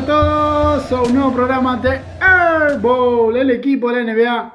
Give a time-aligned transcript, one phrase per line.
[0.00, 4.54] a todos a un nuevo programa de Airball, el equipo de la NBA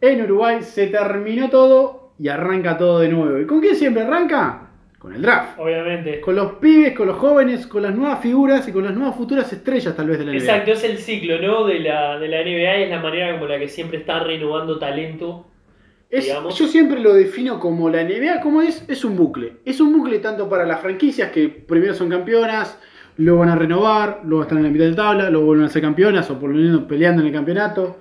[0.00, 0.62] en Uruguay.
[0.62, 3.38] Se terminó todo y arranca todo de nuevo.
[3.40, 4.68] ¿Y con quién siempre arranca?
[4.98, 5.58] Con el draft.
[5.58, 6.20] Obviamente.
[6.20, 9.52] Con los pibes, con los jóvenes, con las nuevas figuras y con las nuevas futuras
[9.52, 10.38] estrellas tal vez de la NBA.
[10.40, 11.64] Exacto, es el ciclo, ¿no?
[11.66, 14.78] De la, de la NBA y es la manera como la que siempre está renovando
[14.78, 15.46] talento.
[16.08, 19.54] Es- yo siempre lo defino como la NBA, como es, es un bucle.
[19.64, 22.78] Es un bucle tanto para las franquicias que primero son campeonas,
[23.16, 25.82] luego van a renovar, luego están en la mitad de tabla, luego vuelven a ser
[25.82, 27.98] campeonas o por lo menos peleando en el campeonato.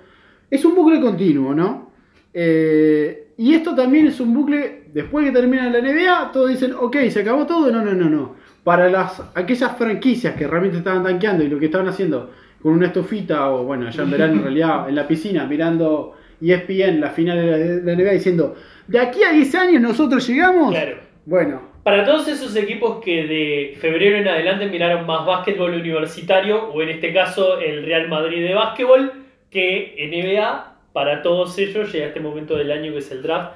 [0.49, 1.91] Es un bucle continuo, ¿no?
[2.33, 6.97] Eh, y esto también es un bucle, después que termina la NBA, todos dicen, ok,
[7.09, 7.71] se acabó todo.
[7.71, 8.35] No, no, no, no.
[8.63, 12.87] Para las, aquellas franquicias que realmente estaban tanqueando y lo que estaban haciendo con una
[12.87, 17.37] estufita o, bueno, allá en verano en realidad, en la piscina, mirando ESPN, la final
[17.37, 18.55] de la, de la NBA, diciendo,
[18.87, 20.71] de aquí a 10 años nosotros llegamos.
[20.71, 20.97] Claro.
[21.25, 26.81] Bueno, Para todos esos equipos que de febrero en adelante miraron más básquetbol universitario, o
[26.81, 29.11] en este caso el Real Madrid de básquetbol,
[29.49, 33.55] que NBA, para todos ellos llega este momento del año que es el draft,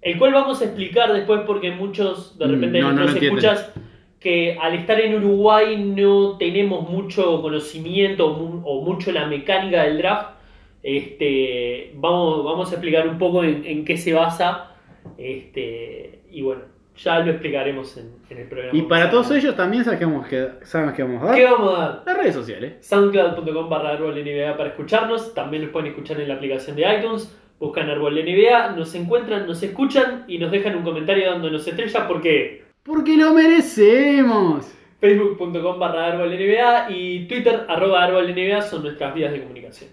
[0.00, 3.72] el cual vamos a explicar después porque muchos de Mm, repente no, no nos escuchas
[4.20, 10.36] que al estar en Uruguay no tenemos mucho conocimiento o mucho la mecánica del draft.
[10.82, 14.72] Este, vamos, vamos a explicar un poco en, en qué se basa.
[15.18, 16.62] Este, y bueno,
[16.96, 18.76] ya lo explicaremos en, en el programa.
[18.78, 21.52] y para todos ellos también sabemos que, sabemos que vamos a ¿Qué dar.
[21.52, 22.02] vamos a dar?
[22.06, 22.86] Las redes sociales.
[22.86, 25.34] soundcloud.com barra árbol NBA para escucharnos.
[25.34, 27.36] También nos pueden escuchar en la aplicación de iTunes.
[27.58, 32.64] Buscan árbol NBA, nos encuentran, nos escuchan y nos dejan un comentario dándonos estrella porque
[32.82, 34.66] Porque lo merecemos.
[35.00, 39.90] facebook.com barra árbol NBA y twitter arroba árbol NBA son nuestras vías de comunicación.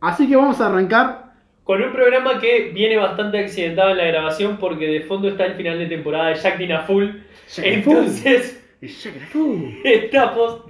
[0.00, 1.31] Así que vamos a arrancar.
[1.64, 5.54] Con un programa que viene bastante accidentado en la grabación porque de fondo está el
[5.54, 7.08] final de temporada de Jack Dina Full.
[7.58, 8.58] Entonces
[9.84, 10.64] estamos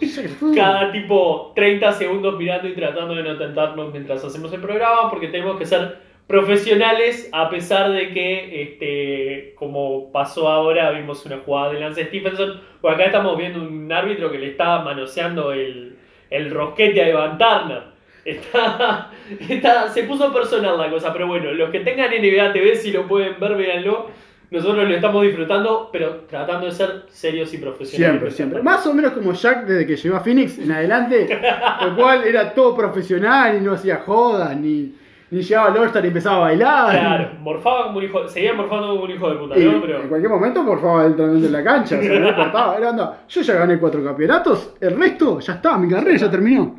[0.54, 5.28] cada tipo 30 segundos mirando y tratando de no tentarnos mientras hacemos el programa porque
[5.28, 11.72] tenemos que ser profesionales a pesar de que este como pasó ahora vimos una jugada
[11.72, 12.60] de Lance Stephenson.
[12.82, 15.96] Por acá estamos viendo un árbitro que le está manoseando el,
[16.28, 17.91] el rosquete a Evan Turner
[18.24, 19.10] está,
[19.48, 23.06] está- se puso personal la cosa pero bueno los que tengan NBA TV si lo
[23.06, 24.10] pueden ver véanlo
[24.50, 28.62] nosotros lo estamos disfrutando pero tratando de ser serios y profesionales Siempre, siempre.
[28.62, 31.26] Más o menos como Jack desde que llegó a Phoenix en adelante,
[31.80, 34.94] el cual era todo profesional y no hacía jodas, ni,
[35.30, 36.90] ni llegaba al All-Star y empezaba a bailar.
[36.90, 39.72] Claro, morfaba como un hijo, seguía morfando como un hijo de puta, Y ¿no?
[39.72, 42.76] en Pero cualquier momento, por favor, entrando en la cancha, o sea, no importaba.
[42.76, 46.78] Era onda, yo ya gané cuatro campeonatos, el resto ya está, mi carrera ya terminó.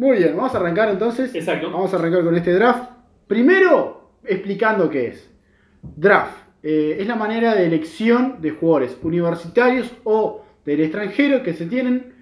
[0.00, 1.34] Muy bien, vamos a arrancar entonces.
[1.34, 1.70] Exacto.
[1.70, 2.90] Vamos a arrancar con este draft.
[3.26, 5.30] Primero, explicando qué es.
[5.82, 11.66] Draft eh, es la manera de elección de jugadores universitarios o del extranjero que se
[11.66, 12.14] tienen,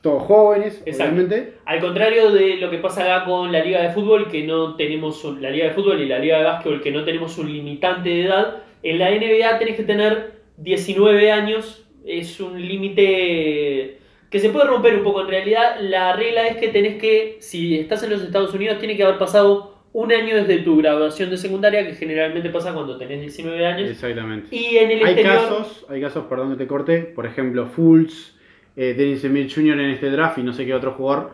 [0.00, 1.12] todos jóvenes, Exacto.
[1.14, 1.54] obviamente.
[1.66, 5.22] al contrario de lo que pasa acá con la liga de fútbol, que no tenemos
[5.24, 8.08] un- la liga de fútbol y la liga de básquetbol, que no tenemos un limitante
[8.08, 13.98] de edad, en la NBA tenés que tener 19 años, es un límite
[14.36, 15.22] que se puede romper un poco.
[15.22, 18.96] En realidad, la regla es que tenés que, si estás en los Estados Unidos, tiene
[18.96, 23.20] que haber pasado un año desde tu graduación de secundaria, que generalmente pasa cuando tenés
[23.22, 23.90] 19 años.
[23.90, 24.54] Exactamente.
[24.54, 25.34] Y en el Hay exterior...
[25.36, 28.34] casos, hay casos, perdón que te corte, por ejemplo, Fultz,
[28.76, 29.80] eh, Dennis Smith Jr.
[29.80, 31.30] en este draft y no sé qué otro jugador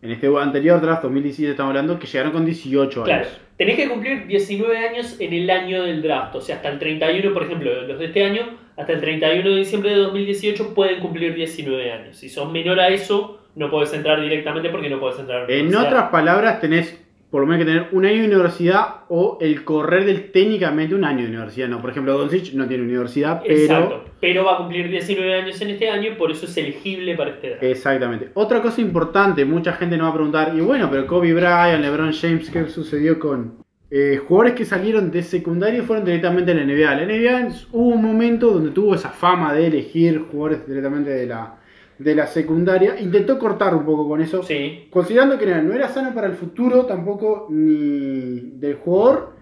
[0.00, 3.40] en este anterior draft, 2017 estamos hablando, que llegaron con 18 Claro, años.
[3.56, 7.32] tenés que cumplir 19 años en el año del draft, o sea, hasta el 31,
[7.32, 8.42] por ejemplo, los de este año,
[8.76, 12.16] hasta el 31 de diciembre de 2018 pueden cumplir 19 años.
[12.16, 15.54] Si sos menor a eso, no podés entrar directamente porque no podés entrar a la
[15.54, 17.00] En otras palabras, tenés
[17.34, 21.04] por lo menos que tener un año de universidad o el correr del técnicamente un
[21.04, 21.66] año de universidad.
[21.66, 23.60] No, por ejemplo, Doncic no tiene universidad, pero...
[23.60, 27.16] Exacto, pero va a cumplir 19 años en este año y por eso es elegible
[27.16, 27.64] para este draft.
[27.64, 28.28] Exactamente.
[28.34, 32.12] Otra cosa importante, mucha gente nos va a preguntar, y bueno, pero Kobe Bryant, LeBron
[32.12, 36.64] James, ¿qué sucedió con eh, jugadores que salieron de secundaria y fueron directamente a la
[36.64, 36.94] NBA?
[36.94, 41.58] La NBA hubo un momento donde tuvo esa fama de elegir jugadores directamente de la,
[41.98, 42.98] de la secundaria.
[43.00, 46.86] Intentó cortar un poco con eso, Sí, considerando que no, era sano para el futuro
[46.86, 49.34] tampoco ni del jugador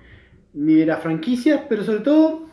[0.54, 2.46] ni de las franquicias, pero sobre todo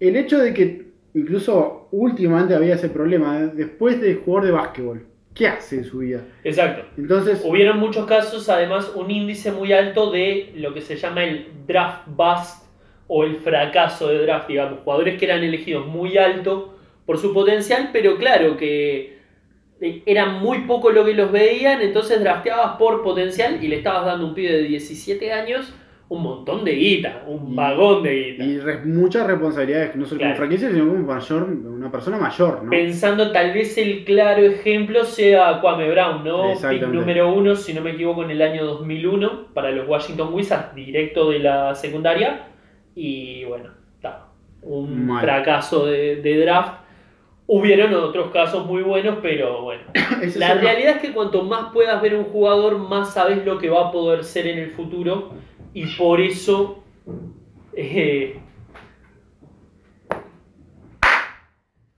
[0.00, 3.52] el hecho de que incluso últimamente había ese problema, ¿eh?
[3.54, 6.20] después de jugador de básquetbol, ¿qué hace en su vida?
[6.44, 6.84] exacto.
[6.96, 11.48] Entonces, Hubieron muchos casos, además, un índice muy alto de lo que se llama el
[11.66, 12.66] draft bust
[13.08, 17.90] o el fracaso de draft, digamos, jugadores que eran elegidos muy alto por su potencial,
[17.92, 19.20] pero claro que
[20.06, 24.26] era muy poco lo que los veían, entonces drafteabas por potencial y le estabas dando
[24.26, 25.72] un pibe de 17 años
[26.12, 28.44] un montón de guita, un Y- vagón de guita.
[28.44, 30.34] Y re- muchas responsabilidades, no solo Claro.
[30.34, 32.70] como franquicia, sino como mayor, una persona mayor, ¿no?
[32.70, 36.52] Pensando tal vez el claro ejemplo sea Kwame Brown, ¿no?
[36.68, 40.74] Pick número uno, si no me equivoco, en el año 2001 para los Washington Wizards,
[40.74, 42.46] directo de la secundaria.
[42.94, 44.26] Y bueno, está.
[44.60, 45.22] Un Mal.
[45.22, 46.74] fracaso de, de draft.
[47.46, 49.82] Hubieron otros casos muy buenos, pero bueno.
[50.36, 53.88] La realidad es que cuanto más puedas ver un jugador, más sabes lo que va
[53.88, 55.32] a poder ser en el futuro.
[55.74, 56.82] Y por eso.
[57.76, 58.38] eh,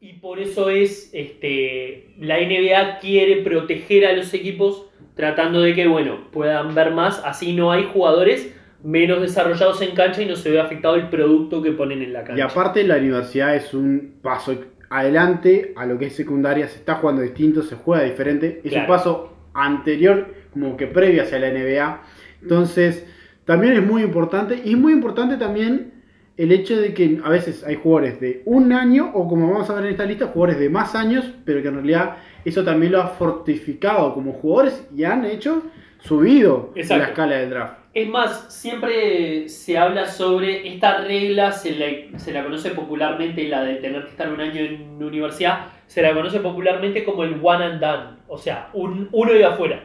[0.01, 1.11] y por eso es.
[1.13, 7.23] Este, la NBA quiere proteger a los equipos tratando de que, bueno, puedan ver más.
[7.25, 11.63] Así no hay jugadores menos desarrollados en cancha y no se ve afectado el producto
[11.63, 12.45] que ponen en la Y cancha.
[12.45, 14.55] aparte la universidad es un paso
[14.91, 18.81] adelante a lo que es secundaria, se está jugando distinto, se juega diferente, es Claro.
[18.85, 22.03] un paso anterior, como que previo hacia la NBA.
[22.43, 23.07] Entonces,
[23.45, 25.93] también es muy importante, y es muy importante también
[26.37, 29.75] el hecho de que a veces hay jugadores de un año, o como vamos a
[29.75, 33.03] ver en esta lista, jugadores de más años, pero que en realidad eso también lo
[33.03, 35.63] ha fortificado como jugadores y han hecho
[36.01, 37.03] subido Exacto.
[37.03, 37.79] la escala del draft.
[37.95, 43.63] Es más, siempre se habla sobre esta regla, se la, se la conoce popularmente, la
[43.63, 47.65] de tener que estar un año en universidad, se la conoce popularmente como el one
[47.65, 49.81] and done, o sea, un, uno y afuera.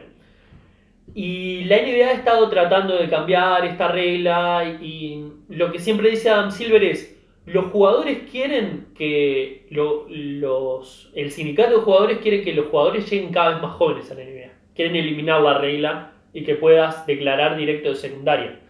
[1.14, 6.30] Y la NBA ha estado tratando de cambiar esta regla y lo que siempre dice
[6.30, 7.16] Adam Silver es,
[7.46, 13.32] los jugadores quieren que lo- los, el sindicato de jugadores quiere que los jugadores lleguen
[13.32, 14.52] cada vez más jóvenes a la NBA.
[14.74, 18.60] Quieren eliminar la regla y que puedas declarar directo de secundaria.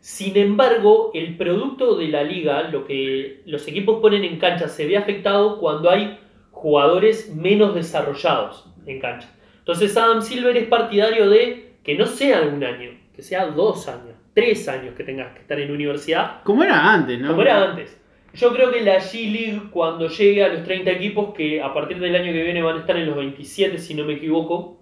[0.00, 4.86] Sin embargo, el producto de la liga, lo que los equipos ponen en cancha, se
[4.86, 6.18] ve afectado cuando hay
[6.50, 9.32] jugadores menos desarrollados en cancha.
[9.58, 14.16] Entonces Adam Silver es partidario de que no sea un año, que sea dos años,
[14.34, 17.28] tres años que tengas que estar en universidad, Como era antes, ¿no?
[17.28, 17.96] como era antes.
[18.34, 22.16] Yo creo que la G-League, cuando llegue a los 30 equipos, que a partir del
[22.16, 24.78] año que viene van a estar en los 27, si no me equivoco,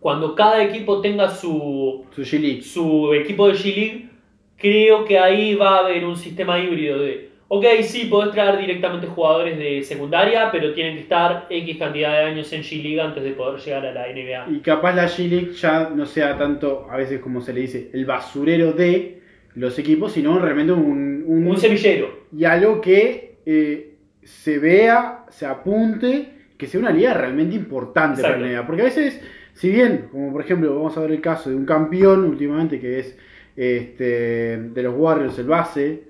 [0.00, 4.08] cuando cada equipo tenga su, Su su equipo de G-League,
[4.56, 9.08] creo que ahí va a haber un sistema híbrido de, ok, sí, podés traer directamente
[9.08, 13.32] jugadores de secundaria, pero tienen que estar X cantidad de años en G-League antes de
[13.32, 14.56] poder llegar a la NBA.
[14.56, 18.04] Y capaz la G-League ya no sea tanto, a veces como se le dice, el
[18.06, 19.20] basurero de
[19.56, 22.20] los equipos, sino realmente un, un- Un semillero.
[22.36, 28.34] y algo que eh, se vea, se apunte, que sea una liga realmente importante para
[28.34, 28.46] Exacto.
[28.46, 28.66] la NBA.
[28.66, 29.20] Porque a veces,
[29.54, 33.00] si bien, como por ejemplo, vamos a ver el caso de un campeón últimamente que
[33.00, 33.18] es
[33.56, 36.09] este, de los Warriors, el base,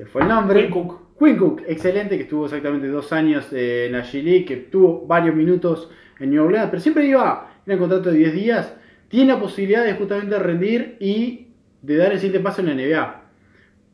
[0.00, 0.62] se fue el nombre.
[0.62, 1.00] Quinn Cook.
[1.18, 5.34] Quinn Cook, excelente, que estuvo exactamente dos años eh, en la G-League, que tuvo varios
[5.34, 5.90] minutos
[6.20, 8.74] en New Orleans, pero siempre iba en el contrato de 10 días,
[9.08, 11.48] tiene la posibilidad de justamente rendir y
[11.82, 13.22] de dar el siguiente paso en la NBA.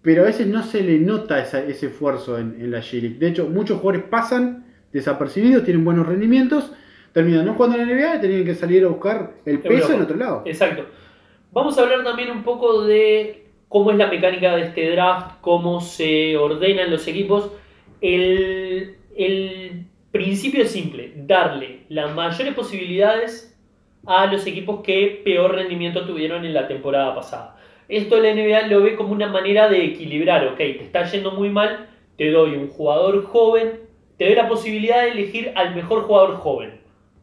[0.02, 3.18] Pero a veces no se le nota esa- ese esfuerzo en, en la G-League.
[3.18, 6.72] De hecho, muchos jugadores pasan desapercibidos, tienen buenos rendimientos,
[7.12, 9.94] terminan no jugando en la NBA y tienen que salir a buscar el peso Europa.
[9.94, 10.42] en otro lado.
[10.46, 10.86] Exacto.
[11.52, 13.41] Vamos a hablar también un poco de
[13.72, 17.50] cómo es la mecánica de este draft, cómo se ordenan los equipos.
[18.02, 23.58] El, el principio es simple, darle las mayores posibilidades
[24.06, 27.56] a los equipos que peor rendimiento tuvieron en la temporada pasada.
[27.88, 31.48] Esto la NBA lo ve como una manera de equilibrar, ok, te está yendo muy
[31.48, 31.86] mal,
[32.18, 33.80] te doy un jugador joven,
[34.18, 36.72] te doy la posibilidad de elegir al mejor jugador joven,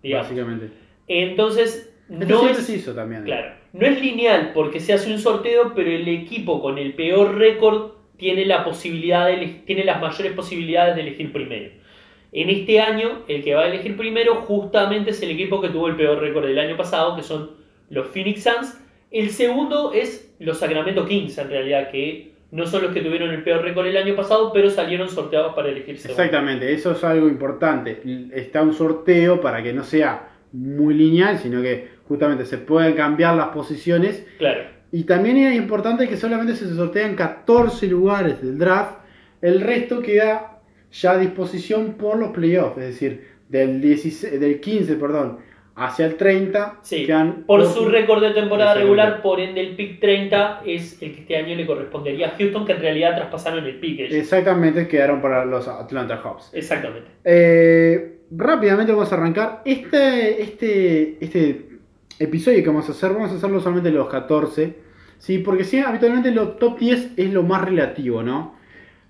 [0.01, 0.27] digamos.
[0.27, 0.69] Básicamente.
[1.07, 3.23] Entonces, Esto no es, hizo también.
[3.23, 7.37] claro, no es lineal porque se hace un sorteo, pero el equipo con el peor
[7.37, 11.71] récord tiene, la posibilidad de tiene las mayores posibilidades de elegir primero.
[12.31, 15.87] En este año, el que va a elegir primero justamente es el equipo que tuvo
[15.87, 17.51] el peor récord del año pasado, que son
[17.89, 18.79] los Phoenix Suns.
[19.09, 23.43] El segundo es los Sacramento Kings, en realidad, que no son los que tuvieron el
[23.43, 26.21] peor récord el año pasado, pero salieron sorteados para elegir segundo.
[26.21, 28.01] Exactamente, eso es algo importante.
[28.33, 33.35] Está un sorteo para que no sea muy lineal, sino que justamente se puedan cambiar
[33.35, 34.25] las posiciones.
[34.39, 34.63] Claro.
[34.91, 38.97] Y también es importante que solamente se sortean 14 lugares del draft,
[39.41, 40.59] el resto queda
[40.91, 45.37] ya a disposición por los playoffs, es decir, del, 16 del 15 perdón,
[45.75, 47.07] hacia el 30 Sí,
[47.45, 51.21] por dos- su récord de temporada regular, por ende el pick 30 es el que
[51.21, 54.13] este año le correspondería a Houston, que en realidad traspasaron el pick ellos.
[54.15, 56.49] Exactamente, quedaron para los Atlanta Hawks.
[56.53, 57.07] Exactamente.
[57.23, 59.61] Eh, rápidamente vamos a arrancar.
[59.63, 61.68] Este, este, este
[62.19, 64.75] episodio que vamos a hacer, vamos a hacerlo solamente los 14.
[65.19, 65.39] ¿sí?
[65.39, 68.57] Porque sí, habitualmente los top 10 es lo más relativo, ¿no?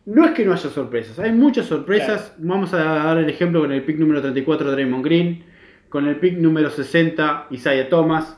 [0.06, 2.34] No es que no haya sorpresas, hay muchas sorpresas.
[2.40, 5.44] Vamos a dar el ejemplo con el pick número 34 Draymond Green,
[5.88, 8.38] con el pick número 60 Isaiah Thomas,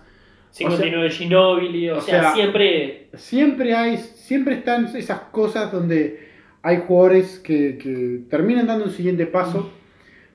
[0.54, 3.10] 539 Ginobili, o, o sea, sea, siempre.
[3.13, 6.30] Siempre hay, siempre están esas cosas donde
[6.62, 9.72] hay jugadores que, que terminan dando un siguiente paso.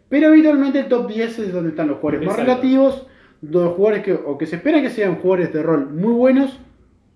[0.08, 2.62] Pero habitualmente el top 10 es donde están los jugadores más Exacto.
[2.62, 3.06] relativos,
[3.42, 6.58] los jugadores que, o que se espera que sean jugadores de rol muy buenos,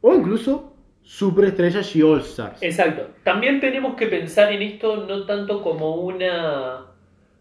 [0.00, 2.62] o incluso superestrellas y all-stars.
[2.62, 3.08] Exacto.
[3.24, 6.86] También tenemos que pensar en esto no tanto como una.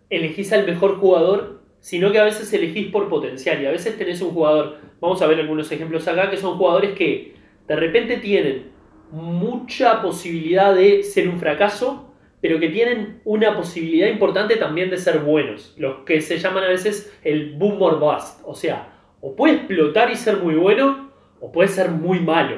[0.10, 3.62] elegís al mejor jugador, sino que a veces elegís por potencial.
[3.62, 4.78] Y a veces tenés un jugador.
[5.00, 7.36] Vamos a ver algunos ejemplos acá, que son jugadores que
[7.68, 8.72] de repente tienen
[9.12, 12.09] mucha posibilidad de ser un fracaso,
[12.41, 15.74] pero que tienen una posibilidad importante también de ser buenos.
[15.77, 18.41] Los que se llaman a veces el boom or bust.
[18.46, 22.58] O sea, o puede explotar y ser muy bueno, o puede ser muy malo.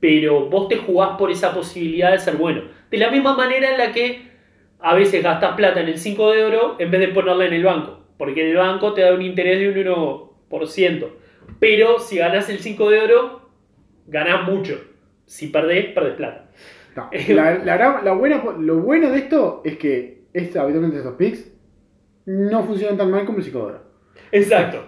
[0.00, 2.62] Pero vos te jugás por esa posibilidad de ser bueno.
[2.90, 4.34] De la misma manera en la que
[4.80, 7.64] a veces gastas plata en el 5 de oro en vez de ponerla en el
[7.64, 8.00] banco.
[8.18, 11.08] Porque el banco te da un interés de un 1%.
[11.58, 13.50] Pero si ganas el 5 de oro,
[14.06, 14.78] ganás mucho.
[15.24, 16.50] Si perdés, perdés plata.
[16.96, 21.50] No, la, la buena, lo bueno de esto es que es, habitualmente estos picks
[22.26, 23.80] no funcionan tan mal como el psicodoro.
[24.32, 24.84] Exacto.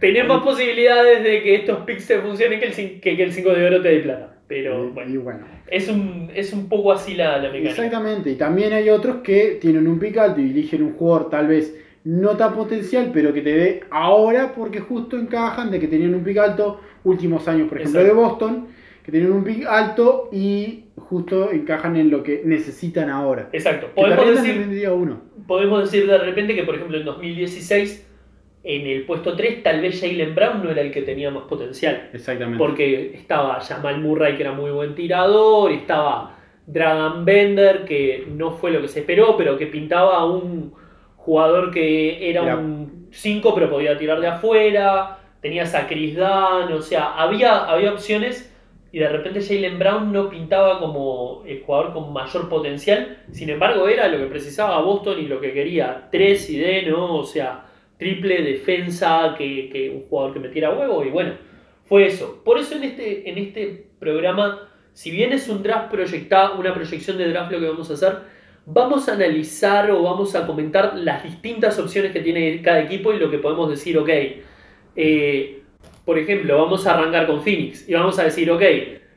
[0.00, 3.50] Tenés más posibilidades de que estos picks te funcionen que el, que, que el 5
[3.50, 4.36] de oro te dé plata.
[4.48, 5.46] Pero Y- bueno, y bueno.
[5.68, 7.70] es un, es un poco así la, la mecánica.
[7.70, 11.46] Exactamente, y también hay otros que tienen un pick alto y eligen un jugador tal
[11.48, 16.14] vez no tan potencial, pero que te dé ahora porque justo encajan de que tenían
[16.14, 18.16] un pick alto últimos años, por ejemplo, Exacto.
[18.16, 18.68] de Boston,
[19.10, 23.48] que tenían un pick alto y justo encajan en lo que necesitan ahora.
[23.52, 23.88] Exacto.
[23.94, 25.20] Podemos decir, día uno.
[25.46, 28.06] podemos decir de repente que, por ejemplo, en 2016,
[28.62, 32.10] en el puesto 3, tal vez Jalen Brown no era el que tenía más potencial.
[32.12, 32.58] Exactamente.
[32.58, 36.36] Porque estaba Jamal Murray, que era muy buen tirador, estaba
[36.66, 40.72] Dragan Bender, que no fue lo que se esperó, pero que pintaba a un
[41.16, 45.16] jugador que era Era- un 5, pero podía tirar de afuera.
[45.40, 48.49] Tenías a Chris Dunn, o sea, había, había opciones.
[48.92, 53.22] Y de repente Jalen Brown no pintaba como el jugador con mayor potencial.
[53.30, 56.08] Sin embargo, era lo que precisaba Boston y lo que quería.
[56.10, 57.16] 3 y D, ¿no?
[57.16, 57.66] O sea,
[57.98, 61.04] triple defensa, que, que un jugador que metiera huevo.
[61.04, 61.34] Y bueno,
[61.84, 62.42] fue eso.
[62.44, 67.18] Por eso en este, en este programa, si bien es un draft proyectado, una proyección
[67.18, 68.18] de draft lo que vamos a hacer,
[68.66, 73.18] vamos a analizar o vamos a comentar las distintas opciones que tiene cada equipo y
[73.18, 74.08] lo que podemos decir, ok,
[74.96, 75.59] eh,
[76.04, 78.62] por ejemplo, vamos a arrancar con Phoenix y vamos a decir, ok,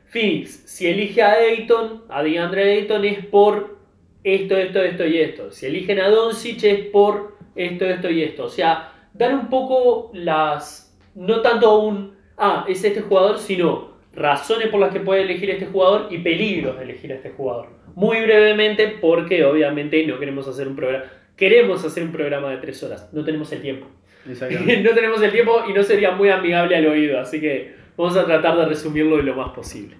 [0.06, 3.78] Phoenix, si elige a Ayton, a DeAndre Ayton es por
[4.22, 5.50] esto, esto, esto y esto.
[5.50, 8.44] Si eligen a Doncic es por esto, esto y esto.
[8.44, 14.68] O sea, dar un poco las, no tanto un, ah, es este jugador, sino razones
[14.68, 17.68] por las que puede elegir este jugador y peligros de elegir a este jugador.
[17.94, 21.04] Muy brevemente, porque obviamente no queremos hacer un programa,
[21.36, 23.86] queremos hacer un programa de tres horas, no tenemos el tiempo.
[24.82, 28.24] No tenemos el tiempo y no sería muy amigable al oído, así que vamos a
[28.24, 29.96] tratar de resumirlo lo más posible.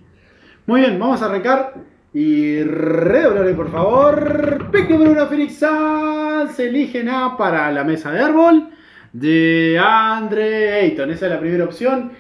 [0.67, 1.75] Muy bien, vamos a arrancar.
[2.15, 4.71] Y redoblable, por favor.
[4.71, 6.55] Pick número uno, Phoenix Suns.
[6.55, 8.69] Se eligen a para la mesa de árbol
[9.13, 11.11] de Andre Ayton.
[11.11, 12.13] Esa es la primera opción.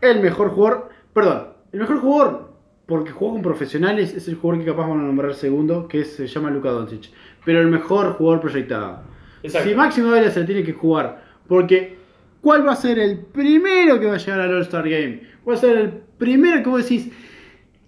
[0.00, 0.90] El mejor jugador.
[1.12, 2.52] Perdón, el mejor jugador,
[2.86, 6.26] porque jugó con profesionales, es el jugador que capaz van a nombrar segundo, que se
[6.26, 7.10] llama Luka Doncic.
[7.44, 9.02] Pero el mejor jugador proyectado.
[9.42, 9.68] Exacto.
[9.68, 11.96] Si Máximo Vela se tiene que jugar, porque
[12.40, 15.20] ¿cuál va a ser el primero que va a llegar al All-Star Game?
[15.44, 17.12] ¿Cuál va a ser el primero que vos decís?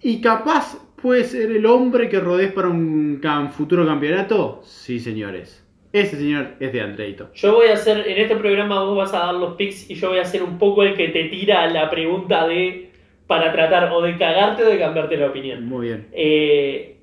[0.01, 3.19] Y capaz puede ser el hombre que rodees para un
[3.55, 4.61] futuro campeonato.
[4.63, 5.65] Sí, señores.
[5.91, 7.31] Ese señor es de Andreito.
[7.33, 10.09] Yo voy a hacer, en este programa vos vas a dar los picks y yo
[10.09, 12.91] voy a ser un poco el que te tira la pregunta de,
[13.25, 15.65] para tratar o de cagarte o de cambiarte la opinión.
[15.65, 16.07] Muy bien.
[16.11, 16.97] Eh,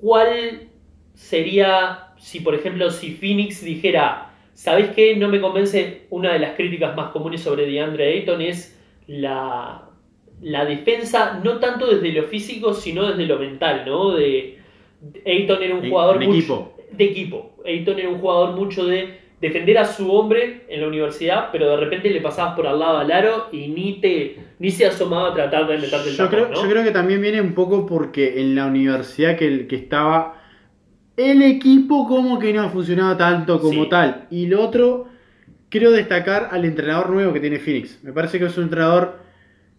[0.00, 0.68] ¿Cuál
[1.12, 5.16] sería, si por ejemplo, si Phoenix dijera, ¿sabéis qué?
[5.16, 9.88] No me convence, una de las críticas más comunes sobre DeAndre Ayton es la,
[10.40, 14.10] la defensa, no tanto desde lo físico, sino desde lo mental, ¿no?
[14.12, 14.58] De,
[15.26, 16.76] Ayton era un jugador mucho- equipo.
[16.92, 17.56] de equipo.
[17.66, 21.76] Ayton era un jugador mucho de defender a su hombre en la universidad, pero de
[21.78, 25.34] repente le pasabas por al lado al aro y ni te ni se asomaba a
[25.34, 26.62] tratar de meterte el Yo tapón, creo, ¿no?
[26.62, 30.40] yo creo que también viene un poco porque en la universidad que, que estaba,
[31.16, 33.88] el equipo como que no funcionaba tanto como Sí.
[33.90, 34.26] tal.
[34.30, 35.08] Y lo otro,
[35.68, 37.98] quiero destacar al entrenador nuevo que tiene Phoenix.
[38.02, 39.20] Me parece que es un entrenador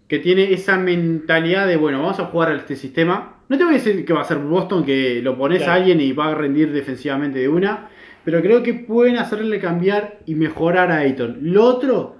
[0.07, 3.37] que tiene esa mentalidad de, bueno, vamos a jugar a este sistema.
[3.49, 5.71] No te voy a decir que va a ser Boston, que lo pones Claro.
[5.71, 7.89] a alguien y va a rendir defensivamente de una.
[8.23, 11.39] Pero creo que pueden hacerle cambiar y mejorar a Ayton.
[11.41, 12.17] Lo otro,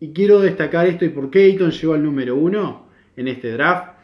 [0.00, 3.94] y quiero destacar esto y por qué Ayton llegó al número uno en este draft.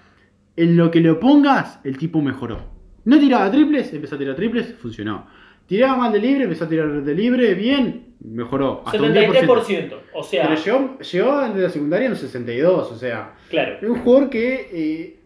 [0.56, 2.64] En lo que lo pongas, el tipo mejoró.
[3.04, 5.26] No tiraba triples, empezó a tirar triples, funcionó.
[5.66, 8.82] Tiraba mal de libre, empezó a tirar de libre, bien, Mejoró.
[8.84, 9.94] Hasta un 73%.
[10.12, 13.34] O sea, Pero llegó, llegó de la secundaria en un 62, o sea.
[13.48, 13.76] claro.
[13.80, 14.68] Es un jugador que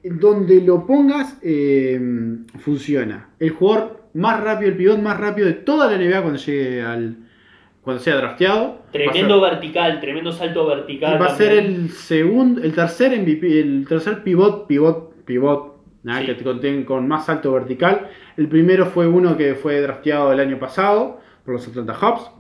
[0.05, 2.01] eh, donde lo pongas eh,
[2.61, 3.31] funciona.
[3.41, 7.17] El jugador más rápido, el pivot más rápido de toda la NBA cuando llegue al.
[7.83, 8.83] cuando sea drafteado.
[8.93, 11.21] Tremendo vertical, tremendo salto vertical.
[11.21, 15.74] va a ser el segundo, el tercer MVP, el tercer pivot, pivot, pivot.
[16.05, 16.27] Nada, Sí.
[16.27, 18.09] que te conté con más salto vertical.
[18.37, 22.31] El primero fue uno que fue drafteado el año pasado por los Atlanta Hawks,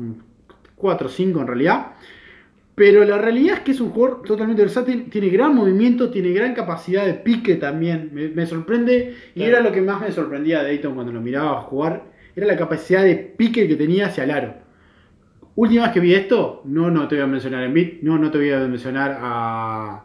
[0.76, 1.86] 4 o 5 en realidad.
[2.76, 6.54] Pero la realidad es que es un jugador totalmente versátil, tiene gran movimiento, tiene gran
[6.54, 8.10] capacidad de pique también.
[8.12, 9.50] Me, me sorprende, y Claro.
[9.52, 12.02] era lo que más me sorprendía de Dayton cuando lo miraba jugar,
[12.34, 14.54] era la capacidad de pique que tenía hacia el aro.
[15.54, 18.28] Última vez que vi esto, no, no te voy a mencionar en beat, no, no
[18.32, 20.04] te voy a mencionar A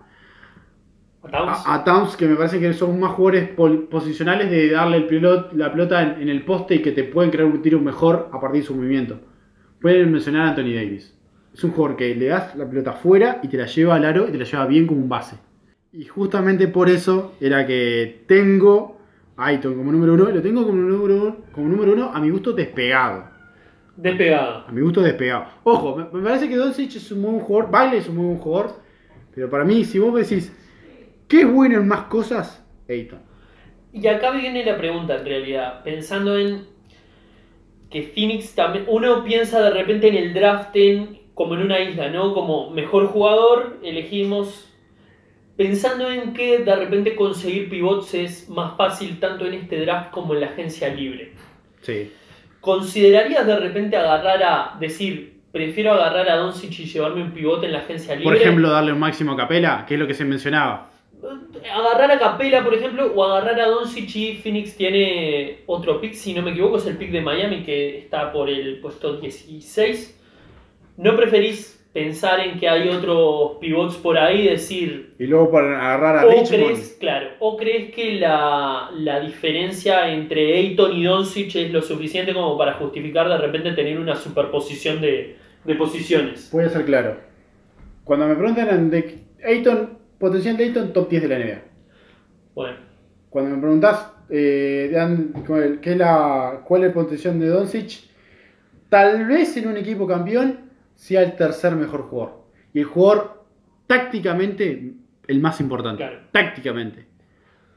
[1.30, 1.64] Towns.
[1.66, 3.50] a, a Towns, que me parece que son más jugadores
[3.90, 7.32] posicionales de darle el pilot, la pelota en, en el poste y que te pueden
[7.32, 9.20] crear un tiro mejor a partir de su movimiento.
[9.82, 11.16] Pueden mencionar a Anthony Davis.
[11.54, 14.28] Es un jugador que le das la pelota afuera y te la lleva al aro
[14.28, 15.38] y te la lleva bien como un base.
[15.92, 19.00] Y justamente por eso era que tengo
[19.36, 22.30] a Aiton como número uno, y lo tengo como número, como número uno a mi
[22.30, 23.24] gusto despegado.
[23.96, 24.66] Despegado.
[24.68, 25.46] A mi gusto despegado.
[25.64, 28.26] Ojo, me, me parece que Doncic es un muy buen jugador, Baile es un muy
[28.28, 28.76] buen jugador,
[29.34, 30.54] pero para mí, si vos decís,
[31.30, 32.62] ¿qué es bueno en más cosas?
[32.90, 33.20] Aiton.
[33.94, 36.68] Y acá viene la pregunta en realidad, pensando en
[37.90, 42.34] que Phoenix también, uno piensa de repente en el drafting como en una isla, ¿no?
[42.34, 44.70] Como mejor jugador, elegimos,
[45.56, 50.34] pensando en que de repente conseguir pivots es más fácil tanto en este draft como
[50.34, 51.34] en la agencia libre.
[51.82, 52.12] Sí.
[52.60, 57.72] ¿Considerarías de repente agarrar a, decir, prefiero agarrar a Doncic y llevarme un pivote en
[57.72, 58.26] la agencia libre?
[58.26, 60.90] Por ejemplo, darle un máximo a Capela, que es lo que se mencionaba.
[61.74, 66.34] Agarrar a Capela, por ejemplo, o agarrar a Doncic y Phoenix tiene otro pick, si
[66.34, 70.18] no me equivoco, es el pick de Miami que está por el puesto 16.
[70.98, 74.48] ¿No preferís pensar en que hay otros pivots por ahí?
[74.48, 76.48] Decir, Y luego para agarrar a o Richmond.
[76.48, 82.34] crees, claro, o crees que la, la diferencia entre Ayton y Doncic es lo suficiente
[82.34, 86.50] como para justificar de repente tener una superposición de, de posiciones.
[86.52, 87.18] Voy a ser claro.
[88.06, 91.62] Cuando me preguntan de Ayton, potencial de Ayton, top 10 de la NBA.
[92.54, 92.78] Bueno,
[93.30, 98.02] Cuando me preguntás eh, Dan, cuál, qué es la, cuál es la potencial de Doncic,
[98.90, 102.44] tal vez en un equipo campeón sea el tercer mejor jugador.
[102.74, 103.46] Y el jugador
[103.88, 104.94] tácticamente
[105.28, 106.04] el más importante.
[106.04, 106.20] Claro.
[106.32, 107.06] Tácticamente.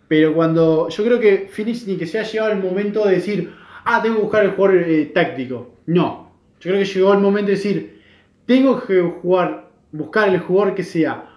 [0.08, 3.54] Pero cuando yo creo que Phoenix ni que se ha llegado el momento de decir,
[3.84, 5.76] ah, tengo que buscar el jugador eh, táctico.
[5.86, 6.32] No.
[6.60, 8.02] Yo creo que llegó el momento de decir,
[8.44, 11.31] tengo que jugar, buscar el jugador que sea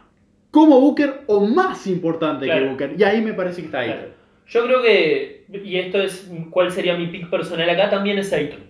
[0.55, 2.61] como Booker o más importante que.
[2.61, 2.95] Booker.
[2.97, 3.87] Y ahí me parece que está ahí.
[3.87, 4.07] Claro.
[4.47, 8.63] Yo creo que, y esto es cuál sería mi pick personal acá, también es Ayton.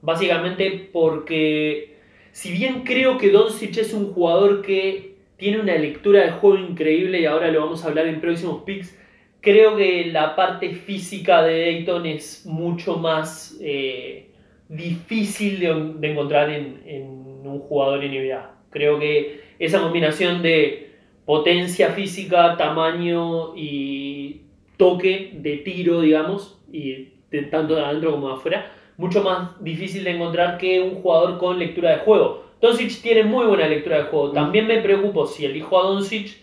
[0.00, 1.96] Básicamente porque,
[2.30, 7.20] si bien creo que Doncic es un jugador que tiene una lectura de juego increíble
[7.20, 8.96] y ahora lo vamos a hablar en próximos picks,
[9.40, 14.30] creo que la parte física de Ayton es mucho más eh,
[14.68, 17.04] difícil de, de encontrar en, en
[17.44, 18.54] un jugador NBA.
[18.70, 20.87] Creo que esa combinación de
[21.28, 24.40] potencia física, tamaño y
[24.78, 30.04] toque de tiro, digamos, y de- tanto de adentro como de afuera, mucho más difícil
[30.04, 32.46] de encontrar que un jugador con lectura de juego.
[32.62, 34.32] Doncic tiene muy buena lectura de juego.
[34.32, 36.34] También me preocupo si elijo a Doncic,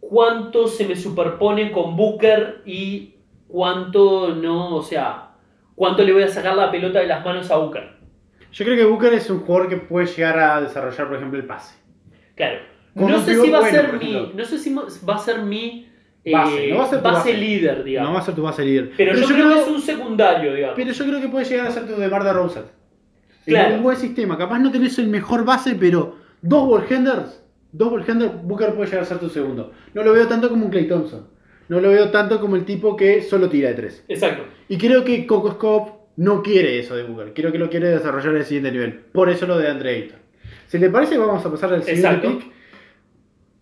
[0.00, 3.14] cuánto se me superpone con Booker y
[3.46, 5.36] cuánto no, o sea,
[5.76, 7.92] cuánto le voy a sacar la pelota de las manos a Booker.
[8.50, 11.46] Yo creo que Booker es un jugador que puede llegar a desarrollar, por ejemplo, el
[11.46, 11.76] pase.
[12.34, 12.73] Claro.
[12.94, 15.88] No sé si va a bueno, ser mi, no sé si va a ser mi
[16.24, 17.34] eh, Base, no va a ser tu base.
[17.34, 18.08] líder, digamos.
[18.08, 18.92] No va a ser tu base líder.
[18.96, 20.76] pero, yo, creo, que es un secundario, digamos.
[20.76, 22.64] pero yo creo que puede llegar a ser tu de Mar de Rosas.
[23.44, 23.68] Claro.
[23.68, 24.38] En un buen sistema.
[24.38, 29.06] Capaz no tenés el mejor base, pero dos ballhanders, dos ballhanders, Booker puede llegar a
[29.06, 29.72] ser tu segundo.
[29.92, 31.28] No lo veo tanto como un Clay Thompson.
[31.68, 34.04] No lo veo tanto como el tipo que solo tira de tres.
[34.08, 34.44] Exacto.
[34.68, 37.34] Y creo que Coco Scope no quiere eso de Booker.
[37.34, 38.94] Creo que lo quiere desarrollar al siguiente nivel.
[39.12, 40.18] Por eso lo de Andre Ayton.
[40.68, 42.38] Si le parece, vamos a pasar al siguiente Exacto.
[42.38, 42.53] pick.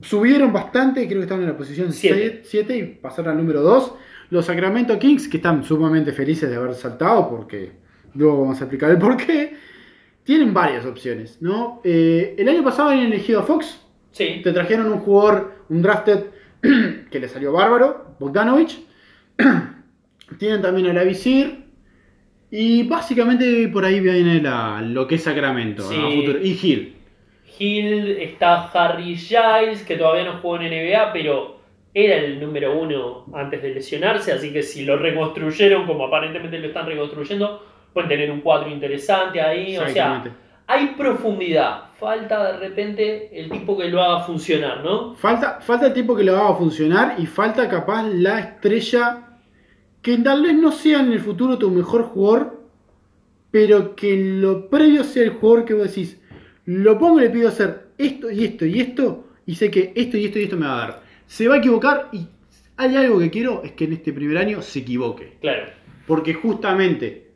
[0.03, 2.43] Subieron bastante, creo que estaban en la posición Siete.
[2.45, 3.95] 7 y pasaron al número 2.
[4.31, 7.73] Los Sacramento Kings, que están sumamente felices de haber saltado, porque
[8.15, 9.55] luego vamos a explicar el porqué.
[10.25, 11.81] Tienen varias opciones, ¿no?
[11.85, 13.81] Eh, el año pasado habían elegido a Fox,
[14.12, 14.41] Sí.
[14.43, 16.25] te trajeron un jugador, un drafted
[17.11, 18.85] que le salió bárbaro, Bogdanovich.
[20.38, 21.62] Tienen también a la Visir.
[22.51, 25.88] Y básicamente por ahí viene la- lo que es Sacramento.
[25.88, 25.97] Sí.
[25.97, 26.11] ¿no?
[26.11, 26.38] Futuro.
[26.43, 26.91] Y Hill.
[27.62, 31.57] Hill, está Harry Giles, que todavía no jugó en NBA, pero
[31.94, 36.68] era el número uno antes de lesionarse, así que si lo reconstruyeron como aparentemente lo
[36.68, 39.77] están reconstruyendo, pueden tener un cuadro interesante ahí.
[39.77, 40.25] O sea,
[40.66, 45.14] hay profundidad, falta de repente el tipo que lo haga funcionar, ¿no?
[45.14, 49.29] Falta, falta el tipo que lo haga funcionar y falta capaz la estrella
[50.01, 52.62] que tal vez no sea en el futuro tu mejor jugador,
[53.51, 56.21] pero que en lo previo sea el jugador que vos decís,
[56.66, 60.16] lo pongo y le pido hacer esto y esto y esto, y sé que esto
[60.16, 61.03] y esto y esto me va a dar.
[61.27, 62.27] Se va a equivocar y
[62.77, 65.37] hay algo que quiero, es que en este primer año se equivoque.
[65.40, 65.66] Claro.
[66.07, 67.29] Porque justamente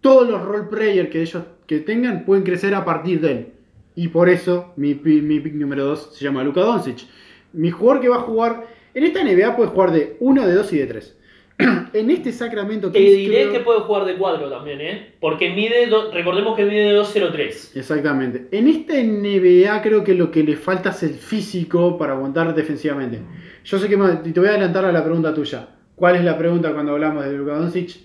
[0.00, 3.48] todos los role players que ellos que tengan pueden crecer a partir de él.
[3.94, 7.06] Y por eso mi, mi pick número 2 se llama Luka Doncic.
[7.52, 10.72] Mi jugador que va a jugar en esta NBA puede jugar de 1, de 2
[10.72, 11.17] y de 3.
[11.92, 15.14] en este Sacramento Te Kings diré creo- que puede jugar de cuadro también, ¿eh?
[15.20, 17.76] Porque mide, do- recordemos que mide 2.03.
[17.76, 18.48] Exactamente.
[18.52, 23.20] En esta NBA creo que lo que le falta es el físico para aguantar defensivamente.
[23.64, 23.94] Yo sé que
[24.24, 25.68] y te voy a adelantar a la pregunta tuya.
[25.94, 27.96] ¿Cuál es la pregunta cuando hablamos de Luka Doncic?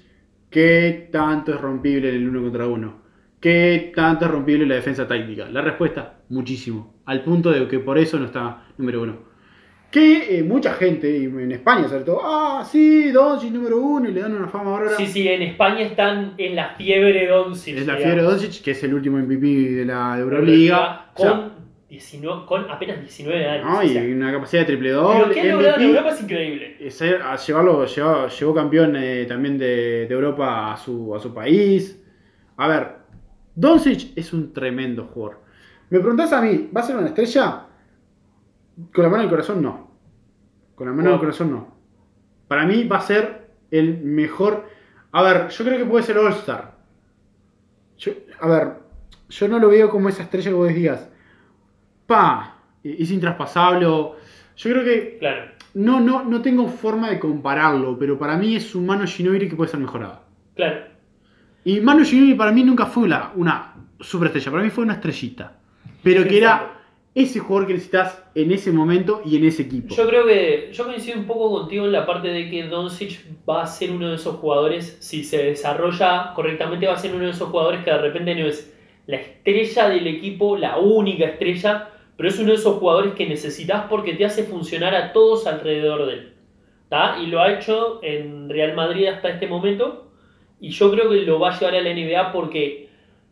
[0.50, 3.02] ¿Qué tanto es rompible en el uno contra uno?
[3.39, 5.50] ¿Qué tanto es rompible la defensa táctica?
[5.50, 6.96] La respuesta, muchísimo.
[7.06, 9.33] Al punto de que por eso no está número uno.
[9.93, 14.21] Que eh, mucha gente, en España sobre todo, ah, sí, Doncic número uno, y le
[14.21, 14.97] dan una fama ahora.
[14.97, 17.77] Sí, sí, en España están en la fiebre Doncic.
[17.77, 18.03] es la digamos.
[18.03, 21.12] fiebre Doncic, que es el último MVP de la Euroliga.
[21.13, 21.51] O sea, Con,
[21.89, 23.67] 19, con apenas 19 años.
[23.67, 25.34] No, o y sea, una capacidad de triple lo doble.
[25.36, 26.77] que ha logrado en Europa es increíble.
[26.79, 31.32] es a llevarlo, llevó, llevó campeón eh, también de, de Europa a su, a su
[31.36, 32.01] país.
[32.58, 32.88] A ver,
[33.53, 35.41] Doncic es un tremendo jugador.
[35.91, 37.67] Me preguntás a mí, ¿va a ser una estrella?
[38.93, 39.91] Con la mano en el corazón, no.
[40.75, 41.19] Con la mano Wow.
[41.19, 41.73] corazón, no.
[42.47, 44.67] Para mí va a ser el mejor.
[45.12, 46.73] A ver, yo creo que puede ser All-Star.
[47.97, 48.73] Yo- A ver,
[49.29, 51.07] yo no lo veo como esa estrella que vos digas.
[52.07, 53.86] Pa, es intraspasable.
[53.86, 54.15] o-
[54.55, 55.51] Yo creo que Claro.
[55.73, 59.55] no, no, no tengo forma de compararlo, pero para mí es un Mano Ginobili que
[59.55, 60.21] puede ser mejorado.
[60.55, 60.81] Claro.
[61.65, 65.53] Y Manu Ginobili para mí nunca fue una, una superestrella, para mí fue una estrellita.
[66.03, 66.81] Pero que era
[67.15, 69.93] ese jugador que necesitas en ese momento y en ese equipo.
[69.95, 73.63] Yo creo que yo coincido un poco contigo en la parte de que Doncic va
[73.63, 77.32] a ser uno de esos jugadores, si se desarrolla correctamente, va a ser uno de
[77.32, 78.73] esos jugadores que de repente no es
[79.06, 83.86] la estrella del equipo, la única estrella, pero es uno de esos jugadores que necesitas
[83.89, 86.34] porque te hace funcionar a todos alrededor de él.
[86.89, 87.17] ¿tá?
[87.21, 90.12] Y lo ha hecho en Real Madrid hasta este momento,
[90.60, 92.83] y yo creo que lo va a llevar a la NBA porque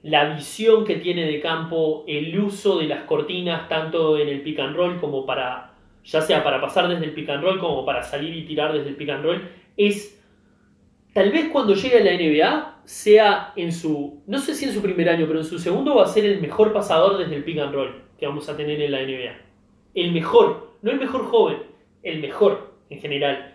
[0.03, 4.59] la visión que tiene de campo, el uso de las cortinas, tanto en el pick
[4.59, 8.01] and roll como para, ya sea para pasar desde el pick and roll como para
[8.01, 10.19] salir y tirar desde el pick and roll, es
[11.13, 14.81] tal vez cuando llegue a la NBA sea en su, no sé si en su
[14.81, 17.59] primer año, pero en su segundo va a ser el mejor pasador desde el pick
[17.59, 19.35] and roll que vamos a tener en la NBA.
[19.93, 21.57] El mejor, no el mejor joven,
[22.01, 23.53] el mejor en general.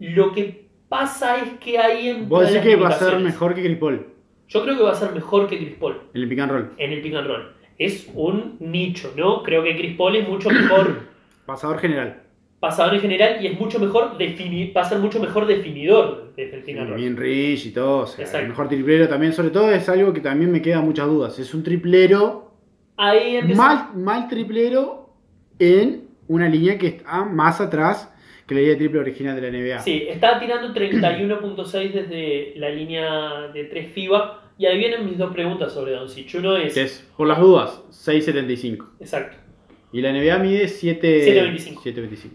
[0.00, 3.68] Lo que pasa es que hay en Vos decís que va a ser mejor que
[3.76, 4.15] Paul
[4.48, 6.70] Yo creo que va a ser mejor que Chris Paul en el pick and roll.
[6.78, 7.52] en el pick and roll.
[7.78, 9.42] Es un nicho, ¿no?
[9.42, 11.00] Creo que Chris Paul es mucho mejor
[11.46, 12.22] Pasador general.
[12.58, 16.56] pasador en general y es mucho mejor defini va a ser mucho mejor definidor desde
[16.56, 16.98] el pick and roll.
[16.98, 17.98] Bien Rich y todo.
[17.98, 18.42] O sea, Exacto.
[18.44, 19.32] el mejor triplero también.
[19.32, 21.38] Sobre todo es algo que también me queda muchas dudas.
[21.38, 22.50] Es un triplero,
[22.96, 23.62] Ahí empieza.
[23.62, 25.10] mal, mal triplero
[25.58, 28.12] en una línea que está más atrás
[28.46, 29.78] que la línea de triple original de la NBA.
[29.80, 34.42] Sí, está tirando 31.6 desde la línea de 3 FIBA.
[34.58, 36.34] Y ahí vienen mis dos preguntas sobre Doncic.
[36.38, 36.76] Uno es.
[36.76, 38.86] Es, por las dudas, 6.75.
[39.00, 39.36] Exacto.
[39.92, 41.82] Y la NBA mide 7 7.25.
[41.82, 42.30] 7.25.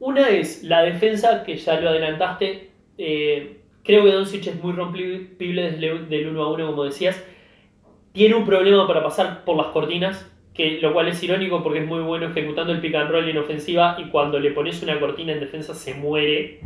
[0.00, 2.70] Una es la defensa, que ya lo adelantaste.
[2.98, 7.22] Eh, creo que Doncic es muy rompible desde del 1 a 1, como decías.
[8.12, 11.86] Tiene un problema para pasar por las cortinas, que, lo cual es irónico porque es
[11.86, 15.32] muy bueno ejecutando el pick and roll en ofensiva y cuando le pones una cortina
[15.32, 16.60] en defensa se muere.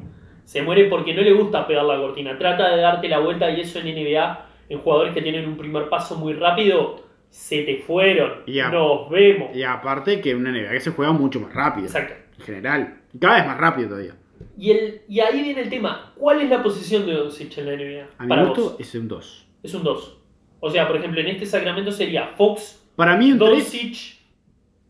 [0.44, 2.38] Se muere porque no le gusta pegar la cortina.
[2.38, 5.88] Trata de darte la vuelta y eso en NBA, en jugadores que tienen un primer
[5.88, 8.44] paso muy rápido, se te fueron.
[8.46, 8.70] Ya.
[8.70, 9.55] Nos vemos.
[9.55, 11.87] Y aparte que una NBA que se juega mucho más rápido.
[11.87, 12.14] Exacto.
[12.38, 13.01] En general.
[13.12, 14.14] Y cada vez más rápido todavía.
[14.59, 16.12] Y, el, y ahí viene el tema.
[16.16, 18.09] ¿Cuál es la posición de Doncic en la NBA?
[18.18, 18.77] A mi para gusto vos.
[18.79, 19.46] es un 2.
[19.62, 20.18] Es un 2.
[20.61, 23.51] O sea, por ejemplo, en este Sacramento sería Fox, Para mí un 3.
[23.51, 24.19] Doncic,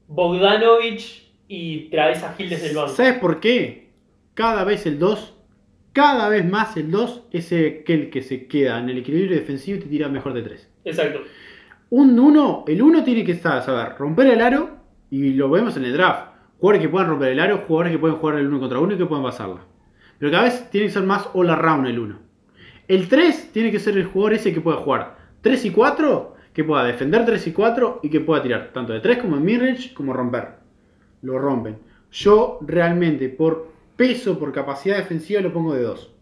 [0.07, 2.91] Bogdanovich y traes a Gil desde el banco.
[2.91, 3.91] ¿Sabes por qué?
[4.35, 5.35] Cada vez el 2,
[5.93, 9.81] cada vez más el 2 es aquel que se queda en el equilibrio defensivo y
[9.81, 10.71] te tira mejor de 3.
[10.85, 11.21] Exacto.
[11.91, 14.77] Un 1, el 1 tiene que estar, saber romper el aro
[15.11, 16.35] y lo vemos en el draft.
[16.59, 18.99] Jugadores que puedan romper el aro, jugadores que pueden jugar el 1 contra 1 y
[18.99, 19.65] que puedan pasarla.
[20.19, 22.19] Pero cada vez tiene que ser más all around el 1.
[22.89, 26.65] El 3 tiene que ser el jugador ese que pueda jugar 3 y 4, que
[26.65, 29.93] pueda defender 3 y 4 y que pueda tirar tanto de 3 como en midrange
[29.93, 30.55] como romper.
[31.21, 31.77] Lo rompen.
[32.11, 36.15] Yo realmente por peso, por capacidad defensiva lo pongo de 2.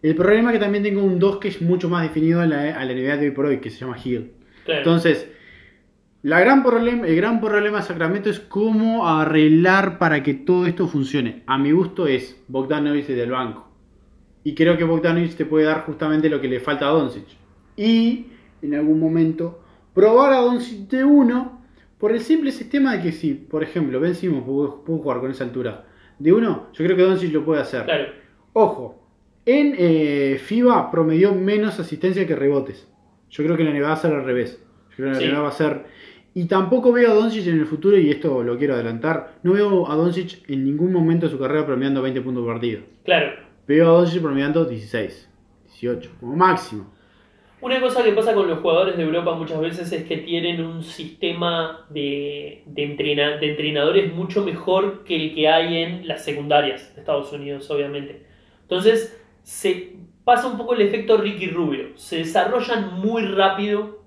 [0.00, 2.80] El problema es que también tengo un 2 que es mucho más definido en la,
[2.80, 4.32] a la NBA de hoy por hoy, que se llama Hill.
[4.64, 4.78] Claro.
[4.80, 5.28] Entonces,
[6.22, 10.86] La gran problema, el gran problema de Sacramento es cómo arreglar para que todo esto
[10.88, 11.42] funcione.
[11.46, 13.68] A mi gusto es Bogdanovich desde el banco.
[14.44, 17.26] Y creo que Bogdanovich te puede dar justamente lo que le falta a Doncic.
[17.76, 18.31] Y
[18.62, 19.60] en algún momento
[19.94, 21.60] probar a Doncic de uno
[21.98, 25.44] por el simple sistema de que si, por ejemplo, Ben Simmons pudo, jugar con esa
[25.44, 25.84] altura
[26.18, 27.84] de uno, yo creo que Doncic lo puede hacer.
[27.84, 28.04] Claro.
[28.54, 29.02] Ojo,
[29.46, 32.88] en eh, FIBA promedió menos asistencia que rebotes.
[33.30, 34.62] Yo creo que la NBA va a ser al revés.
[34.90, 35.26] Yo creo que la Sí.
[35.28, 35.84] NBA va a ser.
[36.34, 39.34] Y tampoco veo a Doncic en el futuro, y esto lo quiero adelantar.
[39.42, 42.82] No veo a Doncic en ningún momento de su carrera promediando 20 puntos por partido.
[43.04, 43.32] Claro.
[43.66, 45.28] Veo a Doncic promediando 16,
[45.64, 46.92] 18, como máximo.
[47.62, 50.82] Una cosa que pasa con los jugadores de Europa muchas veces es que tienen un
[50.82, 56.92] sistema de, de, entrena- de entrenadores mucho mejor que el que hay en las secundarias
[56.94, 58.26] de Estados Unidos, obviamente.
[58.62, 59.92] Entonces, se
[60.24, 61.96] pasa un poco el efecto Ricky Rubio.
[61.96, 64.02] Se desarrollan muy rápido,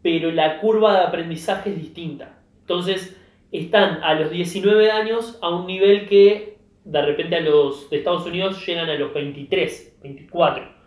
[0.00, 2.38] pero la curva de aprendizaje es distinta.
[2.62, 3.14] Entonces,
[3.52, 8.24] están a los 19 años a un nivel que de repente a los de Estados
[8.24, 10.79] Unidos llegan a los 23, 24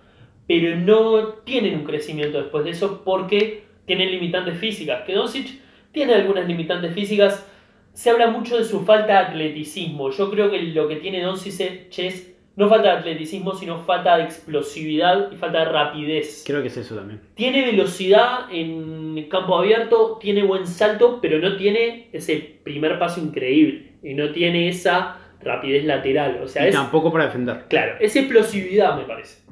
[0.48, 5.04] pero no tienen un crecimiento después de eso porque tienen limitantes físicas.
[5.06, 5.60] Que Doncic
[5.92, 7.46] tiene algunas limitantes físicas.
[7.94, 10.10] Se habla mucho de su falta de atleticismo.
[10.12, 11.60] Yo creo que lo que tiene Doncic
[11.98, 16.44] es no falta de atleticismo, sino falta de explosividad y falta de rapidez.
[16.46, 17.22] Creo que es eso también.
[17.34, 23.94] Tiene velocidad en campo abierto, tiene buen salto, pero no tiene ese primer paso increíble.
[24.04, 26.42] Y no tiene esa rapidez lateral.
[26.44, 27.66] O sea, y es, tampoco para defender.
[27.70, 29.43] Claro, es explosividad, me parece.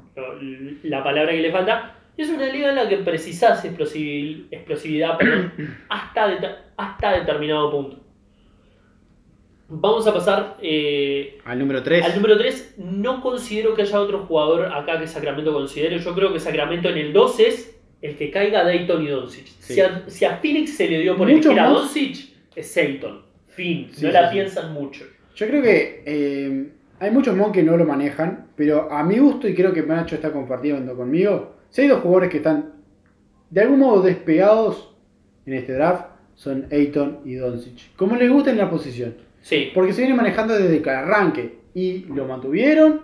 [0.82, 1.96] La palabra que le falta.
[2.16, 5.52] Es una liga en la que precisas explosivi- explosividad perdón,
[5.88, 7.98] hasta, hasta determinado punto.
[9.74, 12.04] Vamos a pasar eh, Al número 3.
[12.04, 12.74] al número 3.
[12.78, 15.98] No considero que haya otro jugador acá que Sacramento considere.
[15.98, 19.46] Yo creo que Sacramento en el 2 es el que caiga Dayton y Doncic.
[19.46, 19.74] Sí.
[19.74, 21.68] Si, a, si a Phoenix se le dio por Mucho elegir a.
[21.70, 22.16] Doncic,
[22.54, 23.22] es Dayton.
[23.48, 23.88] Fin.
[23.90, 25.04] Sí, no sí, la piensan mucho.
[25.34, 26.68] Yo creo que eh,
[27.02, 30.14] hay muchos mod que no lo manejan, pero a mi gusto, y creo que Nacho
[30.14, 32.72] está compartiendo conmigo, si hay dos jugadores que están
[33.50, 34.94] de algún modo despegados
[35.46, 37.94] en este draft, son Ayton y Doncic.
[37.96, 39.14] Como les gusta en la posición.
[39.40, 39.70] Sí.
[39.74, 43.02] Porque se viene manejando desde el arranque y lo mantuvieron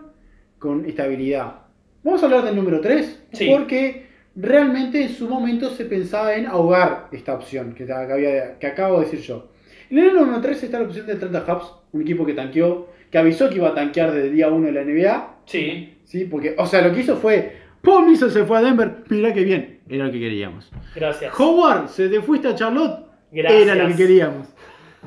[0.58, 1.54] con estabilidad.
[2.04, 3.48] Vamos a hablar del número 3, Sí.
[3.50, 4.06] porque
[4.36, 8.66] realmente en su momento se pensaba en ahogar esta opción que, te- que había- que
[8.68, 9.48] acabo de decir yo.
[9.90, 13.18] En el número 3 está la opción de Atlanta Hubs, un equipo que tanqueó, que
[13.18, 15.34] avisó que iba a tanquear desde el día 1 de la NBA.
[15.46, 15.98] Sí.
[16.04, 16.24] ¿sí?
[16.24, 19.44] Porque, o sea, lo que hizo fue, Paul Millsap se fue a Denver, mirá que
[19.44, 20.70] bien, era lo que queríamos.
[20.94, 21.38] Gracias.
[21.38, 23.62] Howard, se te fuiste a Charlotte, Gracias.
[23.62, 24.48] era lo que queríamos.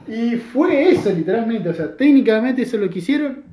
[0.08, 1.70] Y fue eso, literalmente.
[1.70, 3.44] O sea, técnicamente eso lo que hicieron.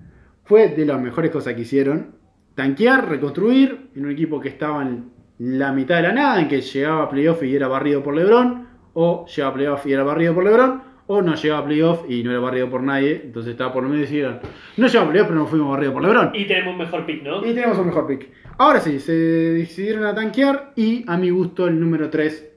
[0.44, 2.14] Fue de las mejores cosas que hicieron.
[2.54, 6.60] Tanquear, reconstruir, en un equipo que estaba en la mitad de la nada, en que
[6.60, 10.34] llegaba a playoff y era barrido por LeBron, o llegaba a playoff y era barrido
[10.34, 13.22] por LeBron, o no llegaba a playoff y no era barrido por nadie.
[13.24, 14.40] Entonces estaba por lo y decían,
[14.76, 16.30] no llegaba a playoff, pero no fuimos barridos por LeBron.
[16.34, 17.44] Y tenemos un mejor pick, ¿no?
[17.44, 18.30] Y tenemos un mejor pick.
[18.58, 22.52] Ahora sí, se decidieron a tanquear y a mi gusto el número 3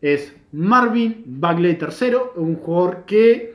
[0.00, 3.54] es Marvin Bagley tercero, un jugador que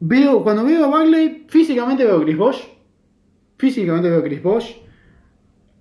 [0.00, 2.62] veo, cuando veo a Bagley, físicamente veo a Chris Bosh.
[3.56, 4.76] Físicamente veo a Chris Bosh.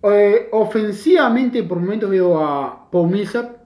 [0.03, 3.57] Eh, ofensivamente por momentos veo a Paul Millsap.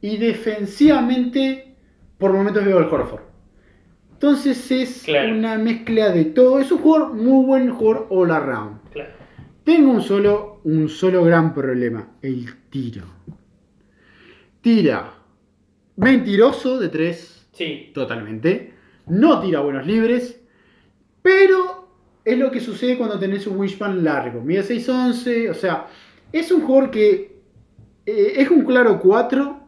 [0.00, 1.71] Y defensivamente
[2.22, 3.20] por momentos veo al Horford.
[4.12, 5.34] Entonces es Claro.
[5.34, 6.60] una mezcla de todo.
[6.60, 8.80] Es un jugador muy buen jugador all around.
[8.92, 9.10] Claro.
[9.64, 13.04] Tengo un solo, un solo gran problema, el tiro.
[14.60, 15.12] Tira
[15.96, 17.90] mentiroso de tres, Sí.
[17.92, 18.72] totalmente.
[19.06, 20.40] No tira buenos libres,
[21.20, 21.88] pero
[22.24, 24.40] es lo que sucede cuando tenés un wishman largo.
[24.40, 25.86] Mide 6'11, o sea,
[26.32, 27.32] es un jugador que
[28.06, 29.60] eh, es un claro 4,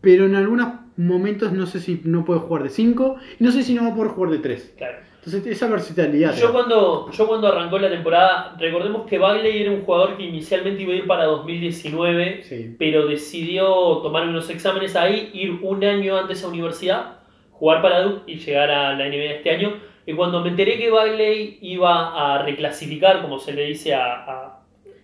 [0.00, 3.62] pero en algunos momentos no sé si no puede jugar de 5 y no sé
[3.62, 4.74] si no va a poder jugar de 3.
[4.76, 4.98] Claro.
[5.24, 6.36] Entonces esa versatilidad.
[6.36, 10.82] Yo cuando, yo cuando arrancó la temporada, recordemos que Bagley era un jugador que inicialmente
[10.82, 12.76] iba a ir para 2019, Sí.
[12.78, 13.66] pero decidió
[14.02, 17.16] tomar unos exámenes ahí, ir un año antes a universidad,
[17.50, 19.74] jugar para Duke y llegar a la NBA este año.
[20.06, 24.14] Y cuando me enteré que Bagley iba a reclasificar, como se le dice a...
[24.24, 24.60] a-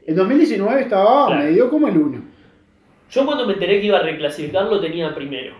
[0.06, 1.42] En 2019 estaba Claro.
[1.44, 2.22] medio como el 1.
[3.10, 5.54] Yo cuando me enteré que iba a reclasificar lo tenía primero.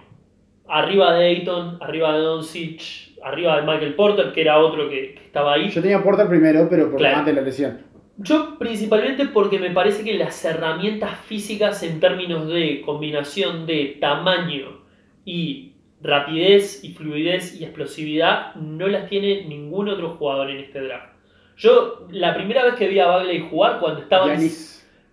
[0.75, 2.81] Arriba de Dayton, arriba de Doncic,
[3.23, 5.69] arriba de Michael Porter, que era otro que, que estaba ahí.
[5.69, 7.19] Yo tenía Porter primero, pero por Claro.
[7.19, 7.79] antes de la lesión.
[8.17, 14.81] Yo principalmente porque me parece que las herramientas físicas en términos de combinación de tamaño
[15.25, 21.13] y rapidez y fluidez y explosividad no las tiene ningún otro jugador en este draft.
[21.57, 24.41] Yo la primera vez que vi a Bagley jugar cuando estaba en,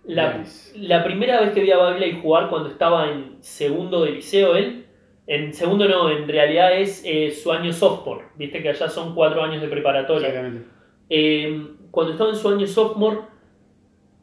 [0.06, 0.74] la, Giannis.
[0.76, 4.86] la primera vez que vi a Bagley jugar cuando estaba en segundo de liceo él
[5.30, 8.26] En segundo no, en realidad es eh, su año sophomore.
[8.36, 10.30] Viste que allá son cuatro años de preparatoria.
[10.30, 10.68] Exactamente.
[11.08, 13.20] Eh, cuando estaba en su año sophomore,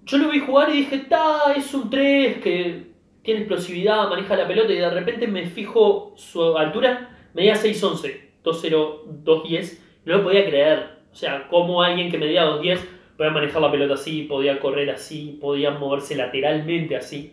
[0.05, 2.87] yo lo vi jugar y dije, ta, es un 3 que
[3.23, 9.23] tiene explosividad, maneja la pelota y de repente me fijo su altura, medía 6'11, 2'0,
[9.23, 10.90] 2'10, no lo podía creer.
[11.12, 12.81] O sea, como alguien que medía 2'10
[13.16, 17.33] podía manejar la pelota así, podía correr así, podía moverse lateralmente así.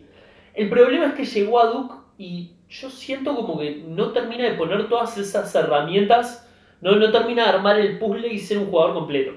[0.54, 4.54] El problema es que llegó a Duke y yo siento como que no termina de
[4.54, 6.50] poner todas esas herramientas,
[6.80, 9.32] no, no termina de armar el puzzle y ser un jugador completo.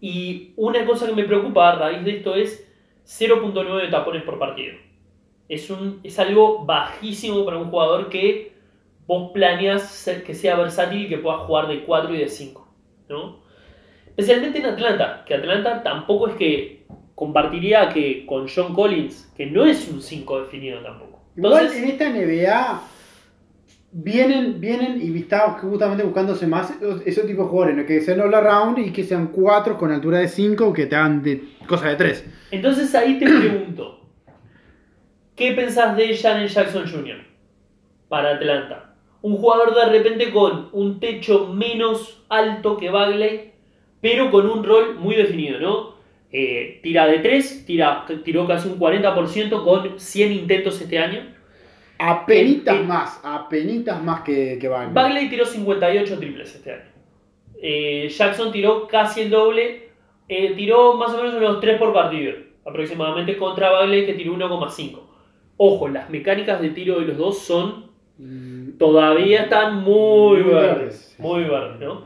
[0.00, 2.66] Y una cosa que me preocupa a raíz de esto es
[3.06, 4.74] 0.9 de tapones por partido.
[5.48, 8.52] Es, un, es algo bajísimo para un jugador que
[9.06, 12.68] vos planeas que sea versátil y que pueda jugar de 4 y de 5.
[13.08, 13.40] ¿no?
[14.06, 19.64] Especialmente en Atlanta, que Atlanta tampoco es que compartiría que con John Collins, que no
[19.64, 21.15] es un 5 definido tampoco.
[21.36, 22.82] Igual Entonces, en esta NBA
[23.92, 26.72] vienen, vienen y estamos justamente buscándose más
[27.04, 27.86] ese tipo de jugadores, ¿no?
[27.86, 31.22] que sean all around y que sean cuatro con altura de 5 que te hagan
[31.22, 32.24] de cosas de 3.
[32.50, 34.00] entonces ahí te pregunto,
[35.34, 37.24] ¿qué pensás de Jaren Jackson Jr.
[38.08, 38.94] para Atlanta?
[39.22, 43.52] Un jugador de repente con un techo menos alto que Bagley,
[44.00, 45.95] pero con un rol muy definido, ¿no?
[46.32, 51.20] Eh, tira de 3, tira, tiró casi un 40% con 100 intentos este año.
[51.98, 54.92] Apenitas El- el- más, apenitas más que, que Bagley.
[54.92, 56.82] Bagley tiró 58 triples este año.
[57.62, 59.86] Eh, Jackson tiró casi el doble.
[60.28, 62.34] eh, tiró más o menos unos 3 por partido,
[62.66, 65.08] aproximadamente, contra Bagley que tiró 1,5.
[65.56, 67.92] Ojo, las mecánicas de tiro de los dos son.
[68.18, 70.76] Mm, todavía están muy, Muy verdes.
[70.78, 71.14] verdes.
[71.18, 72.02] Muy verdes, ¿no?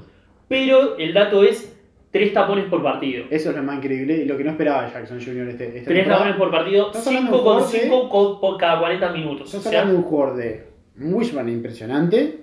[0.48, 1.79] Pero el dato es
[2.10, 3.24] 3 tapones por partido.
[3.30, 5.48] Eso es lo más increíble y lo que no esperaba Jackson Jr.
[5.48, 6.18] Este, 3 temporada.
[6.18, 9.54] tapones por partido, Estás hablando 5 de con un jugador 5 por cada 40 minutos.
[9.54, 10.64] Estás hablando de un jugador de
[10.98, 12.38] wishman impresionante.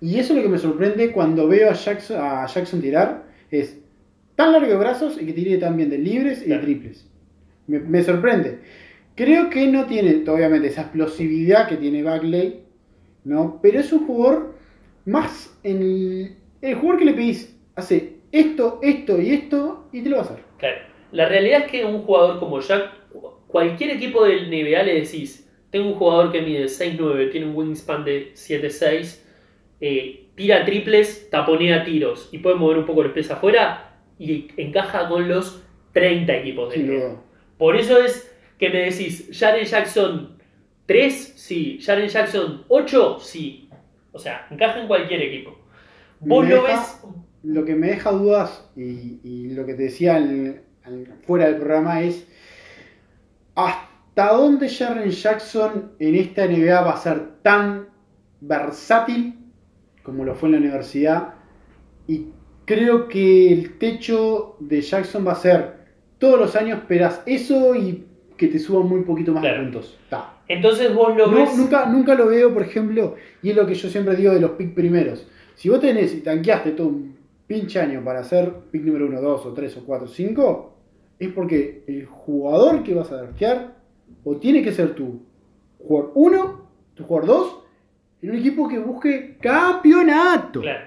[0.00, 3.24] Y eso es lo que me sorprende cuando veo a Jackson, a Jackson tirar.
[3.50, 3.78] Es
[4.36, 7.08] tan largo de brazos y que tire tan bien de libres y de triples.
[7.66, 8.58] Me, me sorprende.
[9.14, 12.64] Creo que no tiene, obviamente, esa explosividad que tiene Bagley.
[13.24, 13.58] ¿no?
[13.62, 14.54] Pero es un jugador
[15.06, 20.10] más en el, el jugador que le pedís hace esto, esto y esto y te
[20.10, 20.44] lo va a hacer.
[20.58, 20.78] Claro.
[21.12, 22.90] La realidad es que un jugador como Jack,
[23.46, 28.04] cualquier equipo del NBA le decís, tengo un jugador que mide 6'9, tiene un wingspan
[28.04, 29.22] de 7'6,
[29.80, 35.08] eh, tira triples, taponea tiros y puede mover un poco los pies afuera y encaja
[35.08, 36.94] con los 30 equipos del NBA.
[36.94, 37.22] duda.
[37.58, 40.38] Por eso es que me decís, Jaren Jackson
[40.86, 41.78] 3, sí.
[41.80, 43.68] Jaren Jackson 8, sí.
[44.12, 45.56] O sea, encaja en cualquier equipo.
[46.20, 47.00] Vos lo ves
[47.44, 51.56] Lo que me deja dudas y, y lo que te decía al- al- fuera del
[51.56, 52.26] programa es
[53.54, 57.86] hasta dónde Jaren Jackson en esta NBA va a ser tan
[58.40, 59.34] versátil
[60.02, 61.34] como lo fue en la universidad
[62.06, 62.26] y
[62.64, 65.74] creo que el techo de Jackson va a ser
[66.18, 69.62] todos los años esperas eso y que te suban muy poquito más Claro.
[69.62, 69.98] puntos.
[70.10, 70.38] Ta.
[70.48, 71.56] Entonces vos lo No, ves.
[71.56, 74.52] nunca, nunca lo veo, por ejemplo, y es lo que yo siempre digo de los
[74.52, 75.26] pick primeros.
[75.54, 77.13] Si vos tenés y tanqueaste todo un
[77.46, 80.74] pinche año para hacer pick número 1, 2 o 3 o 4 o 5,
[81.18, 83.74] es porque el jugador que vas a draftear
[84.24, 85.22] o tiene que ser tu
[85.78, 87.56] jugador 1, tu jugador 2,
[88.22, 90.60] en un equipo que busque campeonato.
[90.62, 90.86] Claro.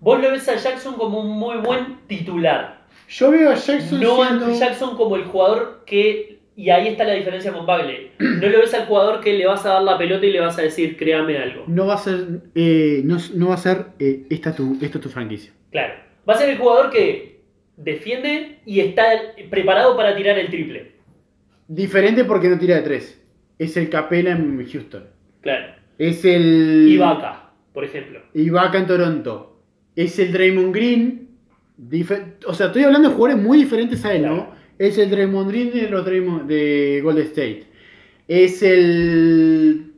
[0.00, 2.86] Vos lo ves a Jackson como un muy buen titular.
[3.08, 6.35] Yo veo a Jackson No a siendo- Jackson como el jugador que.
[6.58, 8.12] Y ahí está la diferencia con Bagley.
[8.18, 10.58] No lo ves al jugador que le vas a dar la pelota y le vas
[10.58, 11.64] a decir, créame algo.
[11.66, 15.02] no va a ser, eh, no, no va a ser eh, esta, tu, esta es
[15.02, 15.52] tu franquicia.
[15.70, 15.94] Claro.
[16.28, 17.40] Va a ser el jugador que
[17.76, 19.04] defiende y está
[19.50, 20.92] preparado para tirar el triple.
[21.68, 23.22] Diferente porque no tira de 3.
[23.58, 25.04] Es el Capela en Houston.
[25.42, 25.74] Claro.
[25.98, 26.86] Es el.
[26.90, 28.20] Ibaka, por ejemplo.
[28.34, 29.60] Ibaka en Toronto.
[29.94, 31.28] Es el Draymond Green.
[32.46, 34.36] o sea, estoy hablando de jugadores muy diferentes a él, Claro.
[34.36, 34.50] ¿no?
[34.78, 37.64] Es el Draymond Green de los Draymond- de Golden State.
[38.28, 39.92] Es el.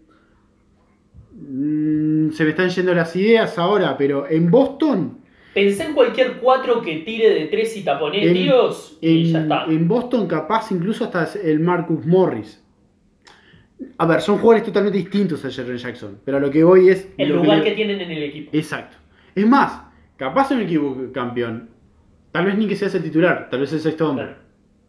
[1.32, 5.18] Mm, se me están yendo las ideas ahora, pero en Boston.
[5.54, 9.42] Pensé en cualquier cuatro que tire de tres y taponee En- tiros y ya En,
[9.44, 9.64] está.
[9.64, 12.62] en Boston, capaz, incluso hasta el Marcus Morris.
[13.96, 16.18] A ver, son jugadores totalmente distintos a Jaren Jackson.
[16.24, 17.08] Pero lo que voy es.
[17.16, 18.50] el lugar que tienen en el equipo.
[18.52, 18.96] Exacto.
[19.34, 19.82] Es más,
[20.16, 21.70] capaz en un equipo campeón,
[22.32, 24.24] tal vez ni que seas el titular, tal vez el sexto hombre.
[24.26, 24.47] Claro.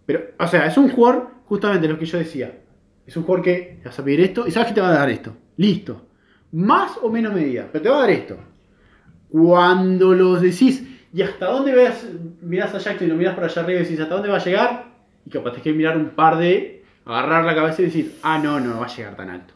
[0.10, 2.62] Pero, o sea, es un jugador, justamente lo que yo decía.
[3.06, 5.10] Es un jugador que vas a pedir esto y sabes que te va a dar
[5.12, 5.38] esto.
[5.58, 6.08] Listo.
[6.52, 8.36] Más o menos medida, pero te va a dar esto.
[9.30, 10.84] Cuando los decís,
[11.14, 12.10] y hasta dónde ves,
[12.42, 14.44] mirás a Jackson y lo mirás para allá arriba y decís, ¿hasta dónde va a
[14.44, 14.86] llegar?
[15.28, 18.60] Y capaz tenés que mirar un par de, agarrar la cabeza y decir, ah, no,
[18.60, 19.54] no, no va a llegar tan alto.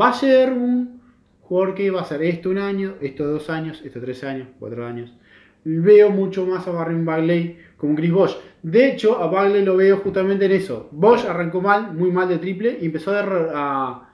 [0.00, 1.00] Va a ser un
[1.42, 4.84] jugador que va a ser esto un año, esto dos años, esto tres años, cuatro
[4.84, 5.14] años.
[5.62, 8.36] Veo mucho más a Barry Bagley como Chris Bosch.
[8.66, 10.88] De hecho, a Bagley lo veo justamente en eso.
[10.90, 14.10] Bosch arrancó mal, muy mal de triple, y empezó a,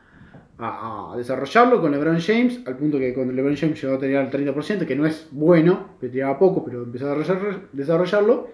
[0.58, 4.16] a, a desarrollarlo con LeBron James, al punto que cuando LeBron James llegó a tener
[4.16, 7.16] el 30%, que no es bueno, que tiraba poco, pero empezó a
[7.72, 8.50] desarrollarlo.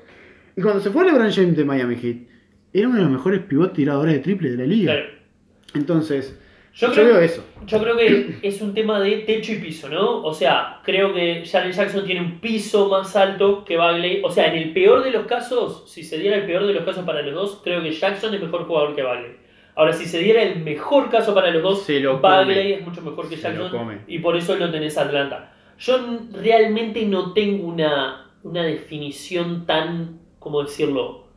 [0.55, 2.17] Y cuando se fue LeBron James de Miami Heat,
[2.73, 4.95] era uno de los mejores pivot tiradores de triple de la liga.
[5.75, 6.39] Entonces,
[6.79, 7.45] Yo yo, creo- veo eso.
[7.67, 10.23] Yo creo que es un tema de techo y piso, ¿no?
[10.23, 14.23] O sea, creo que Janet Jackson tiene un piso más alto que Bagley.
[14.25, 16.85] O sea, en el peor de los casos, si se diera el peor de los
[16.85, 19.33] casos para los dos, creo que Jackson es mejor jugador que Bagley.
[19.75, 23.29] Ahora, si se diera el mejor caso para los dos, lo Bagley es mucho mejor
[23.29, 25.53] que Se Jackson y por eso lo tenés a Atlanta.
[25.79, 25.99] Yo
[26.33, 31.28] realmente no tengo una, una definición tan, ¿cómo decirlo?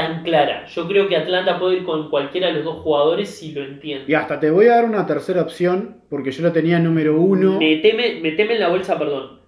[0.00, 0.66] Tan clara.
[0.66, 4.04] Yo creo que Atlanta puede ir con cualquiera de los dos jugadores si lo entiende.
[4.08, 7.58] Y hasta te voy a dar una tercera opción, porque yo lo tenía número uno.
[7.58, 9.40] Meteme, meteme en la bolsa, perdón.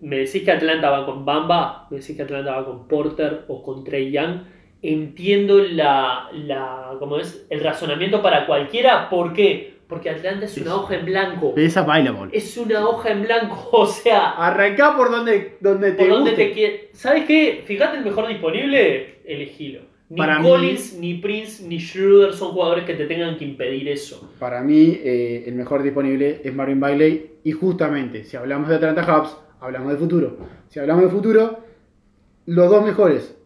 [0.00, 3.62] Me decís que Atlanta va con Bamba, me decís que Atlanta va con Porter o
[3.62, 4.42] con Trey Young.
[4.82, 7.46] Entiendo la, la, ¿cómo es?
[7.50, 9.10] el razonamiento para cualquiera.
[9.10, 9.80] ¿Por qué?
[9.90, 11.52] Porque Atlanta es una hoja en blanco.
[11.56, 12.30] Es available.
[12.32, 13.68] Es una hoja en blanco.
[13.72, 16.54] O sea, Arrancá por donde, donde te por donde guste.
[16.54, 17.62] te ¿Sabes qué?
[17.66, 19.80] Fíjate el mejor disponible, elegilo.
[20.08, 23.88] Ni Para mí- Collins, ni Prince, ni Schroeder son jugadores que te tengan que impedir
[23.88, 24.32] eso.
[24.40, 27.34] Para mí, eh, el mejor disponible es Marvin Bagley.
[27.44, 30.36] Y justamente, si hablamos de Atlanta Hubs, hablamos de futuro.
[30.68, 31.60] Si hablamos de futuro,
[32.46, 33.36] los dos mejores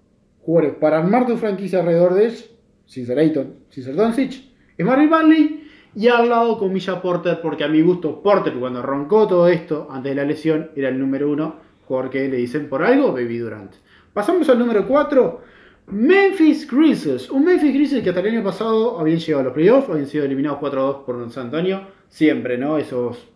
[0.41, 2.51] jugadores para armar tu franquicia alrededor de ellos,
[2.87, 4.33] sin ser Ayton, sin ser Doncic,
[4.77, 5.61] es Marvin Bagley.
[5.97, 9.87] Y al lado con Milla Porter, porque a mi gusto, Porter, cuando roncó todo esto
[9.91, 11.57] antes de la lesión, era el número uno,
[11.87, 13.73] jugador que le dicen por algo, Baby Durant.
[14.13, 15.41] Pasamos al número 4.
[15.87, 17.31] Memphis Grizzlies.
[17.31, 20.25] Un Memphis Grizzlies que hasta el año pasado habían llegado a los playoffs, habían sido
[20.25, 21.87] eliminados 4-2 por San Antonio.
[22.09, 22.79] Siempre, ¿no?
[22.79, 23.29] Esos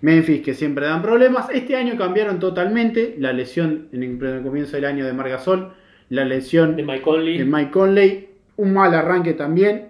[0.00, 1.48] Memphis que siempre dan problemas.
[1.52, 3.16] Este año cambiaron totalmente.
[3.18, 5.72] La lesión en el, en el comienzo del año de Marc Gasol.
[6.08, 7.38] La lesión De Mike Conley.
[7.38, 8.28] de Mike Conley.
[8.56, 9.88] Un mal arranque también.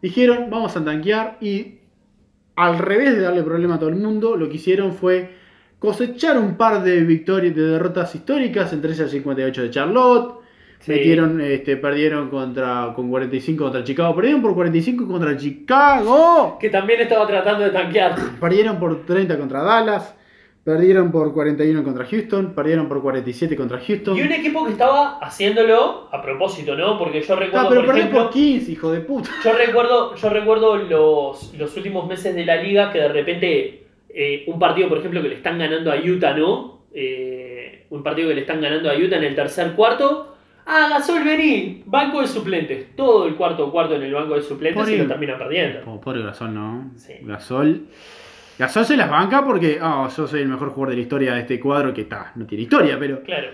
[0.00, 1.38] Dijeron, vamos a tanquear.
[1.40, 1.78] Y
[2.56, 5.30] al revés de darle problema a todo el mundo, lo que hicieron fue
[5.78, 8.72] cosechar un par de victorias, de derrotas históricas.
[8.72, 10.41] Entre ellas el 58 de Charlotte.
[10.82, 10.90] Sí.
[10.92, 14.14] Metieron, este, perdieron contra, con 45 contra Chicago.
[14.14, 16.58] Perdieron por 45 contra Chicago.
[16.60, 18.14] Que también estaba tratando de tanquear.
[18.40, 20.14] Perdieron por 30 contra Dallas.
[20.64, 22.52] Perdieron por 41 contra Houston.
[22.54, 24.16] Perdieron por 47 contra Houston.
[24.16, 26.98] Y un equipo que estaba haciéndolo a propósito, ¿no?
[26.98, 29.30] Porque yo recuerdo, Ah, pero por ejemplo, por 15, hijo de puta.
[29.44, 34.44] yo recuerdo, yo recuerdo los, los últimos meses de la liga que de repente eh,
[34.46, 36.82] un partido, por ejemplo, que le están ganando a Utah, ¿no?
[36.94, 40.31] Eh, un partido que le están ganando a Utah en el tercer cuarto.
[40.66, 42.94] Ah, Gasol, vení, banco de suplentes.
[42.96, 45.08] Todo el cuarto cuarto en el banco de suplentes y lo ahí.
[45.08, 46.00] terminan perdiendo.
[46.00, 46.90] Pobre Gasol, no.
[46.96, 47.14] Sí.
[47.22, 47.86] Gasol.
[48.58, 51.40] Gasol se las banca porque, oh, yo soy el mejor jugador de la historia de
[51.40, 52.32] este cuadro que está.
[52.36, 53.48] No tiene historia, pero Claro.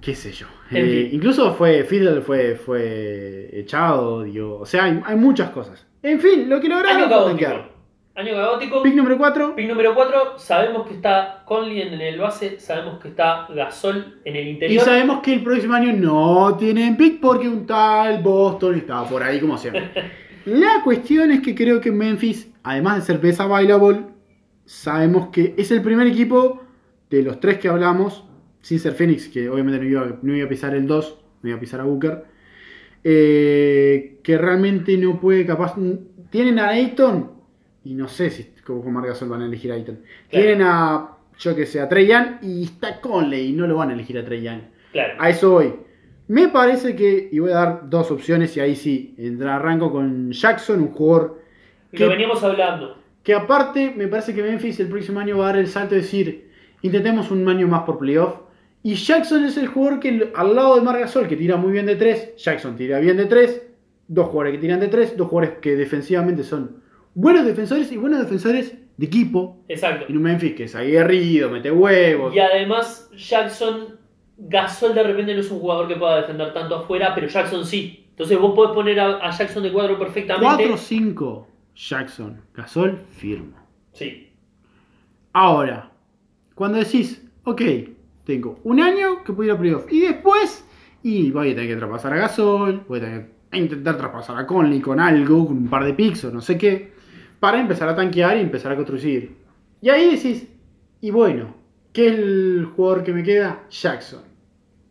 [0.00, 0.46] qué sé yo.
[0.70, 4.58] Eh, incluso fue Fiddle fue, fue echado, digo.
[4.60, 5.84] O sea, hay, hay muchas cosas.
[6.02, 7.71] En fin, lo que lograron tanquear.
[8.14, 8.82] Año caótico.
[8.82, 9.56] Pick número 4.
[9.56, 14.36] Pick número 4, sabemos que está Conley en el base, sabemos que está Gasol en
[14.36, 14.84] el Y interior.
[14.84, 19.40] sabemos que el próximo año no tienen pick porque un tal Boston estaba por ahí
[19.40, 19.90] como siempre.
[20.44, 24.00] La cuestión es que creo que Memphis, además de ser best available,
[24.66, 26.62] sabemos que es el primer equipo
[27.08, 28.24] de los tres que hablamos,
[28.60, 31.56] sin ser Phoenix, que obviamente no iba, no iba a pisar el 2, no iba
[31.56, 32.24] a pisar a Booker,
[33.04, 35.76] eh, que realmente no puede capaz...
[36.30, 37.31] Tienen a Ayton,
[37.84, 39.76] y no sé si como con Margasol van a elegir a.
[39.76, 39.98] Claro.
[40.28, 43.90] Tienen a, yo que sé, a Trey Young y está Conley, y no lo van
[43.90, 44.60] a elegir a Trey Young.
[44.92, 45.14] Claro.
[45.18, 45.74] A eso voy.
[46.28, 50.30] Me parece que, y voy a dar dos opciones, y ahí sí, entra arranco con
[50.32, 51.42] Jackson, un jugador
[51.90, 52.96] que, Lo veníamos hablando.
[53.22, 56.00] que aparte me parece que Memphis el próximo año va a dar el salto de
[56.00, 58.36] decir, intentemos un año más por playoff.
[58.84, 61.96] Y Jackson es el jugador que al lado de Margasol, que tira muy bien de
[61.96, 63.62] 3, Jackson tira bien de 3,
[64.08, 66.81] dos jugadores que tiran de 3, dos jugadores que defensivamente son
[67.14, 69.64] buenos defensores y buenos defensores de equipo.
[69.68, 70.06] Exacto.
[70.08, 72.34] En un Memphis que es aguerrido, mete huevos.
[72.34, 73.98] Y además, Jackson,
[74.36, 78.06] Gasol de repente no es un jugador que pueda defender tanto afuera, pero Jackson sí.
[78.10, 80.68] Entonces vos podés poner a, a Jackson de cuadro perfectamente.
[80.68, 83.56] 4-5 Jackson, Gasol, firmo.
[83.92, 84.30] Sí.
[85.32, 85.90] Ahora,
[86.54, 87.62] cuando decís, ok,
[88.24, 90.66] tengo un año que puedo ir a playoff y después,
[91.02, 94.46] y voy a tener que traspasar a Gasol, voy a tener que intentar traspasar a
[94.46, 96.91] Conley con algo, con un par de picks o no sé qué,
[97.42, 99.34] para empezar a tanquear y empezar a construir.
[99.80, 100.46] Y ahí decís,
[101.00, 101.56] y bueno,
[101.92, 103.64] ¿qué es el jugador que me queda?
[103.68, 104.20] Jackson.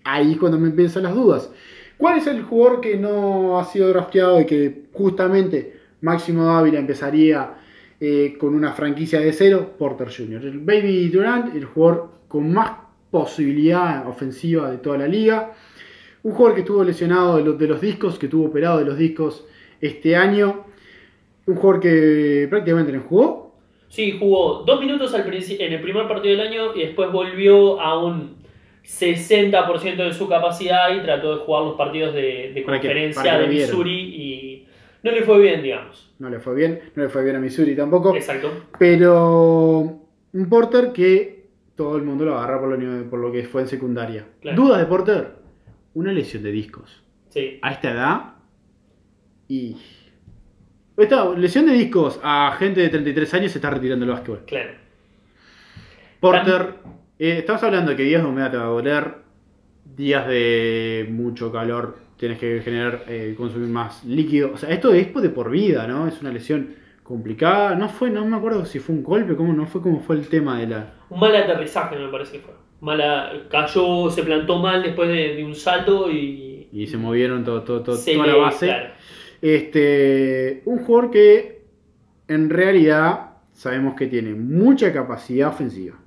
[0.03, 1.49] Ahí es cuando me empiezan las dudas.
[1.95, 7.53] ¿Cuál es el jugador que no ha sido drafteado y que justamente Máximo Dávila empezaría
[8.01, 10.43] eh, con una franquicia de cero, Porter Jr.
[10.43, 12.71] El Baby Durant, el jugador con más
[13.09, 15.53] posibilidad ofensiva de toda la liga.
[16.23, 18.97] Un jugador que estuvo lesionado de los, de los discos, que estuvo operado de los
[18.97, 19.45] discos
[19.79, 20.65] este año.
[21.47, 23.55] Un jugador que prácticamente no jugó.
[23.89, 28.01] Sí, jugó dos minutos al en el primer partido del año y después volvió a
[28.03, 28.37] un
[28.85, 33.23] 60% de su capacidad y trató de jugar los partidos de, de Para que- conferencia
[33.23, 33.55] para que de.
[33.55, 34.67] Missouri y
[35.03, 36.13] no le fue bien, digamos.
[36.19, 38.15] No le fue bien, no le fue bien a Missouri tampoco.
[38.15, 38.49] Exacto.
[38.79, 39.99] Pero
[40.33, 43.67] un Porter que todo el mundo lo agarra por lo, por lo que fue en
[43.67, 44.25] secundaria.
[44.41, 44.61] Claro.
[44.61, 45.31] Dudas de Porter,
[45.95, 47.03] una lesión de discos.
[47.29, 47.59] Sí.
[47.61, 48.21] A esta edad
[49.47, 49.75] y...
[50.97, 54.43] Esta lesión de discos a gente de 33 años se está retirando el básquetbol.
[54.45, 54.71] Claro.
[56.19, 56.75] Porter,
[57.17, 59.15] eh, estamos hablando de que días de humedad te va a doler,
[59.95, 64.51] días de mucho calor tienes que generar, eh, consumir más líquido.
[64.53, 66.07] O sea, esto es de por vida, ¿no?
[66.07, 67.73] Es una lesión complicada.
[67.75, 70.27] No fue, no me acuerdo si fue un golpe, cómo no fue, cómo fue el
[70.27, 70.93] tema de la.
[71.09, 72.53] Un mal aterrizaje me parece que fue.
[72.81, 76.67] Mala, cayó, se plantó mal después de, de un salto y...
[76.71, 78.65] Y se movieron todo, todo, todo- se toda le- la base.
[78.67, 78.89] claro.
[79.41, 81.61] Este, un jugador que
[82.27, 85.97] en realidad sabemos que tiene mucha capacidad ofensiva.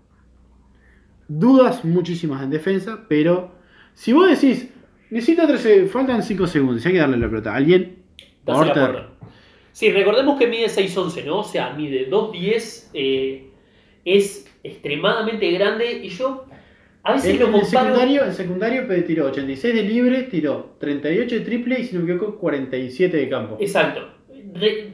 [1.26, 3.53] Dudas muchísimas en defensa, pero
[3.95, 4.68] si vos decís,
[5.11, 8.03] necesito 13, faltan 5 segundos, hay que darle la pelota a alguien.
[8.45, 9.07] Porter.
[9.72, 11.39] Sí, recordemos que mide 6'11, ¿no?
[11.39, 13.51] O sea, mide 2'10, eh,
[14.05, 16.47] es extremadamente grande y yo
[17.05, 17.66] a veces el comparo...
[17.66, 22.12] secundario, en secundario tiró 86 de libre, tiró 38 de triple y si no me
[22.12, 23.59] equivoco 47 de campo.
[23.61, 24.09] Exacto.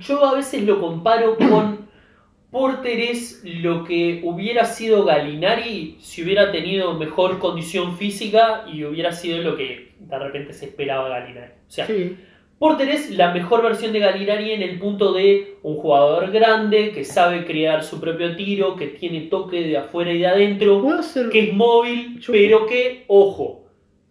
[0.01, 1.89] Yo a veces lo comparo con
[2.51, 9.13] Porter es lo que hubiera sido Galinari si hubiera tenido mejor condición física y hubiera
[9.13, 11.53] sido lo que de repente se esperaba Galinari.
[11.69, 12.17] O sea, Sí,
[12.61, 17.07] Porter es la mejor versión de Galinari en el punto de un jugador grande que
[17.07, 21.31] sabe crear su propio tiro, que tiene toque de afuera y de adentro, hacer.
[21.31, 23.65] que es móvil, Yo- pero que, ojo,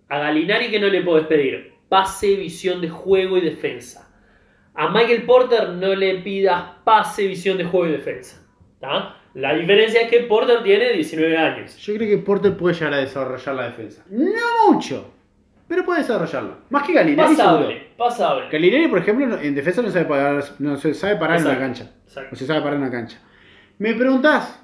[0.07, 4.11] a Galinari que no le podés pedir pase, visión de juego y defensa.
[4.73, 8.43] A Michael Porter no le pidas pase, visión de juego y defensa.
[8.79, 9.15] ¿tá?
[9.35, 11.77] La diferencia es que Porter tiene 19 años.
[11.77, 14.03] Yo creo que Porter puede llegar a desarrollar la defensa.
[14.09, 15.13] No mucho,
[15.69, 16.57] pero puede desarrollarla.
[16.71, 17.53] Más que Galinari, seguro.
[17.59, 18.49] Pasable, pasable.
[18.51, 21.65] Galinari, por ejemplo, en defensa no sabe parar, no se sabe parar en la Exacto,
[21.65, 21.91] cancha.
[22.05, 22.29] exacto.
[22.31, 23.17] No se sabe parar en la cancha.
[23.77, 24.61] Me preguntás,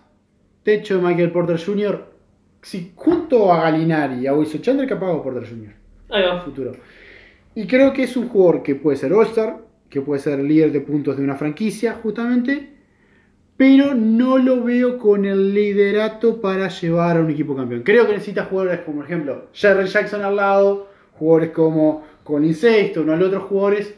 [0.63, 2.13] techo de Michael Porter Jr.,
[2.61, 5.71] si junto a Galinari y a Wilson Chandler, capaz hago Porter Jr.
[6.09, 6.41] Ahí va.
[6.41, 6.71] futuro.
[7.53, 10.81] Y creo que es un jugador que puede ser All-Star, que puede ser líder de
[10.81, 12.73] puntos de una franquicia, justamente,
[13.55, 17.83] pero no lo veo con el liderato para llevar a un equipo campeón.
[17.83, 23.09] Creo que necesita jugadores como, por ejemplo, Jerry Jackson al lado, jugadores como Colin Sexton
[23.09, 23.95] o otros jugadores,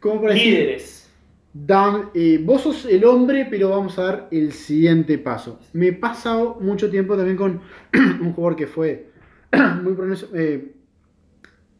[0.00, 1.10] como por Líderes.
[1.52, 5.60] Dan, eh, vos sos el hombre, pero vamos a dar el siguiente paso.
[5.72, 7.60] Me he pasado mucho tiempo también con
[8.20, 9.10] un jugador que fue
[9.82, 9.94] muy,
[10.34, 10.72] eh,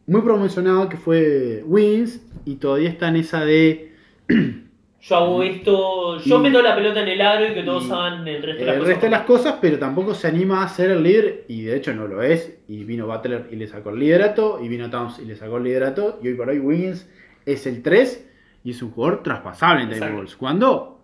[0.07, 3.93] muy promocionado, que fue Wins, y todavía está en esa de
[5.07, 7.91] Yo hago esto, yo Y- meto la pelota en el aro y que todos y-
[7.91, 8.87] hagan el resto de el las cosas.
[8.87, 11.93] resto de las cosas, pero tampoco se anima a ser el líder, y de hecho
[11.93, 12.57] no lo es.
[12.67, 15.63] Y vino Butler y le sacó el liderato, y vino Towns y le sacó el
[15.63, 17.07] liderato, y hoy por hoy Wiggins
[17.45, 18.27] es el 3
[18.63, 20.15] y es un jugador traspasable en Time Exacto.
[20.17, 20.35] Wolves.
[20.37, 20.99] Cuando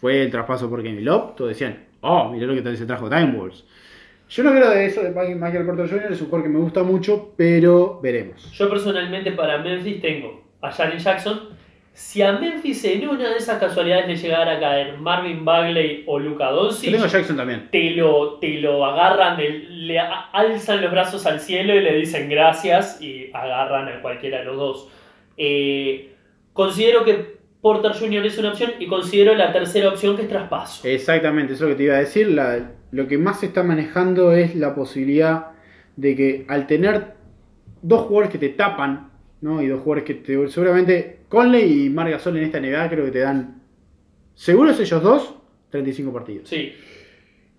[0.00, 3.32] fue el traspaso por Kevin Love, todos decían, oh, mirá lo que se trajo Time
[3.36, 3.64] Wolves.
[4.30, 6.82] Yo no creo de eso de Michael Porter Jr., es un jugador que me gusta
[6.82, 8.50] mucho, pero veremos.
[8.52, 11.40] Yo personalmente para Memphis tengo a Jaren Jackson.
[11.98, 16.18] Si a Memphis en una de esas casualidades le llegara a caer Marvin Bagley o
[16.18, 17.68] Luka Yo Doncic, tengo a Jackson también.
[17.72, 23.00] te lo, te lo agarran, le alzan los brazos al cielo y le dicen gracias
[23.00, 24.88] y agarran a cualquiera de los dos.
[25.38, 26.12] Eh,
[26.52, 28.26] considero que Porter Jr.
[28.26, 30.86] es una opción y considero la tercera opción que es traspaso.
[30.86, 32.28] Exactamente, eso es lo que te iba a decir.
[32.28, 35.46] La- lo que más se está manejando es la posibilidad
[35.96, 37.14] de que al tener
[37.80, 39.05] dos jugadores que te tapan,
[39.40, 39.62] ¿no?
[39.62, 43.10] Y dos jugadores que te, seguramente Conley y Mar Gasol en esta NBA creo que
[43.10, 43.62] te dan,
[44.34, 45.34] seguros ellos dos,
[45.70, 46.48] 35 partidos.
[46.48, 46.72] Sí,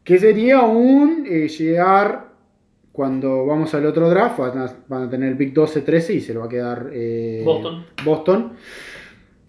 [0.03, 2.27] Que sería un eh, llegar
[2.91, 6.33] cuando vamos al otro draft, van a, van a tener el pick 12-13 y se
[6.33, 7.85] lo va a quedar eh, Boston.
[8.03, 8.53] Boston.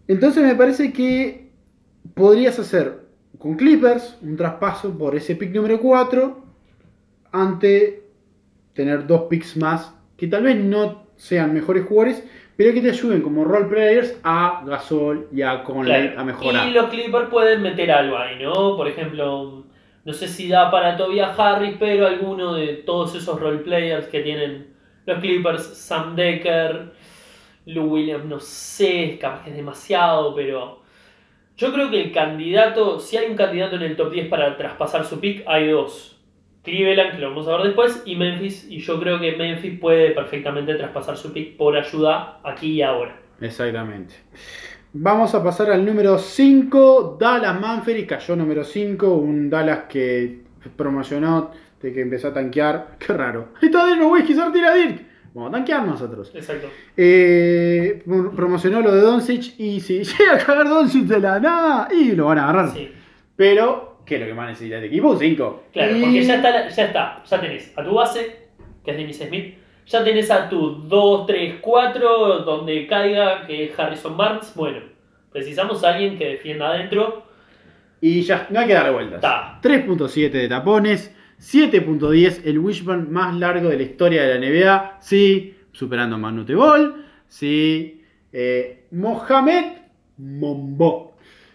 [0.07, 1.49] Entonces me parece que
[2.15, 3.07] podrías hacer
[3.39, 6.45] con Clippers un traspaso por ese pick número 4
[7.33, 8.03] ante
[8.75, 12.25] tener dos picks más que tal vez no sean mejores jugadores,
[12.57, 16.21] pero que te ayuden como role players a Gasol y a Conley claro.
[16.21, 16.69] a mejorar.
[16.69, 18.77] Y los Clippers pueden meter algo ahí, ¿no?
[18.77, 19.65] Por ejemplo,
[20.05, 24.69] no sé si da para Tobias Harris, pero alguno de todos esos roleplayers que tienen
[25.07, 26.93] los Clippers, Sam Decker,
[27.67, 30.83] Lou Williams, no sé, capaz que es demasiado, pero
[31.57, 35.05] Yo creo que el candidato, si hay un candidato en el top 10 para traspasar
[35.05, 36.18] su pick, hay dos.
[36.69, 38.67] Cleveland, que lo vamos a ver después, y Memphis.
[38.69, 43.17] Y yo creo que Memphis puede perfectamente traspasar su pick por ayuda aquí y ahora.
[43.41, 44.15] Exactamente.
[44.93, 50.41] Vamos a pasar al número 5, Dallas Manfred, cayó número 5, un Dallas que
[50.77, 51.51] promocionó
[51.81, 52.97] de que empezó a tanquear.
[52.99, 53.49] Qué raro.
[53.61, 55.07] Está de no whisky, tira Dirk.
[55.35, 56.33] Vamos a tanquear nosotros.
[56.35, 56.69] Exacto.
[56.97, 58.03] Eh,
[58.35, 62.27] promocionó lo de Doncic y si llega a cagar Doncic de la nada, y lo
[62.27, 62.75] van a agarrar.
[62.75, 62.91] Sí.
[63.37, 65.11] Pero, ¿qué es lo que más necesita este equipo?
[65.11, 65.65] Un 5.
[65.73, 68.37] Claro, Y- porque ya está, ya está, ya tenés a tu base,
[68.85, 69.55] que es Dennis Smith,
[69.87, 74.53] ya tenés a tu 2, 3, 4, donde caiga, que es Harrison Barnes.
[74.55, 74.79] Bueno,
[75.31, 77.25] precisamos a alguien que defienda adentro.
[78.01, 79.17] Y ya, no hay que darle vueltas.
[79.17, 79.59] Está.
[79.63, 84.97] 3.7 de tapones, 7.10 el wishbone más largo de la historia de la NBA.
[85.01, 87.05] Sí, superando a Manute Ball.
[87.27, 88.03] Sí,
[88.33, 89.65] eh, Mohamed
[90.19, 91.08] Mombo.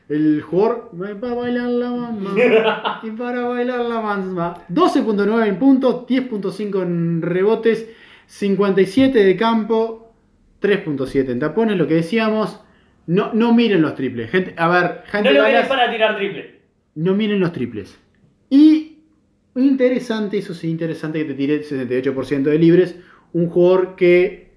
[0.10, 0.91] El jugador
[1.22, 2.36] para bailar la mamá.
[3.04, 4.66] y para bailar la mamá.
[4.70, 7.88] 12.9 en puntos, 10.5 en rebotes,
[8.28, 10.14] 57 de campo,
[10.62, 12.60] 3.7 en tapones, lo que decíamos.
[13.08, 14.30] No, no miren los triples.
[14.30, 16.60] Gente, a ver, No gente lo Dallas- querés para tirar triple.
[16.95, 17.97] no miren los triples.
[18.49, 18.99] Y
[19.56, 22.95] interesante, eso sí, interesante que te tire el 68% de libres.
[23.34, 24.53] Un jugador que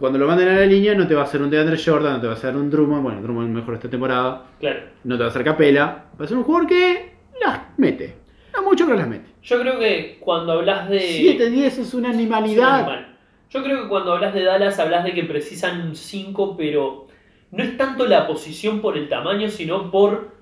[0.00, 2.20] cuando lo manden a la línea no te va a hacer un DeAndre Jordan, no
[2.20, 3.02] te va a hacer un Drummond.
[3.02, 4.46] Bueno, Drummond mejor esta temporada.
[4.58, 4.80] Claro.
[5.04, 6.06] No te va a hacer Capela.
[6.20, 7.12] Va a ser un jugador que
[7.44, 8.16] las mete.
[8.54, 9.26] No mucho, pero las mete.
[9.42, 10.98] Yo creo que cuando hablas de.
[11.00, 12.74] 7-10 es una Es un animalidad.
[12.80, 13.16] animal.
[13.50, 17.06] Yo creo que cuando hablas de Dallas hablas de que precisan un 5, pero
[17.50, 20.34] no es tanto la posición por el tamaño, sino por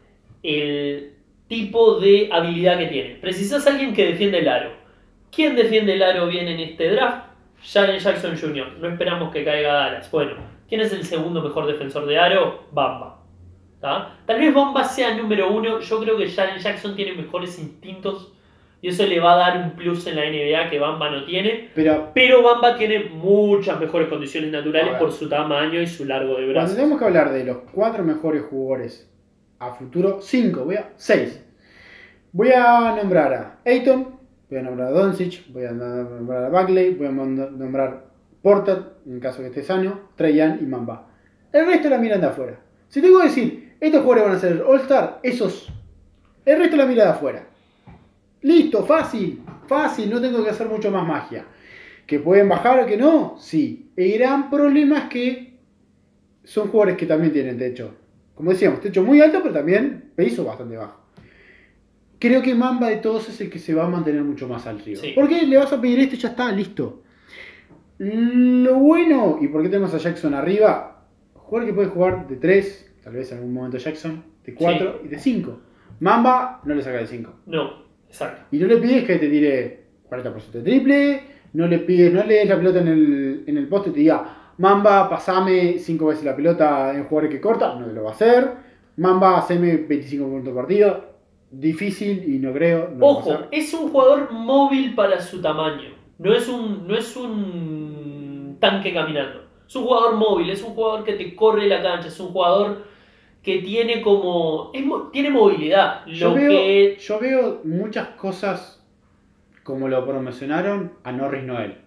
[0.42, 1.12] el
[1.48, 3.14] tipo de habilidad que tiene.
[3.16, 4.70] Precisas alguien que defiende el aro.
[5.34, 7.27] ¿Quién defiende el aro bien en este draft?
[7.62, 8.78] Jaren Jackson Jr.
[8.80, 10.10] No esperamos que caiga Dallas.
[10.10, 10.32] Bueno,
[10.68, 12.64] ¿quién es el segundo mejor defensor de aro?
[12.72, 13.16] Bamba.
[13.80, 15.80] Tal vez Bamba sea número uno.
[15.80, 18.32] Yo creo que Jaren Jackson tiene mejores instintos
[18.80, 21.70] y eso le va a dar un plus en la NBA que Bamba no tiene.
[21.74, 26.34] Pero Pero Bamba tiene muchas mejores condiciones naturales por su tamaño y su largo de
[26.44, 26.76] cuando brazos.
[26.76, 29.12] tenemos que hablar de los cuatro mejores jugadores
[29.60, 31.44] a futuro, 5, voy a 6.
[32.32, 34.17] Voy a nombrar a Ayton,
[34.48, 38.06] voy a nombrar a Doncic, voy a nombrar a Bagley, voy a nombrar
[38.42, 41.08] Porter, en caso que esté sano, Trey Young y Mamba.
[41.52, 42.60] El resto la miran de afuera.
[42.88, 45.72] Si tengo que decir, estos jugadores van a ser All-Star, esos.
[46.44, 47.46] El resto la mira de afuera.
[48.42, 51.44] Listo, fácil, fácil, no tengo que hacer mucho más magia.
[52.06, 53.36] ¿Que pueden bajar o que no?
[53.38, 53.90] Sí.
[53.96, 55.58] El gran problema es que
[56.44, 57.94] son jugadores que también tienen techo.
[58.34, 61.00] Como decíamos, techo muy alto, pero también piso bastante bajo.
[62.18, 65.00] Creo que Mamba de todos es el que se va a mantener mucho más arriba.
[65.00, 65.12] Sí.
[65.14, 66.16] ¿Por qué le vas a pedir este?
[66.16, 67.02] Ya está, listo.
[67.98, 71.04] Lo bueno, y por qué tenemos a Jackson arriba,
[71.34, 75.08] jugador que puede jugar de 3, tal vez en algún momento Jackson, de 4 y
[75.08, 75.60] de 5.
[76.00, 77.32] Mamba no le saca de 5.
[77.46, 78.42] No, exacto.
[78.52, 81.22] Y no le pides que te tire 40% de triple,
[81.54, 83.98] no le pides, no le des la pelota en el, en el poste y te
[84.00, 88.10] diga, Mamba, pasame 5 veces la pelota en jugador que corta, no te lo va
[88.10, 88.48] a hacer.
[88.96, 91.17] Mamba, haceme 25 puntos por partido.
[91.50, 92.90] Difícil y no creo.
[92.90, 95.90] No Ojo, es un jugador móvil para su tamaño.
[96.18, 99.44] No es un, no es un tanque caminando.
[99.66, 102.84] Es un jugador móvil, es un jugador que te corre la cancha, es un jugador
[103.42, 104.70] que tiene como.
[104.74, 104.82] es
[105.12, 106.04] tiene movilidad.
[106.06, 106.96] Yo Lo veo, que.
[107.00, 108.84] yo veo muchas cosas
[109.62, 111.78] como lo promocionaron a Norris Noel.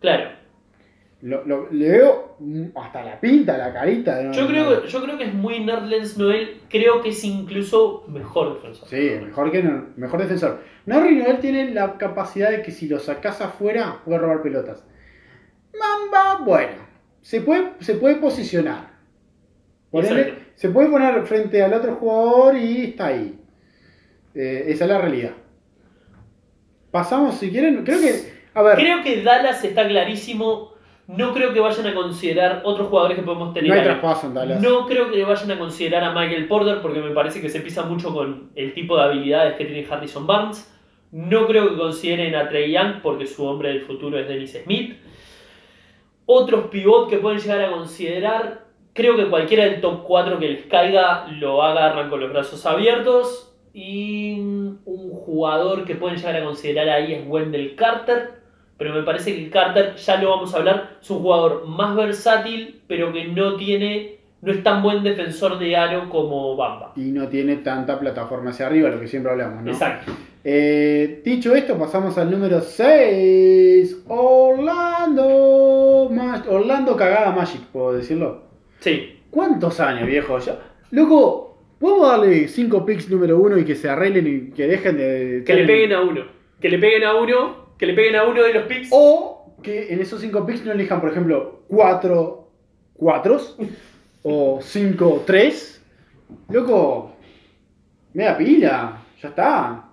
[0.00, 0.37] Claro.
[1.20, 2.36] Lo, lo- le veo
[2.76, 6.60] hasta la pinta, la carita Yo creo, yo creo que es muy Nerdlens Noel.
[6.68, 8.88] Creo que es incluso mejor defensor.
[8.88, 9.62] Sí, mejor que
[9.96, 10.60] mejor defensor.
[10.86, 14.84] Norris Noel tiene la capacidad de que si lo sacas afuera puede robar pelotas.
[15.76, 16.86] Mamba, bueno,
[17.20, 18.92] se puede, se puede posicionar.
[20.54, 23.40] Se puede poner frente al otro jugador y está ahí.
[24.34, 25.32] Eh, esa es la realidad.
[26.90, 30.72] Pasamos, si quieren, creo que, a ver, Creo que Dallas está clarísimo.
[31.08, 33.86] No creo que vayan a considerar otros jugadores que podemos tener no hay ahí.
[33.86, 34.60] traspaso en Dallas.
[34.60, 37.84] No creo que vayan a considerar a Michael Porter porque me parece que se pisa
[37.84, 40.70] mucho con el tipo de habilidades que tiene Harrison Barnes.
[41.10, 44.98] No creo que consideren a Trey Young porque su hombre del futuro es Dennis Smith.
[46.26, 50.66] Otros pivot que pueden llegar a considerar, creo que cualquiera del top 4 que les
[50.66, 53.56] caiga lo agarran con los brazos abiertos.
[53.72, 58.42] Y un jugador que pueden llegar a considerar ahí es Wendell Carter.
[58.78, 62.80] Pero me parece que Carter, ya lo vamos a hablar, es un jugador más versátil,
[62.86, 66.92] pero que no tiene, no es tan buen defensor de aro como Bamba.
[66.96, 69.72] Y no tiene tanta plataforma hacia arriba, lo que siempre hablamos, ¿no?
[69.72, 70.12] Exacto.
[70.44, 74.04] Eh, dicho esto, pasamos al número 6.
[74.06, 76.08] Orlando.
[76.10, 78.42] Ma- Orlando cagada Magic, puedo decirlo.
[78.80, 80.38] Sí, ¿Cuántos años, viejo?
[80.38, 80.58] Ya.
[80.92, 81.44] Loco,
[81.78, 85.42] ¿Podemos darle 5 picks número 1 y que se arreglen y que dejen de.
[85.46, 86.22] Que le peguen a uno.
[86.60, 87.67] Que le peguen a uno.
[87.78, 88.88] Que le peguen a uno de los picks.
[88.90, 92.48] O que en esos 5 picks no elijan, por ejemplo, 4
[92.98, 93.40] 4
[94.22, 95.82] o 5 3.
[96.50, 97.12] Loco,
[98.12, 99.84] media pila, ya está.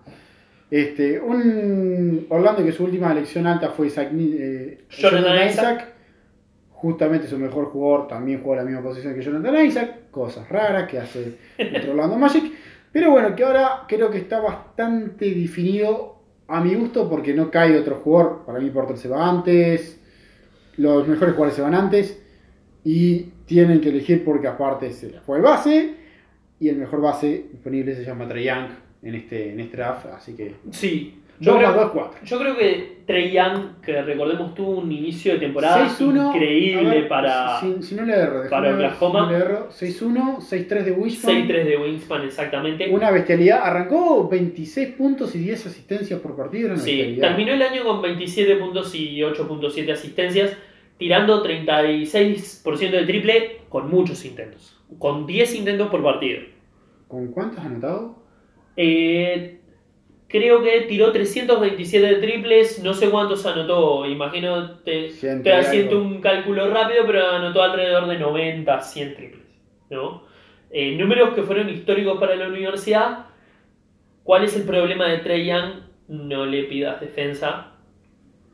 [0.70, 5.94] Este, un Orlando que su última elección alta fue Isaac, eh, Jonathan Isaac.
[6.72, 10.10] Justamente su mejor jugador también juega la misma posición que Jonathan Isaac.
[10.12, 11.38] Cosas raras que hace
[11.78, 12.52] otro Orlando Magic.
[12.92, 16.15] Pero bueno, que ahora creo que está bastante definido
[16.48, 18.44] a mi gusto porque no cae otro jugador.
[18.46, 20.00] Para mí Porter se va antes.
[20.78, 22.22] Los mejores jugadores se van antes.
[22.84, 25.96] Y tienen que elegir porque aparte se fue el base.
[26.60, 30.06] Y el mejor base disponible se llama Trey en este, en este draft.
[30.08, 31.22] Así que Sí.
[31.40, 32.20] 2 Yo más creo, 2, 4.
[32.26, 36.34] yo creo que Trey Young, que recordemos, tuvo un inicio de temporada 6-1.
[36.34, 39.20] increíble ver, para Si, si no le erro, para ver, Oklahoma.
[39.20, 41.48] Si no le erro, 6-1, 6-3 de Wishbone.
[41.48, 42.90] 6-3 de Wingspan exactamente.
[42.90, 43.60] Una bestialidad.
[43.64, 46.70] Arrancó 26 puntos y 10 asistencias por partido.
[46.70, 47.28] Una Sí, bestialidad.
[47.28, 50.58] terminó el año con 27 puntos y 8.7 asistencias,
[50.98, 54.82] tirando 36% de triple con muchos intentos.
[54.98, 56.40] Con 10 intentos por partido.
[57.08, 58.24] ¿Con cuántos anotado?
[58.78, 59.60] Eh,
[60.28, 66.22] creo que tiró 327 de triples, no sé cuántos anotó, imagino, te, estoy haciendo un
[66.22, 69.44] cálculo rápido, pero anotó alrededor de 90, 100 triples.
[69.90, 70.24] ¿no?
[70.72, 73.28] Eh, números que fueron históricos para la universidad.
[74.24, 75.82] ¿Cuál es el problema de Trey Young?
[76.08, 77.72] No le pidas defensa.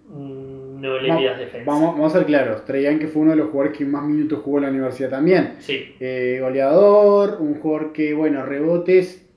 [0.08, 1.72] Mm, No le pidas defensa.
[1.72, 2.66] Vamos, vamos a ser claros.
[2.66, 5.10] Trey Young que fue uno de los jugadores que más minutos jugó en la universidad
[5.10, 5.56] también.
[5.60, 9.31] Sí, Eh, goleador, un jugador que, bueno, rebotes,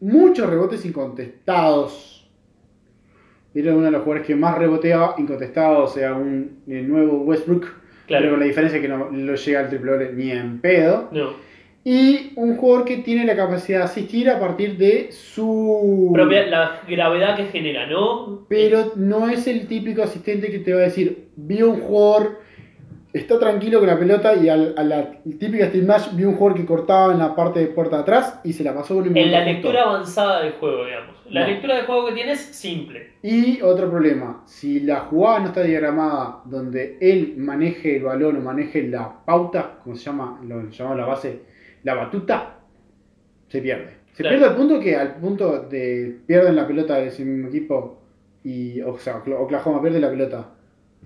[0.00, 2.30] muchos rebotes incontestados.
[3.54, 7.62] Era uno de los jugadores que más reboteaba incontestado, o sea, un el nuevo Westbrook.
[7.62, 8.30] Pero claro.
[8.30, 11.08] con la diferencia que no lo llega al triple doble ni en pedo.
[11.12, 11.32] No.
[11.84, 16.10] Y un jugador que tiene la capacidad de asistir a partir de su...
[16.12, 18.46] Propia- la gravedad que genera, ¿no?
[18.48, 22.40] Pero no es el típico asistente que te va a decir, vi un jugador,
[23.12, 26.58] está tranquilo con la pelota y al- a la típica Steve Nash vi un jugador
[26.58, 29.16] que cortaba en la parte de puerta de atrás y se la pasó con un
[29.16, 31.16] En la lectura avanzada del juego, digamos.
[31.30, 31.46] La No.
[31.48, 33.12] lectura del juego que tienes, simple.
[33.22, 38.40] Y otro problema, si la jugada no está diagramada donde él maneje el balón o
[38.40, 41.40] maneje la pauta, como se llama, lo llamamos la base,
[41.84, 42.56] la batuta,
[43.48, 43.98] se pierde.
[44.12, 44.36] Se Claro.
[44.36, 48.00] pierde al punto que al punto de pierden la pelota de ese mismo equipo
[48.44, 50.48] y o sea, Oklahoma pierde la pelota.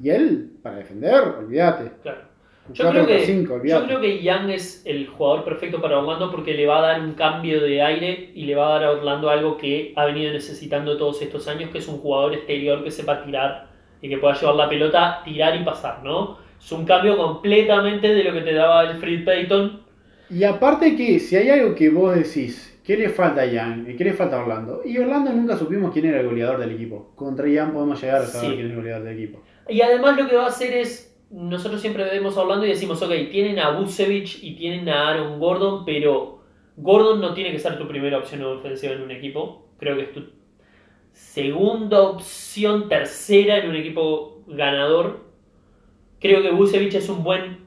[0.01, 1.91] Y él, para defender, olvídate.
[2.03, 2.33] Claro.
[2.73, 6.31] Yo 4 creo, que, 5, yo creo que Young es el jugador perfecto para Orlando
[6.31, 8.91] porque le va a dar un cambio de aire y le va a dar a
[8.93, 12.93] Orlando algo que ha venido necesitando todos estos años, que es un jugador exterior que
[12.93, 13.67] sepa tirar
[14.01, 16.39] y que pueda llevar la pelota, tirar y pasar, ¿no?
[16.57, 19.83] Es un cambio completamente de lo que te daba el Fred Payton.
[20.31, 23.87] Y aparte que si hay algo que vos decís, ¿qué le falta a Jan?
[23.91, 24.83] ¿Y qué le falta a Orlando?
[24.85, 27.11] Y Orlando nunca supimos quién era el goleador del equipo.
[27.17, 28.55] Contra Jan podemos llegar a saber Sí.
[28.55, 29.43] quién es el goleador del equipo.
[29.69, 33.01] Y además lo que va a hacer es, nosotros siempre vemos a Orlando y decimos,
[33.03, 36.43] ok, tienen a Busevich y tienen a Aaron Gordon, pero
[36.77, 39.69] Gordon no tiene que ser tu primera opción ofensiva en un equipo.
[39.79, 40.25] Creo que es tu
[41.13, 45.21] segunda opción, tercera en un equipo ganador.
[46.21, 47.67] Creo que Busevich es un buen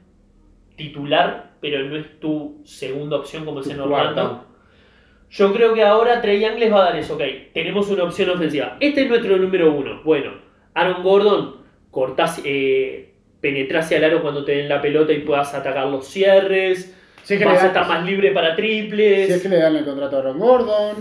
[0.76, 4.44] titular, pero no es tu segunda opción como es en Orlando.
[5.30, 7.22] Yo creo que ahora Trey Young les va a dar eso, ok,
[7.52, 8.76] tenemos una opción ofensiva.
[8.80, 10.02] Este es nuestro número uno.
[10.04, 10.32] Bueno,
[10.74, 11.55] Aaron Gordon,
[11.96, 13.08] cortás, eh,
[13.40, 16.94] penetrás al aro cuando te den la pelota y puedas atacar los cierres.
[17.22, 19.28] Si es que, vas a estar más libre para triples.
[19.28, 20.96] si es que le dan el contrato a Aaron Gordon.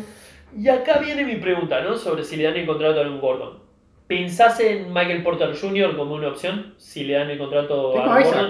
[0.57, 1.97] Y acá viene mi pregunta, ¿no?
[1.97, 3.59] Sobre si le dan el contrato a Aaron Gordon.
[4.07, 5.97] ¿Pensás en Michael Porter Jr.
[5.97, 6.75] como una opción?
[6.77, 8.41] Si le dan el contrato Tengo a Aaron Isaac.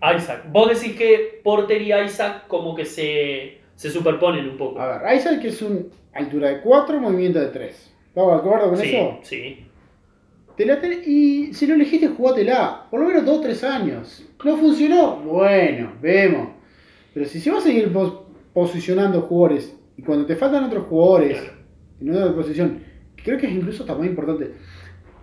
[0.00, 0.16] Gordon.
[0.16, 0.44] Isaac.
[0.50, 4.80] Vos decís que Porter y Isaac como que se, se superponen un poco.
[4.80, 7.94] A ver, Isaac es un altura de 4, movimiento de 3.
[8.08, 9.18] ¿Estamos de acuerdo con sí, eso?
[9.22, 9.66] sí.
[10.56, 12.86] Te la ten- y si lo elegiste, jugátela.
[12.90, 14.26] Por lo menos 2 3 años.
[14.44, 15.16] ¿No funcionó?
[15.16, 16.48] Bueno, vemos.
[17.14, 18.20] Pero si se va a seguir pos-
[18.52, 21.38] posicionando jugadores y cuando te faltan otros jugadores
[22.00, 22.80] en otra posición,
[23.22, 24.50] creo que es incluso hasta más importante.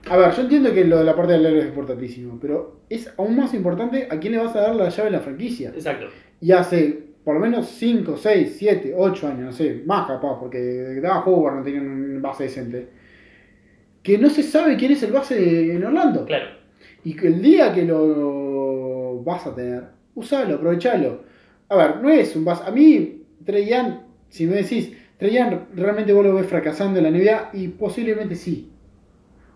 [0.09, 3.11] A ver, yo entiendo que lo de la parte del héroe es importantísimo, pero es
[3.17, 5.69] aún más importante a quién le vas a dar la llave de la franquicia.
[5.69, 6.05] Exacto.
[6.41, 10.57] Y hace por lo menos 5, 6, 7, 8 años, no sé, más capaz, porque
[11.01, 12.88] daba Howard no tenía un base decente.
[14.03, 16.25] Que no se sabe quién es el base en Orlando.
[16.25, 16.45] Claro.
[17.03, 19.83] Y que el día que lo vas a tener,
[20.15, 21.23] usalo, aprovechalo.
[21.69, 22.63] A ver, no es un base.
[22.65, 27.03] A mí, Trey Young, si me decís, Trey Young realmente vos lo ves fracasando en
[27.05, 28.71] la NBA y posiblemente sí.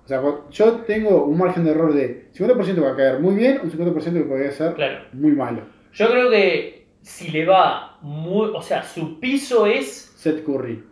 [0.05, 0.21] O sea,
[0.51, 4.13] yo tengo un margen de error de 50% va a caer muy bien, un 50%
[4.13, 5.05] que podría ser Claro.
[5.13, 5.61] muy malo.
[5.93, 8.51] Yo creo que si le va muy.
[8.53, 10.83] O sea, su piso es Seth Curry.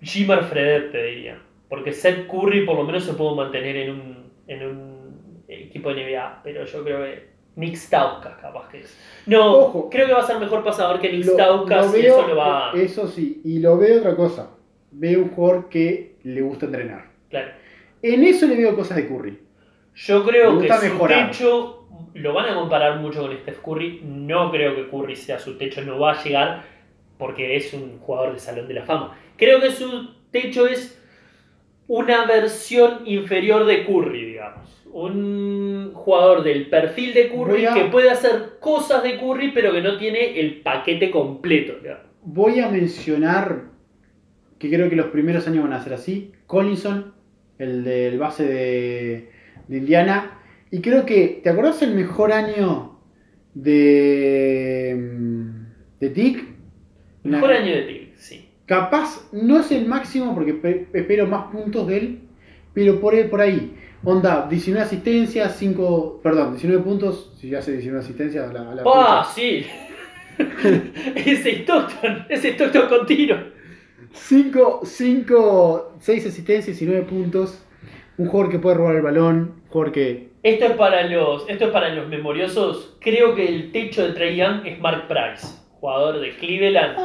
[0.00, 1.42] Jimmer Fredette, te diría.
[1.68, 6.04] Porque Seth Curry por lo menos se pudo mantener en un, en un equipo de
[6.04, 6.40] NBA.
[6.44, 8.98] Pero yo creo que Nick Stauskas capaz que es.
[9.26, 9.90] No, Ojo.
[9.90, 12.36] creo que va a ser mejor pasador que Nick Lo- Stauskas lo y eso lo
[12.36, 12.72] va.
[12.74, 14.50] Eso sí, y lo veo otra cosa.
[14.92, 17.06] Veo un jugador que le gusta entrenar.
[17.30, 17.50] Claro.
[18.02, 19.38] En eso le veo cosas de Curry.
[19.94, 21.30] Yo creo que su mejorar.
[21.30, 24.02] techo lo van a comparar mucho con Steph Curry.
[24.04, 26.62] No creo que Curry sea su techo, no va a llegar
[27.18, 29.18] porque es un jugador de Salón de la Fama.
[29.36, 31.02] Creo que su techo es
[31.88, 34.82] una versión inferior de Curry, digamos.
[34.92, 39.82] Un jugador del perfil de Curry a- que puede hacer cosas de Curry, pero que
[39.82, 41.74] no tiene el paquete completo.
[41.80, 42.04] digamos.
[42.22, 43.64] Voy a mencionar
[44.58, 46.32] que creo que los primeros años van a ser así.
[46.46, 47.14] Collinson,
[47.58, 49.30] el del base de,
[49.68, 50.40] de Indiana.
[50.70, 52.98] Y creo que, ¿te acordás el mejor año
[53.54, 55.50] de, mm,
[56.00, 56.44] de Tick?
[57.22, 58.05] Mejor año de sí.
[58.66, 62.20] Capaz no es el máximo porque pe- espero más puntos de él,
[62.74, 63.74] pero por, por ahí.
[64.04, 68.84] Onda, 19 asistencias, 5, perdón, 19 puntos, si hace 19 asistencias a la, a la
[68.84, 69.24] ¡Pah!
[69.34, 69.64] Sí.
[71.14, 73.36] ese Stockton, ese Stockton con tiro.
[74.12, 77.62] 5, 5, 6 asistencias, 19 puntos.
[78.18, 80.30] Un jugador que puede robar el balón, un jugador que...
[80.42, 82.96] Esto es para los, esto es para los memoriosos.
[83.00, 85.46] Creo que el techo de Trey Young es Mark Price,
[85.80, 86.96] jugador de Cleveland.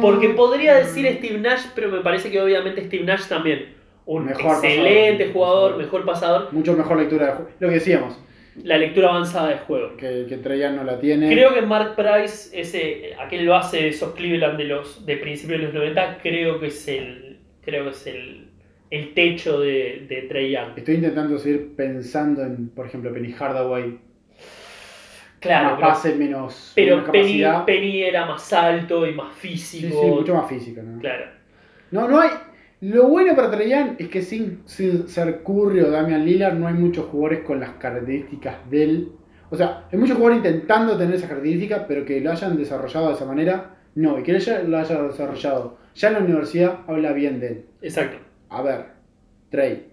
[0.00, 3.74] Porque podría decir Steve Nash, pero me parece que obviamente Steve Nash también.
[4.06, 5.32] Un Mejor excelente pasador.
[5.32, 6.52] jugador, mejor pasador.
[6.52, 7.50] Mucho mejor lectura de juego.
[7.58, 8.20] Lo que decíamos,
[8.62, 9.96] La lectura avanzada de juego.
[9.96, 11.32] que, que Trajan no la tiene.
[11.32, 15.64] Creo que Mark Price, ese, aquel base de esos Cleveland de los de principios de
[15.66, 18.48] los 90, creo que es el, creo que es el,
[18.90, 20.76] el techo de, de Trey Young.
[20.76, 23.98] Estoy intentando seguir pensando en, por ejemplo, Penny Hardaway.
[25.44, 30.00] Claro, más pero, pase, menos, pero menos Penny, era más alto y más sí, físico.
[30.00, 30.82] sí, mucho más física.
[30.82, 30.98] ¿no?
[31.00, 31.26] Claro.
[31.90, 32.30] No, no hay.
[32.80, 36.74] Lo bueno para Trajan es que sin, sin ser Curry o Damian Lillard no hay
[36.74, 39.12] muchos jugadores con las características de él.
[39.50, 43.14] O sea, hay muchos jugadores intentando tener esas características, pero que lo hayan desarrollado de
[43.14, 44.18] esa manera, no.
[44.18, 47.64] Y que ella lo haya desarrollado ya en la universidad, habla bien de él.
[47.80, 48.18] Exacto.
[48.48, 48.86] A ver,
[49.50, 49.92] Trey,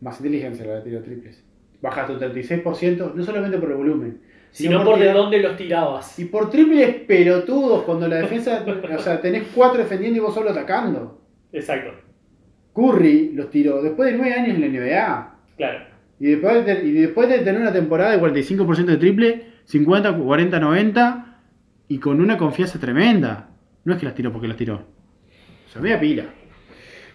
[0.00, 1.44] más inteligencia la de tiro triples.
[1.80, 4.20] Bajaste un 36%, no solamente por el volumen,
[4.52, 6.18] Sino por de dónde los tirabas.
[6.18, 10.50] Y por triples pelotudos, cuando la defensa, o sea, tenés cuatro defendiendo y vos solo
[10.50, 11.22] atacando.
[11.52, 11.92] Exacto.
[12.74, 15.34] Curry los tiró después de nueve años en la NBA.
[15.56, 15.78] Claro.
[16.20, 20.60] Y después de, y después de tener una temporada de 45% de triple, 50, 40,
[20.60, 21.40] 90,
[21.88, 23.48] y con una confianza tremenda.
[23.84, 24.76] No es que las tiró porque las tiró.
[24.76, 26.26] O sea, media pila.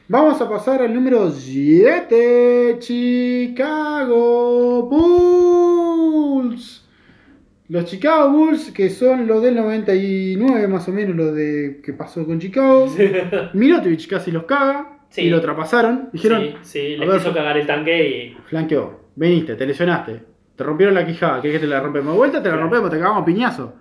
[0.10, 2.76] Vamos a pasar al número 7.
[2.80, 6.77] Chicago Bulls.
[7.70, 12.26] Los Chicago Bulls, que son los del 99 más o menos, lo de que pasó
[12.26, 12.88] con Chicago.
[13.53, 15.22] Mirotic casi los caga Sí.
[15.24, 16.09] y lo trapasaron.
[16.11, 18.38] Dijeron, sí, sí, le quiso cagar el tanque y.
[18.49, 20.22] flanqueó, veniste, te lesionaste,
[20.55, 22.38] te rompieron la quijada, ¿querés que te la rompemos de vuelta?
[22.43, 22.63] Te la Claro.
[22.63, 23.74] rompemos, te cagamos a piñazo.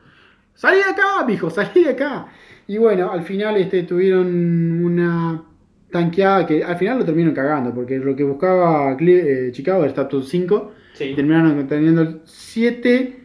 [0.54, 2.26] Salí de acá, mijo, salí de acá.
[2.68, 5.42] Y bueno, al final este, tuvieron una
[5.90, 10.08] tanqueada que al final lo terminaron cagando, porque lo que buscaba eh, Chicago era estar
[10.08, 11.04] top 5, Sí.
[11.04, 13.20] y terminaron teniendo el 7,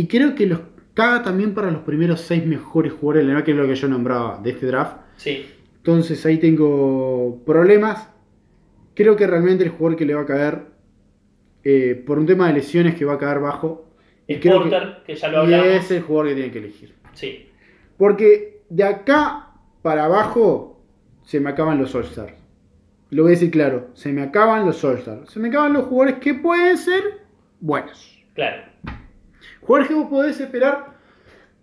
[0.00, 0.60] y creo que los
[0.94, 3.74] caga también para los primeros 6 mejores jugadores de la NBA, que es lo que
[3.74, 4.96] yo nombraba de este draft.
[5.16, 5.46] Sí.
[5.76, 8.08] Entonces ahí tengo problemas.
[8.94, 10.62] Creo que realmente el jugador que le va a caer,
[11.64, 13.88] eh, por un tema de lesiones que va a caer bajo,
[14.26, 15.66] y creo que- Porter, que, ya lo y hablamos.
[15.66, 16.94] es el jugador que tiene que elegir.
[17.14, 17.48] Sí.
[17.96, 19.50] Porque de acá
[19.82, 20.80] para abajo
[21.24, 22.34] se me acaban los All-Stars.
[23.10, 25.30] Lo voy a decir claro, se me acaban los All-Stars.
[25.30, 27.02] Se me acaban los jugadores que pueden ser
[27.60, 28.18] buenos.
[28.34, 28.67] Claro.
[29.86, 30.96] Que vos podés esperar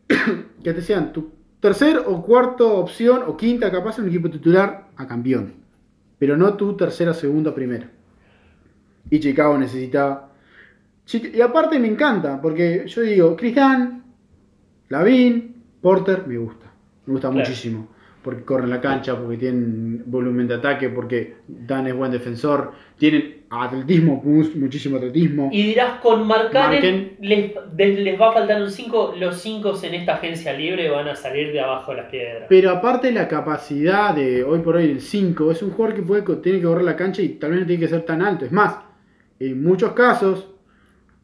[0.63, 4.87] que te sean tu tercer o cuarta opción o quinta capaz en un equipo titular
[4.95, 5.53] a campeón.
[6.19, 7.89] Pero no tu tercera, segunda, primera.
[9.09, 10.29] Y Chicago necesita...
[11.05, 14.03] Chi- Y aparte me encanta, porque yo digo, Chris Dunn,
[14.89, 16.65] Lavin, Porter, me gusta.
[17.05, 17.39] Me gusta Claro.
[17.47, 17.87] muchísimo.
[18.25, 22.71] Porque corren la cancha, porque tienen volumen de ataque, porque Dan es buen defensor.
[22.97, 25.49] Tienen atletismo, mu- muchísimo atletismo.
[25.53, 27.53] Y dirás, con Marcanen les,
[28.19, 29.13] va a faltar un 5.
[29.19, 32.45] Los 5 en esta agencia libre van a salir de abajo de las piedras.
[32.49, 36.23] Pero aparte la capacidad de hoy por hoy el 5 es un jugador que puede,
[36.37, 38.43] tiene que correr la cancha y tal vez no tiene que ser tan alto.
[38.43, 38.77] Es más,
[39.39, 40.49] en muchos casos,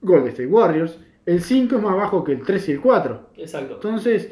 [0.02, 3.30] Golden State Warriors, el 5 es más bajo que el 3 y el 4.
[3.38, 3.74] Exacto.
[3.74, 4.32] Entonces,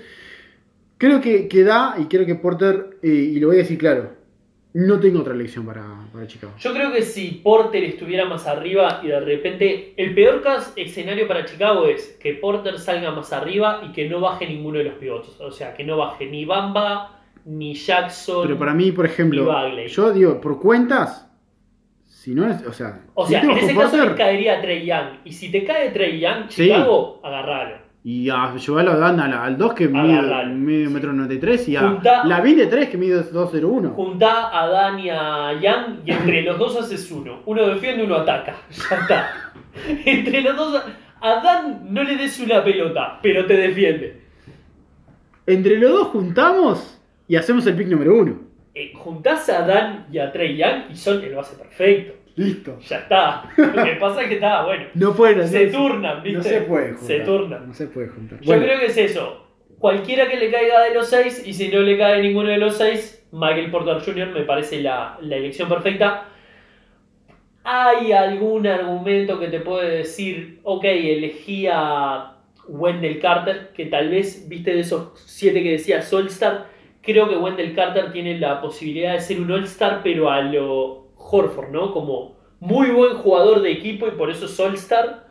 [1.00, 4.12] creo que, que da y creo que Porter, eh, y lo voy a decir claro,
[4.74, 5.84] no tengo otra elección para,
[6.14, 6.54] para Chicago.
[6.60, 9.94] Yo creo que si Porter estuviera más arriba y de repente.
[9.98, 14.20] El peor caso, escenario para Chicago es que Porter salga más arriba y que no
[14.22, 15.40] baje ninguno de los pivotos.
[15.42, 18.44] O sea, que no baje ni Bamba, ni Jackson.
[18.44, 19.52] Pero para mí, por ejemplo,
[19.88, 21.28] yo digo, por cuentas,
[22.06, 25.22] si no es, o sea, O si sea, en ese caso caería Trey Young.
[25.26, 26.66] Y si te cae Trey Young, Sí.
[26.66, 27.89] Chicago, agarralo.
[28.04, 30.56] Y a llevarlo a Dan al, al 2 que mide Agarralo.
[30.56, 33.90] medio metro 93 y a la de 3 que mide 201.
[33.90, 37.42] Juntá a Dan y a Young y entre los dos haces uno.
[37.46, 38.56] Uno defiende, uno ataca.
[38.90, 39.30] Ya está.
[40.06, 40.84] Entre los dos.
[41.22, 44.22] A Dan no le des una pelota, pero te defiende.
[45.46, 48.40] Entre los dos juntamos y hacemos el pick número 1.
[48.76, 52.14] Eh, juntás a Dan y a Trey Young y son el base perfecto.
[52.40, 52.80] Listo.
[52.88, 53.44] Ya está.
[53.58, 54.86] Lo que pasa es que está, bueno.
[54.94, 56.38] No pueden Se turnan, ¿viste?
[56.38, 57.08] No se puede juntar.
[57.08, 57.68] Se turnan.
[57.68, 58.40] No se puede juntar.
[58.40, 59.46] Yo Bueno, creo que es eso.
[59.78, 62.78] Cualquiera que le caiga de los seis, y si no le cae ninguno de los
[62.78, 64.28] seis, Michael Porter Jr.
[64.28, 66.28] me parece la, la elección perfecta.
[67.66, 72.38] ¿Hay algún argumento que te puede decir, ok, elegí a
[72.70, 76.68] Wendell Carter, que tal vez, viste de esos siete que decía All-Star,
[77.02, 81.70] creo que Wendell Carter tiene la posibilidad de ser un All-Star, pero a lo Horford,
[81.72, 81.92] ¿no?
[81.94, 85.28] Como muy buen jugador de equipo y por eso es All-Star,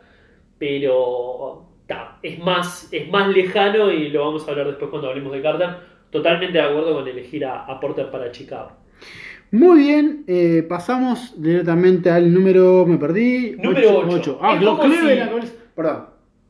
[0.57, 5.31] pero ta, es, más, es más lejano y lo vamos a hablar después cuando hablemos
[5.33, 5.69] de Carter.
[6.11, 8.71] Totalmente de acuerdo con elegir a, a Porter para Chicago.
[9.51, 13.55] Muy bien, eh, pasamos directamente al número, me perdí.
[13.57, 14.15] Número ocho, ocho.
[14.15, 14.39] ocho.
[14.41, 16.05] Ah, Es los Cleveland si- Perdón.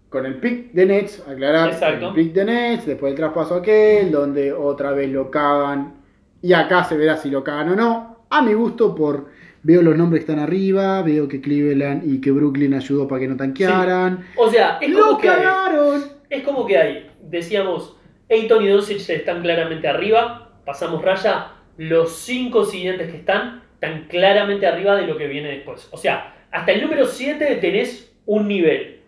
[0.09, 1.69] Con el pick de Nets, aclarar.
[1.69, 2.07] Exacto.
[2.09, 6.01] El pick de Nets, después el traspaso aquel, donde otra vez lo cagan.
[6.41, 8.17] Y acá se verá si lo cagan o no.
[8.29, 9.27] A mi gusto, por
[9.64, 13.28] veo los nombres que están arriba, veo que Cleveland y que Brooklyn ayudó para que
[13.28, 14.26] no tanquearan.
[14.36, 17.97] O sea, es ¡Lo como, que hay, es como que hay, decíamos,
[18.30, 24.68] Ayton y Doncic están claramente arriba, pasamos raya, los cinco siguientes que están están claramente
[24.68, 25.88] arriba de lo que viene después.
[25.91, 28.99] O sea, hasta el número 7 tenés un nivel.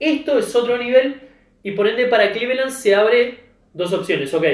[0.00, 1.20] Esto es otro nivel
[1.62, 3.38] y por ende para Cleveland se abre
[3.72, 4.34] dos opciones.
[4.34, 4.44] Ok,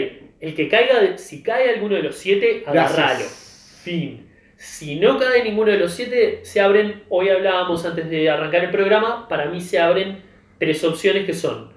[0.40, 2.98] el que caiga, si cae alguno de los siete, Gracias.
[2.98, 3.24] agarralo.
[3.82, 4.26] Fin.
[4.64, 8.70] Si no cae ninguno de los siete, se abren, hoy hablábamos antes de arrancar el
[8.70, 10.22] programa, para mí se abren
[10.58, 11.70] tres opciones que son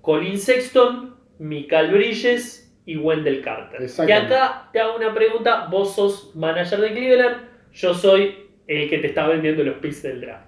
[0.00, 3.86] Colin Sexton, Michael Bridges y Wendell Carter.
[4.08, 7.36] Y acá te hago una pregunta, vos sos manager de Cleveland,
[7.74, 10.43] yo soy el que te está vendiendo los picks del draft.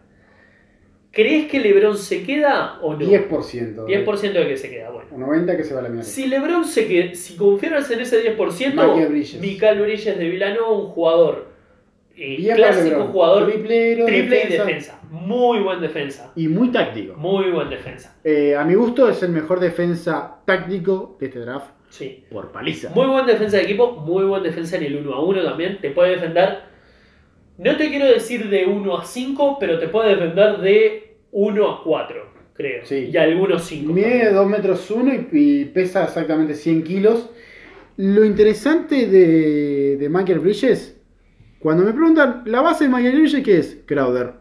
[1.17, 2.99] ¿Crees que LeBron se queda o no?
[2.99, 3.87] 10%.
[3.87, 5.09] 10% de que se queda, bueno.
[5.15, 6.05] O 90% que se va a la mierda.
[6.07, 9.41] Si LeBron se queda, si confías en ese 10%, Michael Bridges.
[9.41, 11.49] Michael Bridges de Villanova, un jugador
[12.19, 14.55] eh, Bien clásico, jugador Triplero, triple defensa.
[14.55, 15.01] y defensa.
[15.11, 16.33] Muy buen defensa.
[16.37, 17.15] Y muy táctico.
[17.15, 18.15] Muy buen defensa.
[18.23, 22.25] Eh, a mi gusto es el mejor defensa táctico de este draft Sí.
[22.31, 22.91] por paliza.
[22.95, 25.79] Muy buen defensa de equipo, muy buen defensa en el 1 a 1 también.
[25.81, 26.59] Te puede defender,
[27.57, 31.06] no te quiero decir de 1 a 5, pero te puede defender de
[31.39, 32.17] 1 a 4,
[32.55, 32.85] creo.
[32.87, 33.11] Sí.
[33.13, 33.93] Y algunos 5.
[33.93, 37.29] Mide 2 metros 1 y, y pesa exactamente 100 kilos.
[37.99, 40.99] Lo interesante de, de Michael Bridges,
[41.59, 43.79] cuando me preguntan, ¿la base de Michael Bridges qué es?
[43.87, 44.33] Crowder.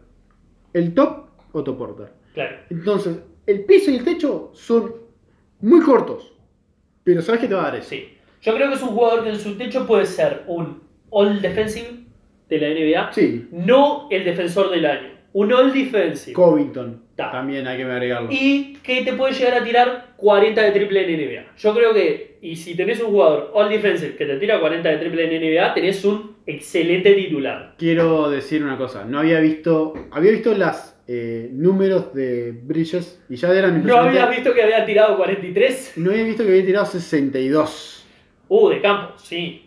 [0.74, 1.26] ¿El top?
[1.52, 2.10] Otto Porter.
[2.34, 2.58] Claro.
[2.70, 4.94] Entonces, el piso y el techo son
[5.62, 6.34] muy cortos.
[7.04, 7.90] Pero ¿sabes qué te va a dar eso?
[7.90, 8.08] Sí.
[8.42, 12.06] Yo creo que es un jugador que en su techo puede ser un All Defensive
[12.50, 13.48] de la NBA, Sí.
[13.52, 15.15] no el defensor del año.
[15.38, 16.32] Un All Defensive.
[16.34, 17.04] Covington.
[17.18, 17.30] Ta.
[17.32, 18.30] También hay que agregarlo.
[18.32, 21.46] y que te puede llegar a tirar 40 de triple en NBA.
[21.58, 24.98] Yo creo que, y si tenés un jugador All Defensive que te tira 40 de
[24.98, 27.76] triple en NBA, tenés un excelente titular.
[27.78, 30.96] Quiero decir una cosa, no había visto, había visto los
[31.52, 35.94] números de Bridges y ya eran ¿No habías visto que había tirado 43?
[35.98, 38.06] No había visto que había tirado 62.
[38.48, 39.66] Uh, de campo, sí.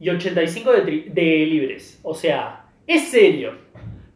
[0.00, 2.00] Y 85 de, tri- de libres.
[2.02, 3.52] O sea, es serio.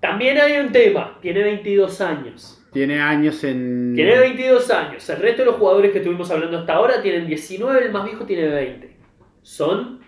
[0.01, 1.19] También hay un tema.
[1.21, 2.65] Tiene 22 años.
[2.73, 3.95] Tiene años en.
[3.95, 5.09] Tiene 22 años.
[5.09, 7.87] El resto de los jugadores que estuvimos hablando hasta ahora tienen 19.
[7.87, 8.97] El más viejo tiene 20.
[9.43, 10.01] Son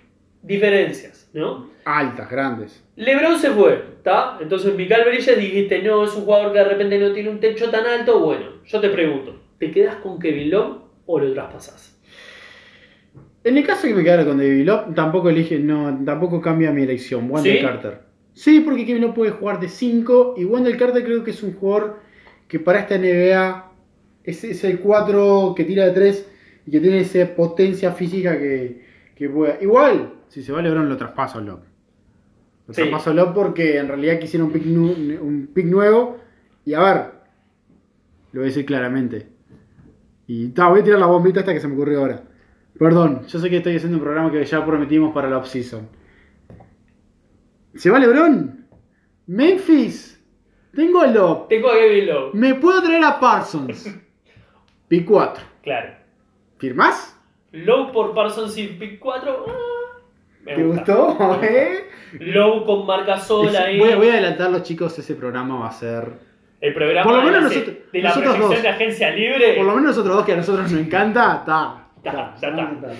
[0.42, 1.70] diferencias, ¿no?
[1.84, 2.84] Altas, grandes.
[2.96, 4.38] LeBron se fue, ¿está?
[4.40, 7.70] Entonces Michael Bridges dijiste, no, es un jugador que de repente no tiene un techo
[7.70, 8.20] tan alto.
[8.20, 11.98] Bueno, yo te pregunto, ¿te quedas con Kevin Love o lo traspasás?
[13.42, 16.82] En el caso que me quedara con David Love, tampoco elige, no, tampoco cambia mi
[16.82, 17.30] elección.
[17.30, 17.64] Wendell ¿Sí?
[17.64, 18.09] Carter.
[18.32, 21.52] Sí, porque Kevin Love puede jugar de 5 y Wendell Carter creo que es un
[21.54, 22.00] jugador
[22.48, 23.72] que para esta NBA
[24.24, 26.30] es, es el 4 que tira de 3
[26.66, 29.58] y que tiene esa potencia física que, que pueda.
[29.60, 31.60] Igual, si se va LeBron lo traspaso a Love.
[32.68, 32.82] Lo Sí.
[32.82, 36.18] traspaso a Love porque en realidad quisiera un pick, nu- un pick nuevo
[36.64, 36.96] y a ver,
[38.32, 39.26] lo voy a decir claramente.
[40.28, 42.22] Y ta, voy a tirar la bombita hasta que se me ocurrió ahora.
[42.78, 45.88] Perdón, yo sé que estoy haciendo un programa que ya prometimos para la off-season.
[47.74, 48.66] ¿Se va LeBron?
[49.26, 50.22] Memphis.
[50.74, 51.48] Tengo a Love.
[51.48, 52.34] Tengo a Kevin Love.
[52.34, 53.88] Me puedo traer a Parsons.
[54.88, 55.44] Pick 4.
[55.62, 55.94] Claro.
[56.58, 57.16] ¿Firmás?
[57.52, 59.44] Low por Parsons y pick 4.
[59.48, 59.98] ah,
[60.44, 60.94] me ¿Te gusta.
[60.94, 61.40] gustó?
[61.42, 61.84] ¿Eh?
[62.20, 63.78] Low con marca sola ahí.
[63.78, 66.12] Voy, voy a adelantar los chicos, ese programa va a ser...
[66.60, 68.62] El programa Por lo menos de, nosotros- de la nosotros dos.
[68.62, 69.54] de agencia libre.
[69.56, 71.88] Por lo menos nosotros dos que a nosotros nos encanta, está.
[71.96, 72.92] Está, ya está.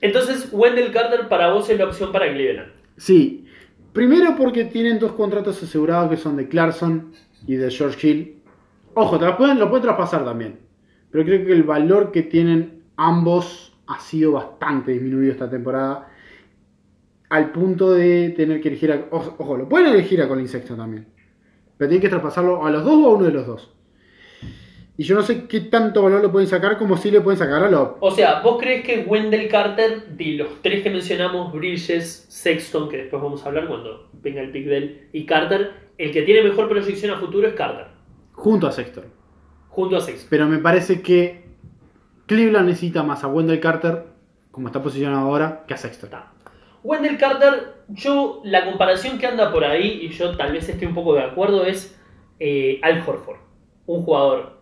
[0.00, 2.72] Entonces, Wendell Carter para vos es la opción para Cleveland.
[2.96, 3.46] Sí.
[3.92, 7.12] Primero porque tienen dos contratos asegurados que son de Clarkson
[7.46, 8.42] y de George Hill.
[8.94, 10.60] Ojo, te lo pueden, lo pueden traspasar también.
[11.10, 16.08] Pero creo que el valor que tienen ambos ha sido bastante disminuido esta temporada.
[17.28, 19.06] Al punto de tener que elegir a.
[19.10, 21.06] Ojo, lo pueden elegir a Colin Sexton también.
[21.76, 23.74] Pero tienen que traspasarlo a los dos o a uno de los dos.
[25.00, 27.62] Y yo no sé qué tanto valor lo pueden sacar como si le pueden sacar
[27.62, 27.92] a Love.
[28.00, 32.98] O sea, ¿vos crees que Wendell Carter, de los tres que mencionamos, Bridges, Sexton, que
[32.98, 36.42] después vamos a hablar cuando venga el pick de él, y Carter, el que tiene
[36.42, 37.86] mejor proyección a futuro es Carter,
[38.32, 39.04] Junto a Sexton.
[39.70, 40.26] junto a Sexton?
[40.28, 41.46] Pero me parece que
[42.26, 44.04] Cleveland necesita más a Wendell Carter,
[44.50, 46.10] como está posicionado ahora, que a Sexton.
[46.10, 46.32] Está.
[46.84, 50.94] Wendell Carter, yo, la comparación que anda por ahí, y yo tal vez esté un
[50.94, 51.98] poco de acuerdo, es
[52.38, 53.38] eh, Al Horford,
[53.86, 54.59] un jugador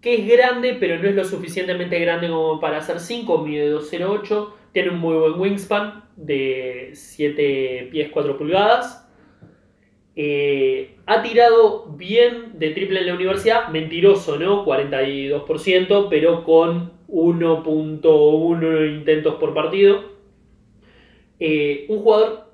[0.00, 4.52] que es grande, pero no es lo suficientemente grande como para hacer 5, mide 2.08,
[4.72, 9.06] tiene un muy buen wingspan de 7 pies 4 pulgadas.
[10.16, 14.64] Eh, ha tirado bien de triple en la universidad, mentiroso, ¿no?
[14.64, 20.10] 42%, pero con 1.1 intentos por partido.
[21.38, 22.50] Eh, un jugador,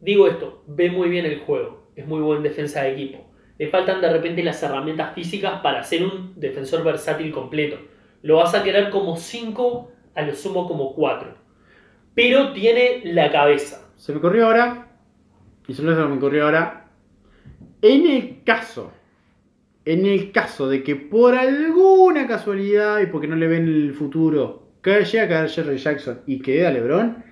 [0.00, 3.23] digo esto, ve muy bien el juego, es muy buen defensa de equipo.
[3.58, 7.78] Le faltan de repente las herramientas físicas para ser un defensor versátil completo.
[8.22, 11.34] Lo vas a querer como 5, a lo sumo como 4.
[12.14, 13.90] Pero tiene la cabeza.
[13.96, 14.88] Se me ocurrió ahora,
[15.68, 16.88] y solo se me ocurrió ahora,
[17.82, 18.92] en el caso,
[19.84, 24.68] en el caso de que por alguna casualidad y porque no le ven el futuro,
[24.82, 27.24] que llegue a caer Jerry Jackson y quede a LeBron,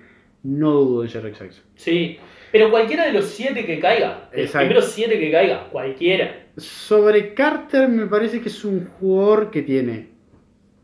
[0.43, 1.63] no dudo en Jerry Jackson.
[1.75, 2.17] Sí.
[2.53, 4.67] Pero cualquiera de los 7 que caiga, el Exacto.
[4.67, 6.45] primero 7 que caiga, cualquiera.
[6.55, 10.09] Sobre Carter me parece que es un jugador que tiene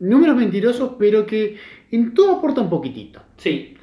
[0.00, 1.58] números mentirosos, pero que
[1.92, 3.22] en todo aporta un poquitito.
[3.36, 3.76] Sí.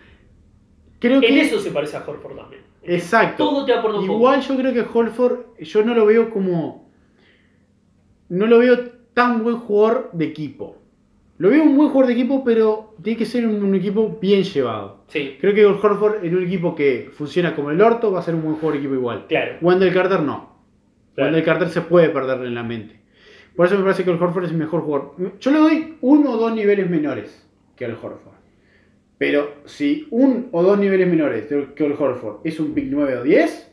[0.99, 2.61] Creo En que eso se parece a Horford también.
[2.83, 3.45] Exacto.
[3.45, 4.17] Todo te aporta un poco.
[4.17, 6.91] Igual yo creo que Holford, yo no lo veo como.
[8.27, 8.79] No lo veo
[9.13, 10.76] tan buen jugador de equipo.
[11.39, 14.43] Lo veo un buen jugador de equipo, pero tiene que ser un, un equipo bien
[14.43, 15.03] llevado.
[15.07, 18.33] Sí, Creo que Holford en un equipo que funciona como el orto va a ser
[18.35, 19.25] un buen jugador de equipo igual.
[19.27, 19.55] claro.
[19.61, 20.57] Wendell Carter no.
[21.13, 21.29] Claro.
[21.29, 22.99] Wendell Carter se puede perder en la mente.
[23.55, 25.15] Por eso me parece que el Horford es el mejor jugador.
[25.39, 28.35] Yo le doy uno o dos niveles menores que al Horford.
[29.17, 33.23] Pero si un o dos niveles menores que el Horford es un pick 9 o
[33.23, 33.71] 10,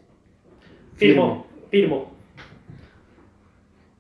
[0.96, 2.13] Firmo, firmo.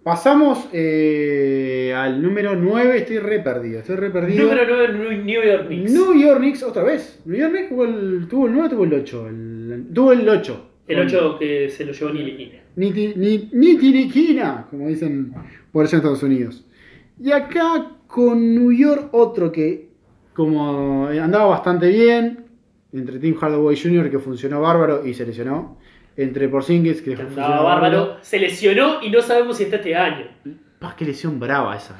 [0.04, 2.98] Pasamos eh, al número 9.
[2.98, 3.78] Estoy re perdido.
[3.80, 4.44] Estoy re perdido.
[4.44, 5.92] Número 9, New York Knicks.
[5.92, 7.22] New York Knicks otra vez.
[7.24, 9.28] New York Knicks tuvo el, tuvo el 9 tuvo el 8.
[9.28, 10.70] El, tuvo el 8.
[10.86, 12.58] El 8 que se lo llevó Niliquina.
[12.76, 15.32] Ni, ti- ni, ni tiriquina, como dicen
[15.72, 16.66] por allá en Estados Unidos.
[17.18, 19.88] Y acá con New York otro que
[20.34, 22.40] como andaba bastante bien.
[22.92, 24.08] Entre Tim Hardaway Jr.
[24.10, 25.78] que funcionó bárbaro y se lesionó.
[26.16, 28.16] Entre Porzingis que funcionó Andaba bárbaro.
[28.20, 30.26] Se lesionó y no sabemos si está este año.
[30.78, 31.96] Paz, qué lesión brava esa.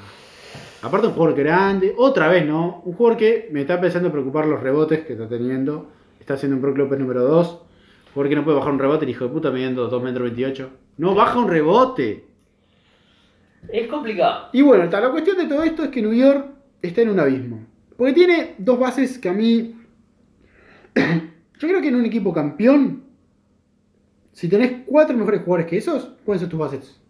[0.82, 2.82] Aparte un jugador grande, otra vez, ¿no?
[2.84, 5.90] Un jugador que me está empezando a preocupar los rebotes que está teniendo.
[6.20, 7.60] Está haciendo un Pro Club número 2.
[8.12, 10.70] Jugador que no puede bajar un rebote, el hijo de puta midiendo 2 metros 28.
[10.98, 12.26] No baja un rebote.
[13.68, 14.50] Es complicado.
[14.52, 16.46] Y bueno, la cuestión de todo esto es que New York
[16.82, 17.66] está en un abismo.
[17.96, 19.74] Porque tiene dos bases que a mí...
[21.58, 23.03] Yo creo que en un equipo campeón,
[24.34, 27.00] si tenés cuatro mejores jugadores que esos, pueden ser tus bases.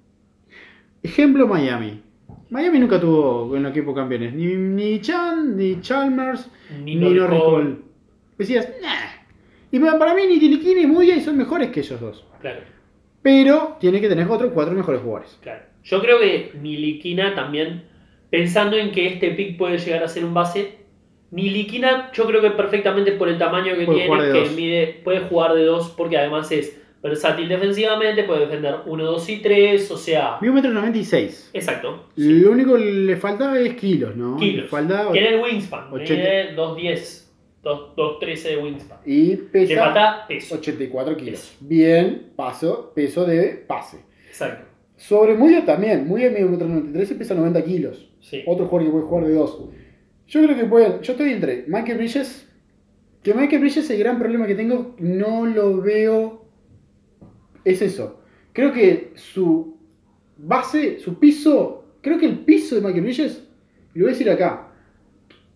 [1.03, 2.03] Ejemplo Miami.
[2.51, 4.35] Miami nunca tuvo en el equipo campeones.
[4.35, 6.49] Ni, ni Chan, ni Chalmers,
[6.85, 7.77] Ni ni, Norris Cole.
[8.39, 9.23] Decías, nah.
[9.73, 12.25] Y para para mí ni Tiliquini ni Moody son mejores que ellos dos.
[12.41, 12.61] Claro,
[13.23, 15.39] Pero tiene que tener otros cuatro mejores jugadores.
[15.43, 15.63] claro.
[15.83, 17.85] Yo creo que Niliquina también,
[18.31, 20.79] pensando en que este pick puede llegar a ser un base,
[21.31, 24.53] Niliquina yo creo que perfectamente por el tamaño que Puede tiene, que dos.
[24.53, 29.37] mide, puede jugar de dos, porque además es versátil defensivamente, puede defender 1, 2 y
[29.43, 30.39] 3, o sea...
[30.41, 31.31] Mide 1,96 m.
[31.53, 32.07] Exacto.
[32.17, 34.39] Lo único que le falta es kilos, ¿no?
[34.39, 34.71] Le Kilos.
[34.71, 36.15] falta Tiene el wingspan, 80.
[36.15, 37.25] mide 2.10,
[37.63, 38.99] 2, 2.13 de wingspan.
[39.05, 40.55] y Le pesa falta peso.
[40.55, 41.41] 84 kilos.
[41.41, 41.57] Peso.
[41.61, 43.99] Bien, paso, peso de pase.
[44.27, 44.67] Exacto.
[44.97, 46.09] Sobre Muyo también.
[46.09, 48.09] Muyo mide 1,93 y pesa 90 kilos.
[48.23, 48.43] Sí.
[48.47, 49.59] Otro jugador que puede jugar de dos.
[50.27, 51.03] Yo creo que pueden.
[51.03, 52.51] Yo estoy entre Michael Bridges.
[53.23, 56.44] Que Michael Bridges, el gran problema que tengo, no lo veo
[57.65, 58.21] es eso.
[58.53, 59.77] Creo que su
[60.37, 63.45] base, su piso, creo que el piso de Michael Bridges,
[63.95, 64.69] y lo voy a decir acá,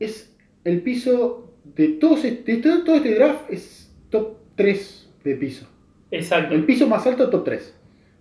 [0.00, 5.68] es el piso de, todos este, de todo, este draft, es top 3 de piso.
[6.10, 6.54] Exacto.
[6.54, 7.74] El piso más alto, top 3.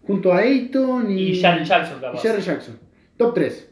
[0.03, 2.22] Junto a Ayton y, Y Jared Jackson, y capaz.
[2.22, 2.80] Jerry Jackson.
[3.18, 3.69] Top 3.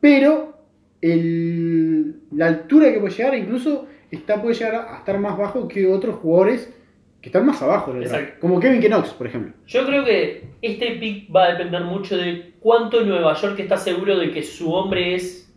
[0.00, 0.58] Pero
[1.00, 5.86] el- la altura que puede llegar, incluso está, puede llegar a estar más bajo que
[5.86, 6.72] otros jugadores
[7.20, 7.92] que están más abajo.
[7.92, 8.38] draft.
[8.40, 9.52] Como Kevin Knox, por ejemplo.
[9.66, 14.18] Yo creo que este pick va a depender mucho de cuánto Nueva York está seguro
[14.18, 15.52] de que su hombre es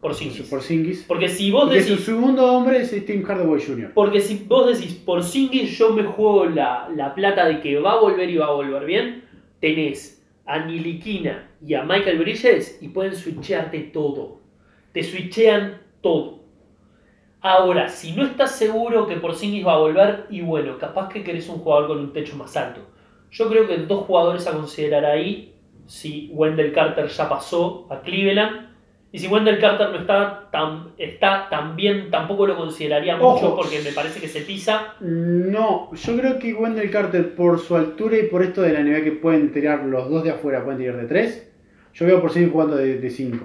[0.00, 0.42] Porzingis.
[1.02, 1.16] Por.
[1.16, 3.92] Porque si vos Porque su decís, segundo hombre es Tim Hardaway Jr.
[3.94, 8.00] porque si vos decís Porzingis, yo me juego la, la plata de que va a
[8.00, 9.24] volver y va a volver bien,
[9.60, 14.40] tenés a Niliquina y a Michael Bridges y pueden switchearte todo.
[14.92, 16.41] Te switchean todo.
[17.42, 21.48] Ahora, si no estás seguro que Porzingis va a volver, y bueno, capaz que querés
[21.48, 22.80] un jugador con un techo más alto.
[23.32, 25.52] Yo creo que dos jugadores a considerar ahí,
[25.86, 28.68] si Wendell Carter ya pasó a Cleveland,
[29.10, 33.80] y si Wendell Carter no está tan, está tan bien, tampoco lo consideraría mucho porque
[33.82, 34.94] me parece que se pisa.
[35.00, 39.02] No, yo creo que Wendell Carter, por su altura y por esto de la NBA
[39.02, 41.52] que pueden tirar los dos de afuera, pueden tirar de 3,
[41.94, 43.44] yo veo por seguir jugando de 5.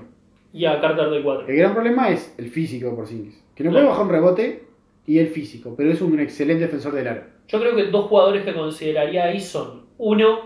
[0.54, 1.48] Y a Carter de 4.
[1.48, 3.44] El gran problema es el físico por Singis.
[3.56, 3.88] Que no Claro.
[3.88, 4.64] puede bajar un rebote
[5.06, 7.24] y el físico, pero es un excelente defensor del aro.
[7.48, 10.40] Yo creo que dos jugadores que consideraría ahí son, uno,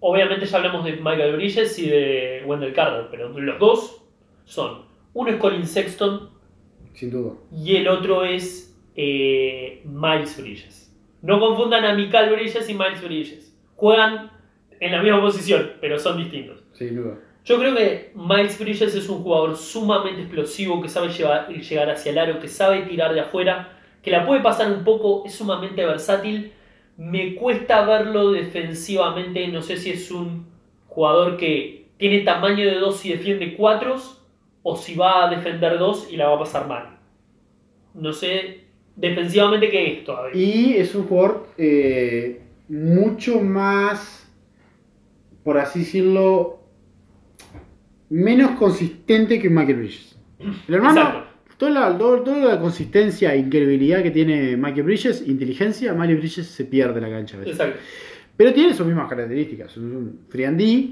[0.00, 4.02] obviamente ya hablamos de Michael Bridges y de Wendell Carter, pero los dos
[4.44, 4.82] son,
[5.14, 6.28] uno es Colin Sexton
[6.94, 7.32] Sin duda.
[7.52, 10.94] y el otro es eh, Miles Bridges.
[11.22, 13.56] No confundan a Michael Bridges y Miles Bridges.
[13.76, 14.30] Juegan
[14.78, 16.62] en la misma posición, pero son distintos.
[16.72, 17.18] Sin duda.
[17.46, 22.10] Yo creo que Miles Bridges es un jugador sumamente explosivo, que sabe llevar- llegar hacia
[22.10, 25.86] el aro, que sabe tirar de afuera, que la puede pasar un poco, es sumamente
[25.86, 26.52] versátil.
[26.96, 30.46] Me cuesta verlo defensivamente, no sé si es un
[30.88, 33.96] jugador que tiene tamaño de 2 y defiende 4
[34.64, 36.98] o si va a defender 2 y la va a pasar mal.
[37.94, 38.64] No sé
[38.96, 40.34] defensivamente qué es todavía.
[40.42, 44.28] Y es un jugador eh, mucho más,
[45.44, 46.58] por así decirlo,
[48.10, 50.18] menos consistente que Michael Bridges.
[50.68, 51.26] El hermano, Exacto.
[51.56, 56.64] toda la, toda la consistencia e incredibilidad que tiene Michael Bridges, inteligencia, Michael Bridges se
[56.64, 57.54] pierde la cancha a veces.
[57.54, 57.80] Exacto.
[58.36, 59.70] Pero tiene sus mismas características.
[59.72, 60.90] Es un free and D,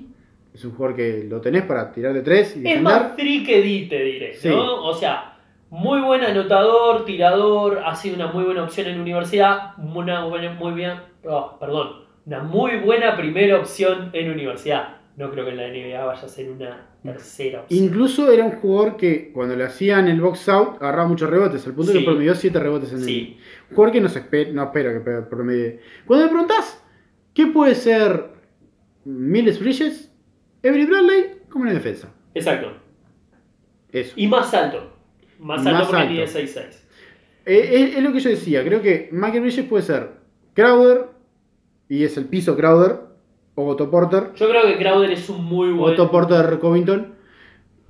[0.55, 2.83] es un jugador que lo tenés para tirar de tres y Es defender.
[2.83, 4.49] más free que D, te diré, Sí.
[4.49, 4.83] ¿no?
[4.85, 5.37] O sea,
[5.71, 10.73] muy buen anotador, tirador, ha sido una muy buena opción en universidad, una buena, muy
[10.73, 10.95] bien,
[11.29, 14.97] oh, perdón, una muy buena primera opción en universidad.
[15.17, 17.85] No creo que en la NBA vaya a ser una tercera opción.
[17.85, 21.75] Incluso era un jugador que cuando le hacían el box out agarraba muchos rebotes, al
[21.75, 21.99] punto Sí.
[21.99, 23.19] que promedió 7 rebotes en Sí.
[23.39, 23.43] el.
[23.71, 25.81] Un jugador que no, se espe- no espera que promedie.
[26.07, 26.83] Cuando me preguntás,
[27.33, 28.25] ¿qué puede ser
[29.05, 30.11] Miles Bridges?
[30.63, 32.13] Every Bradley como una defensa.
[32.35, 32.73] Exacto.
[33.93, 34.15] Eso.
[34.17, 34.93] Y más alto.
[35.39, 36.81] Más alto porque mide 6'6".
[37.47, 40.11] Eh, es, es lo que yo decía, creo que Michael Bridges puede ser
[40.55, 41.07] Crowder,
[41.89, 43.01] y es el piso Crowder,
[43.57, 45.93] o Otto Porter, Yo creo que Crowder es un muy buen...
[45.95, 47.13] Otto Porter Covington, Yo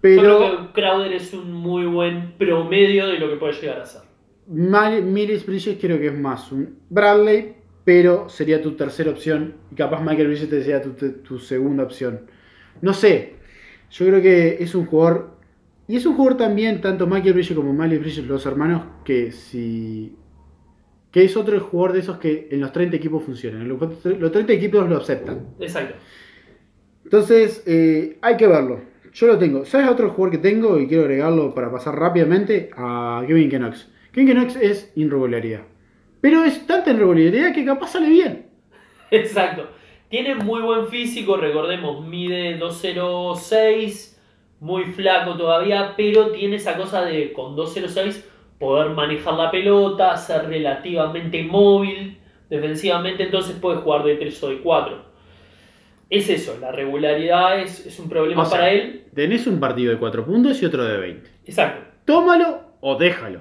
[0.02, 3.86] pero creo que Crowder es un muy buen promedio de lo que puede llegar a
[3.86, 4.02] ser.
[4.46, 7.54] Miles Bridges creo que es más un Bradley,
[7.84, 11.84] pero sería tu tercera opción, y capaz Michael Bridges te sería tu, tu- tu segunda
[11.84, 12.26] opción.
[12.82, 13.34] No sé,
[13.90, 15.30] yo creo que es un jugador,
[15.88, 20.14] y es un jugador también, tanto Michael Bridges como Miles Bridges, los hermanos, que si...
[21.14, 23.68] Que es otro jugador de esos que en los 30 equipos funcionan.
[23.68, 25.46] Los, los 30 equipos lo aceptan.
[25.60, 25.94] Exacto.
[27.04, 28.80] Entonces, eh, hay que verlo.
[29.12, 29.64] Yo lo tengo.
[29.64, 32.70] ¿Sabes otro jugador que tengo y quiero agregarlo para pasar rápidamente?
[32.76, 33.88] A Kevin Knox.
[34.10, 35.60] Kevin Knox es irregularidad.
[36.20, 38.46] Pero es tanta irregularidad que capaz sale bien.
[39.12, 39.68] Exacto.
[40.08, 44.20] Tiene muy buen físico, recordemos, mide 206,
[44.58, 48.28] muy flaco todavía, pero tiene esa cosa de con 206
[48.58, 52.18] poder manejar la pelota, ser relativamente móvil
[52.48, 55.14] defensivamente, entonces puede jugar de 3 o de 4.
[56.10, 59.06] Es eso, la regularidad es, es un problema O sea, para él.
[59.14, 61.30] Tenés un partido de 4 puntos y otro de 20.
[61.46, 61.90] Exacto.
[62.04, 63.40] Tómalo o déjalo.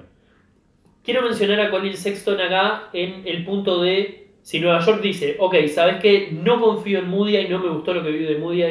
[1.02, 5.54] Quiero mencionar a Colin Sexton acá en el punto de si Nueva York dice, ok,
[5.68, 6.30] ¿sabes qué?
[6.32, 8.62] No confío en Moody y no me gustó lo que vi de Moody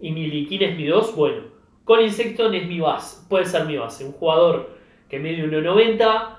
[0.00, 1.42] y Niliquín es mi 2, bueno,
[1.84, 4.78] Colin Sexton es mi base, puede ser mi base, un jugador
[5.10, 6.38] que mide 1.90.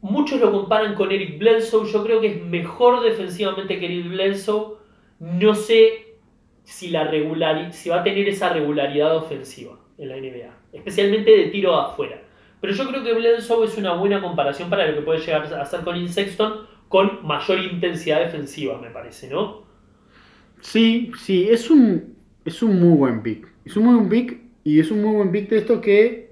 [0.00, 4.76] Muchos lo comparan con Eric Bledsoe, yo creo que es mejor defensivamente que Eric Bledsoe.
[5.20, 6.16] No sé
[6.64, 11.46] si, la regulari- si va a tener esa regularidad ofensiva en la NBA, especialmente de
[11.46, 12.20] tiro afuera.
[12.60, 15.62] Pero yo creo que Bledsoe es una buena comparación para lo que puede llegar a
[15.62, 19.64] hacer Colin Sexton con mayor intensidad defensiva, me parece, ¿no?
[20.60, 23.46] Sí, sí, es un, es un muy buen pick.
[23.64, 26.23] Es un muy buen pick y es un muy buen pick de esto que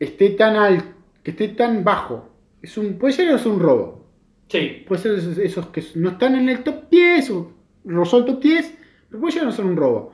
[0.00, 0.84] esté tan alto,
[1.22, 2.28] que esté tan bajo.
[2.62, 4.06] Es un, puede ser un robo.
[4.48, 4.84] Sí.
[4.86, 7.52] Puede ser esos, esos que no están en el top 10 o
[7.84, 8.74] rozó el top 10,
[9.08, 10.12] pero puede llegar a ser un robo.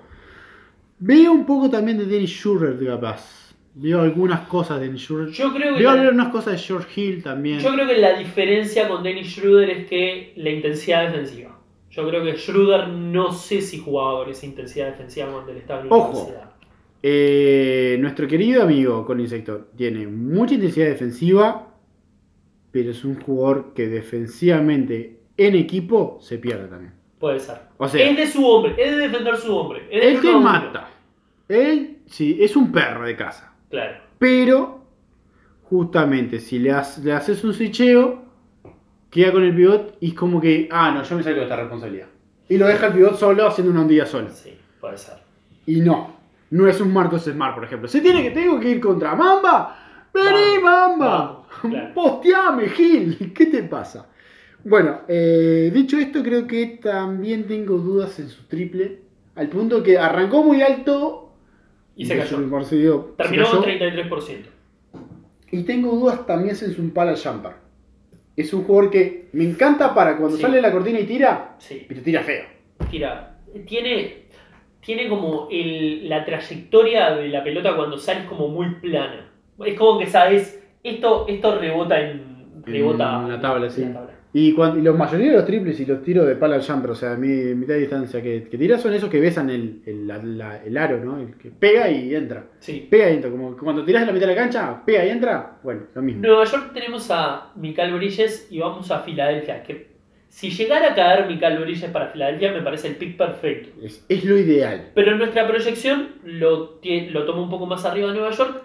[0.99, 3.55] Veo un poco también de Dennis Schurrer de capaz.
[3.75, 5.29] Veo algunas cosas de Dennis Schurrer.
[5.31, 7.59] Yo creo que Veo la- algunas cosas de George Hill también.
[7.59, 11.59] Yo creo que la diferencia con Dennis Schroeder es que la intensidad defensiva.
[11.91, 15.81] Yo creo que Schroeder no sé si jugaba con esa intensidad defensiva cuando él estaba
[15.83, 16.11] en la Ojo.
[16.11, 16.51] universidad.
[17.07, 21.69] Eh, nuestro querido amigo Colin Sector tiene mucha intensidad defensiva,
[22.71, 26.95] pero es un jugador que defensivamente en equipo se pierde también.
[27.19, 27.59] Puede ser.
[27.77, 29.87] O sea, es de su hombre, es de defender su hombre.
[29.91, 30.89] Es él te mata.
[31.47, 33.53] Él, sí, es un perro de casa.
[33.69, 33.99] Claro.
[34.19, 34.81] Pero,
[35.65, 38.23] justamente, si le, has- le haces un switcheo,
[39.11, 41.57] queda con el pivot y es como que, ah, no, yo me salgo de esta
[41.57, 42.07] responsabilidad.
[42.49, 44.31] Y lo deja el pivot solo haciendo una ondilla solo.
[44.31, 45.17] Sí, puede ser.
[45.67, 46.14] Y no,
[46.55, 47.89] no es un Marcos Smart, por ejemplo.
[47.89, 49.77] Se tiene que, tengo que ir contra Mamba.
[50.15, 51.47] Vení, Mamba.
[51.61, 51.95] claro.
[51.95, 53.33] Posteame, Gil.
[53.37, 54.09] ¿Qué te pasa?
[54.63, 59.01] Bueno, eh, dicho esto, creo que también tengo dudas en su triple.
[59.35, 61.35] Al punto que arrancó muy alto.
[61.97, 62.37] Y se cayó.
[63.17, 64.47] Terminó con 33%.
[65.51, 67.53] Y tengo dudas también en su pala jumper.
[68.37, 70.43] Es un jugador que me encanta para cuando Sí.
[70.43, 71.85] sale la cortina y tira, Sí.
[71.89, 72.45] pero tira feo.
[72.91, 73.39] Tira.
[73.67, 74.24] Tiene,
[74.85, 79.31] tiene como el- la trayectoria de la pelota cuando sales como muy plana.
[79.65, 82.35] Es como que sabes, esto, esto rebota en.
[82.65, 83.83] Rebota En la tabla, sí.
[83.83, 84.15] en la tabla.
[84.37, 86.95] Y, cuando, y la mayoría de los triples y los tiros de pala jumper, o
[86.97, 90.19] sea, mi, mitad de distancia que, que tiras son esos que besan el, el, la-
[90.23, 91.21] la- el aro, ¿no?
[91.21, 92.47] El que pega y entra.
[92.59, 92.89] Sí.
[92.91, 93.31] Pega y entra.
[93.31, 95.59] Como cuando tiras de la mitad de la cancha, pega y entra.
[95.63, 96.23] Bueno, lo mismo.
[96.27, 99.63] Nueva York tenemos a Mical Bridges y vamos a Filadelfia.
[99.63, 99.94] Que
[100.35, 103.69] si llegara a caer Mical Bridges para Filadelfia, me parece el pick perfecto.
[103.81, 104.91] Es, es lo ideal.
[104.93, 108.63] Pero nuestra proyección lo, lo tomo un poco más arriba de Nueva York.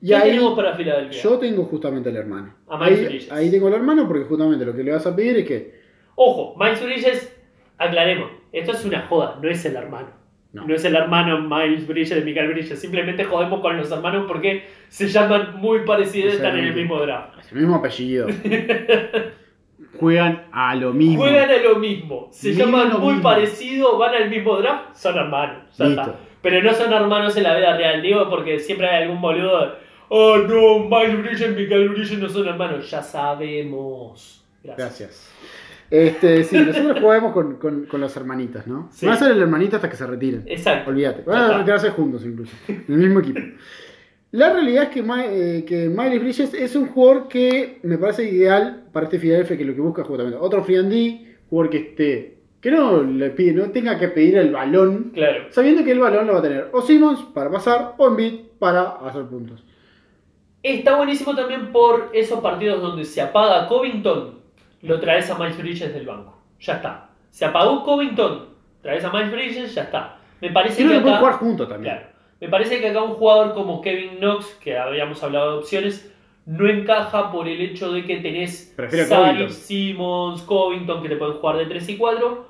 [0.00, 1.20] Y ¿Qué ahí tenemos para Filadelfia?
[1.20, 2.54] yo tengo justamente al hermano.
[2.68, 3.32] A Miles Ahí, Bridges.
[3.32, 5.74] ahí tengo al hermano porque justamente lo que le vas a pedir es que.
[6.14, 7.36] Ojo, Miles Bridges,
[7.78, 10.10] aclaremos, esto es una joda, no es el hermano.
[10.52, 10.68] No.
[10.68, 14.66] No, es el hermano Miles Bridges de Michael Bridges, simplemente jodemos con los hermanos porque
[14.88, 17.40] se llaman muy parecidos y están en el mismo draft.
[17.40, 18.28] Es el mismo apellido.
[19.98, 21.22] Juegan a lo mismo.
[21.22, 23.22] Juegan a lo mismo, se llaman muy mismo.
[23.22, 25.58] parecido, van al mismo draft, son hermanos.
[25.76, 26.00] ya Listo.
[26.02, 26.14] está.
[26.40, 29.76] Pero no son hermanos en la vida real, digo, porque siempre hay algún boludo.
[30.08, 34.44] Oh no, Miles Bridges y Michael Bridges no son hermanos, ya sabemos.
[34.62, 34.78] Gracias.
[34.88, 35.32] Gracias.
[35.90, 38.88] Este, sí, nosotros jugamos con, con, con los hermanitas, ¿no?
[38.92, 39.06] Sí.
[39.06, 40.42] Van a ser el hermanito hasta que se retiren.
[40.46, 40.90] Exacto.
[40.90, 41.22] Olvídate.
[41.22, 42.52] Van a retirarse juntos incluso.
[42.68, 43.40] En el mismo equipo.
[44.32, 48.84] La realidad es que, eh, que Miles Bridges es un jugador que me parece ideal
[48.92, 52.38] para este Philadelphia que lo que busca justamente otro free and D, jugador que esté,
[52.60, 55.44] que no le pide, no tenga que pedir el balón, Claro.
[55.50, 58.82] sabiendo que el balón lo va a tener o Simmons para pasar o Embiid para
[59.06, 59.62] hacer puntos.
[60.62, 64.38] Está buenísimo también por esos partidos donde se apaga Covington,
[64.82, 66.38] lo traes a Miles Bridges del banco.
[66.60, 67.10] Ya está.
[67.30, 68.46] Se apagó Covington,
[68.80, 70.18] traes a Miles Bridges, ya está.
[70.40, 71.94] Me parece Creo que que pueden acá, jugar juntos también.
[71.96, 72.08] claro,
[72.42, 76.12] me parece que acá un jugador como Kevin Knox, que habíamos hablado de opciones,
[76.44, 79.48] no encaja por el hecho de que tenés Covington.
[79.48, 82.48] Simmons, Covington, que te pueden jugar de 3 y 4.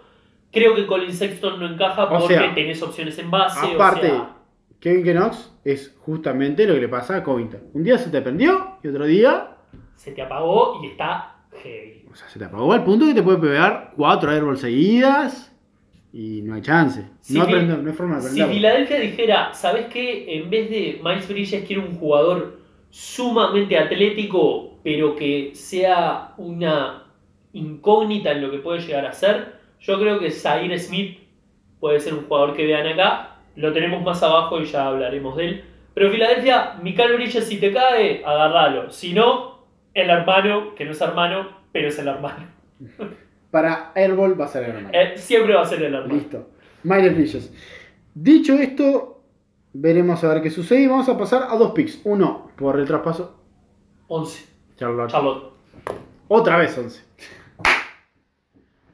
[0.51, 3.75] Creo que Colin Sexton no encaja O porque sea, tenés opciones en base.
[3.75, 4.37] Aparte, o sea,
[4.81, 7.61] Kevin Knox es justamente lo que le pasa a Covington.
[7.75, 9.59] Un día se te prendió y otro día
[9.95, 12.07] se te apagó y está heavy.
[12.11, 15.52] O sea, se te apagó al punto que te puede pegar cuatro airballs seguidas
[16.13, 17.05] y no hay chance.
[17.21, 18.55] Si no, Fi- aprendo- no hay forma de Si aprenderlo.
[18.55, 20.37] Filadelfia dijera, ¿sabes qué?
[20.37, 22.59] En vez de Miles Bridges quiero un jugador
[22.91, 27.05] sumamente atlético, pero que sea una
[27.55, 31.19] incógnita en lo que puede llegar a ser, yo creo que Zaire Smith
[31.81, 33.37] puede ser un jugador que vean acá.
[33.57, 35.65] Lo tenemos más abajo y ya hablaremos de él.
[35.95, 38.91] Pero Filadelfia, Michael Bridges, si te cae, agárralo.
[38.91, 39.59] Si no,
[39.95, 42.47] el hermano, que no es hermano, pero es el hermano.
[43.53, 44.89] Para airball va a ser hermano.
[44.95, 46.15] Eh, siempre va a ser el hermano.
[46.15, 46.49] Listo.
[46.85, 47.53] Miles Bridges.
[48.15, 49.23] Dicho esto,
[49.75, 52.01] veremos a ver qué sucede y vamos a pasar a dos picks.
[52.05, 53.39] Uno por el traspaso.
[54.09, 54.47] 11.
[54.77, 55.11] Charlotte.
[55.11, 55.53] Charlotte.
[56.29, 57.03] Otra vez 11.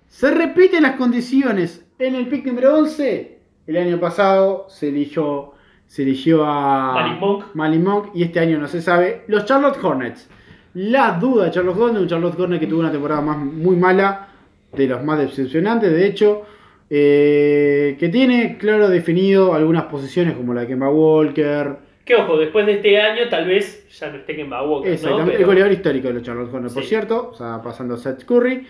[0.09, 1.87] Se repiten las condiciones.
[2.01, 5.53] En el pick número 11, el año pasado se eligió,
[5.87, 7.17] se eligió a.
[7.55, 9.23] Malik Monk y este año no se sabe.
[9.29, 10.29] Los Charlotte Hornets.
[10.75, 14.29] La duda de Charlotte Hornets, un Charlotte Hornets que tuvo una temporada más, muy mala,
[14.73, 16.43] de los más decepcionantes, de hecho,
[16.91, 22.65] eh, que tiene claro definido algunas posiciones como la de Kemba Walker, Que ojo, después
[22.67, 24.95] de este año tal vez ya no esté Kemba Walker, ¿no?
[24.95, 27.99] Exactamente, Pero- el goleador histórico de los Charlotte Hornets, por cierto, o sea, pasando a
[27.99, 28.67] Seth Curry.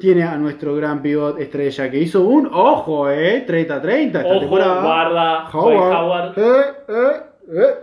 [0.00, 4.82] Tiene a nuestro gran pivot estrella que hizo un, ojo, eh, 30-30 esta Ojo, temporada.
[4.82, 6.38] guarda, Dwight Howard.
[6.38, 7.22] Eh, eh,
[7.52, 7.74] eh.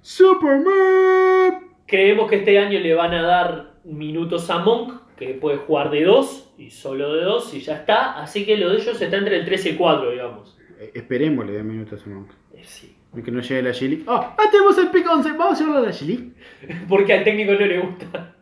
[0.00, 1.66] Superman.
[1.86, 6.02] Creemos que este año le van a dar minutos a Monk, que puede jugar de
[6.02, 8.20] 2 y solo de 2 y ya está.
[8.20, 10.58] Así que lo de ellos está entre el 3 y el 4, digamos.
[10.80, 12.30] Eh, esperemos le den minutos a Monk.
[12.54, 12.96] Eh, Sí.
[13.24, 14.04] Que no llegue la Gili.
[14.06, 14.36] ¡Ah!
[14.38, 15.32] ¡Ah, tenemos el pick 11!
[15.32, 16.32] ¿Vamos a llevarlo a la Gili?
[16.88, 18.36] Porque al técnico no le gusta.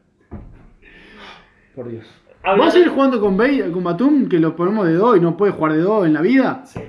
[1.75, 2.07] Por Dios.
[2.43, 5.21] Hablando- ¿Vas a ir jugando con Bey, con Batum, que lo ponemos de 2 y
[5.21, 6.63] no puede jugar de 2 en la vida?
[6.67, 6.81] Sí.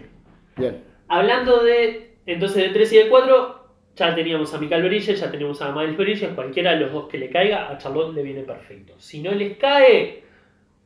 [0.58, 0.84] Bien.
[1.08, 3.59] Hablando de, entonces, de 3 y de 4,
[4.00, 7.18] ya teníamos a Michael Bridges, ya tenemos a Miles Bridges, cualquiera de los dos que
[7.18, 8.94] le caiga, a Charlotte le viene perfecto.
[8.98, 10.24] Si no les cae,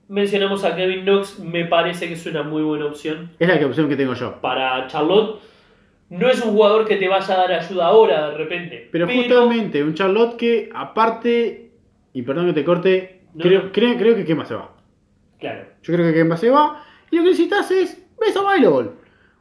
[0.09, 3.87] mencionamos a Kevin Knox, me parece que es una muy buena opción Es la opción
[3.87, 4.41] que tengo yo.
[4.41, 5.39] para Charlotte.
[6.09, 8.89] No es un jugador que te vaya a dar ayuda ahora de repente.
[8.91, 11.71] Pero justamente, un Charlotte que, aparte,
[12.13, 13.71] y perdón que te corte, No, creo, no.
[13.71, 14.75] creo, creo que Kemba se va.
[15.39, 15.65] Claro.
[15.81, 16.83] Yo creo que Kemba se va.
[17.09, 18.91] Y lo que necesitas es Besa Ball.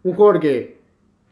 [0.03, 0.79] Un jugador que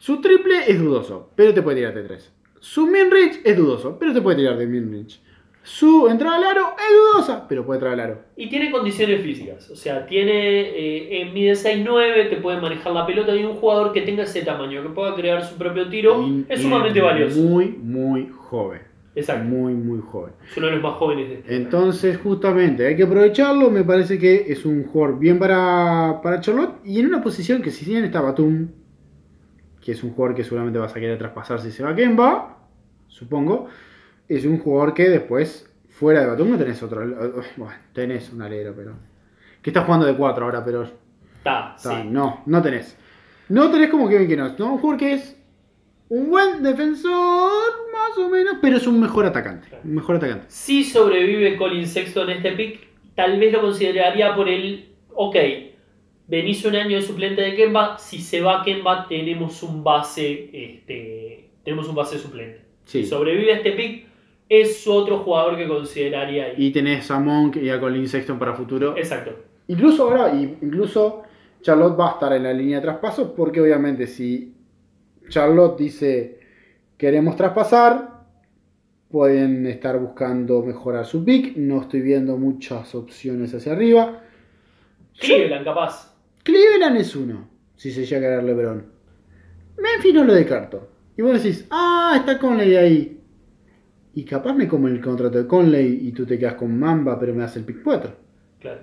[0.01, 2.33] su triple es dudoso, pero te puede tirar de 3.
[2.59, 5.21] Su min-range es dudoso, pero te puede tirar de min-range.
[5.63, 8.19] Su entrada al aro es dudosa, pero puede entrar al aro.
[8.35, 13.05] Y tiene condiciones físicas, o sea, tiene, eh, eh, mide 6'9, te puede manejar la
[13.07, 16.47] pelota y un jugador que tenga ese tamaño, que pueda crear su propio tiro, Y-
[16.49, 17.39] es sumamente valioso.
[17.41, 18.81] Muy, muy joven.
[19.15, 20.33] Exacto, Muy, muy joven.
[20.51, 21.57] es uno de los más jóvenes de este.
[21.57, 23.69] Entonces, justamente, hay que aprovecharlo.
[23.71, 26.77] Me parece que es un jugador bien para, para Charlotte.
[26.85, 28.69] Y en una posición que si bien está Batum,
[29.81, 32.59] que es un jugador que seguramente vas a querer traspasar si se va a Kemba,
[33.09, 33.69] supongo,
[34.29, 37.01] es un jugador que después, fuera de Batum, no tenés otro.
[37.57, 38.93] Bueno, tenés un alero, pero.
[39.63, 40.85] Que está jugando de 4 ahora, pero.
[40.85, 42.09] Está, está, sí.
[42.09, 42.97] No, no tenés.
[43.49, 44.75] No tenés como Kevin Kenos, ¿no?
[44.75, 45.37] Un jugador que es
[46.09, 49.69] un buen defensor, más o menos, pero es un mejor atacante.
[49.85, 50.47] Un mejor atacante.
[50.49, 55.37] Si sobrevive Colin Sexton en este pick, tal vez lo consideraría por el, ok,
[56.31, 61.51] venís un año de suplente de Kemba, si se va Kemba tenemos un base, este,
[61.65, 62.61] tenemos un base suplente.
[62.85, 63.03] Sí.
[63.03, 64.07] Si sobrevive a este pick,
[64.49, 66.55] es otro jugador que consideraría ahí.
[66.57, 68.97] Y tenés a Monk y a Colin Sexton para futuro.
[68.97, 69.33] Exacto.
[69.67, 71.23] Incluso ahora, incluso
[71.63, 74.55] Charlotte va a estar en la línea de traspaso porque obviamente si
[75.29, 76.41] Charlotte dice
[76.97, 78.09] queremos traspasar,
[79.09, 81.57] pueden estar buscando mejorar su pick.
[81.57, 84.23] No estoy viendo muchas opciones hacia arriba.
[85.19, 86.10] Cleveland, capaz.
[86.43, 88.87] Cleveland es uno, si se llega a quedar LeBron.
[89.79, 90.89] Memphis no lo descarto.
[91.17, 93.21] Y vos decís, ah, está Conley ahí.
[94.15, 97.33] Y capaz me como el contrato de Conley y tú te quedas con Mamba, pero
[97.35, 98.13] me das el pick 4.
[98.59, 98.81] Claro.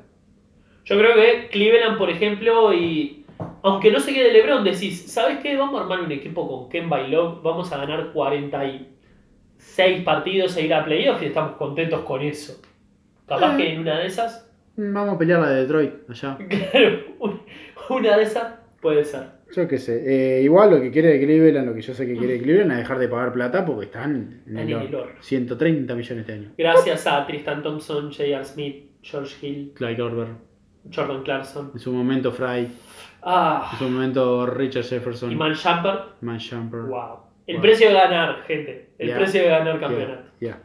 [0.85, 3.25] Yo creo que Cleveland, por ejemplo, y
[3.61, 5.57] aunque no se quede LeBron, decís, ¿sabes qué?
[5.57, 10.65] Vamos a armar un equipo con Kemba y Love, vamos a ganar 46 partidos e
[10.65, 12.61] ir a playoff y estamos contentos con eso.
[13.27, 13.57] Capaz Eh.
[13.57, 14.47] que en una de esas,
[14.78, 16.38] Vamos a pelear la de Detroit allá.
[16.72, 17.41] claro, un-
[17.90, 19.24] una de esas puede ser.
[19.56, 20.04] Yo qué sé.
[20.40, 22.99] Eh, igual lo que quiere Cleveland, lo que yo sé que quiere Cleveland es dejar
[22.99, 24.99] de pagar plata porque están en el, el horno.
[24.99, 25.22] horno.
[25.22, 26.52] 130 millones de años.
[26.58, 28.44] Gracias a Tristan Thompson, J.R.
[28.44, 30.28] Smith, George Hill, Clyde Korver.
[30.94, 32.68] Jordan Clarkson, En su momento Fry.
[33.24, 35.32] ah, En su momento Richard Jefferson.
[35.32, 36.22] y Man Shumpert.
[36.22, 36.88] Man Shumpert.
[36.88, 37.20] Wow.
[37.45, 37.62] El Wow.
[37.62, 38.90] precio de ganar, gente.
[38.98, 40.30] El precio de ganar campeonato.
[40.40, 40.62] yeah.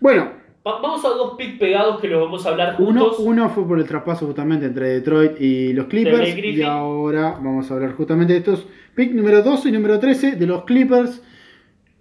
[0.00, 0.32] Bueno,
[0.66, 3.20] Vamos a dos picks pegados que los vamos a hablar uno, juntos.
[3.20, 6.36] uno fue por el traspaso justamente entre Detroit y los Clippers.
[6.36, 8.66] Y ahora vamos a hablar justamente de estos
[8.96, 11.22] pick número 12 y número 13 de los Clippers.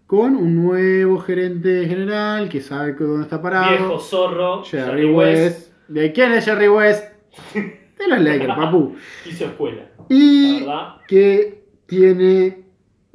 [0.07, 3.69] Con un nuevo gerente general que sabe dónde está parado.
[3.69, 4.63] Viejo zorro.
[4.63, 5.71] Jerry West.
[5.87, 7.03] ¿De quién es Jerry West?
[7.53, 8.95] De los Lakers, papu.
[9.27, 9.89] Hizo escuela.
[9.97, 10.65] La Y
[11.07, 12.64] que tiene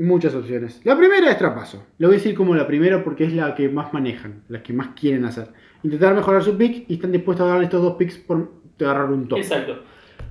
[0.01, 0.81] muchas opciones.
[0.85, 1.85] La primera es traspaso.
[1.99, 4.73] Lo voy a decir como la primera porque es la que más manejan, la que
[4.73, 5.49] más quieren hacer.
[5.83, 8.51] Intentar mejorar su pick y están dispuestos a darle estos dos picks por
[8.81, 9.39] agarrar un top.
[9.39, 9.83] Exacto.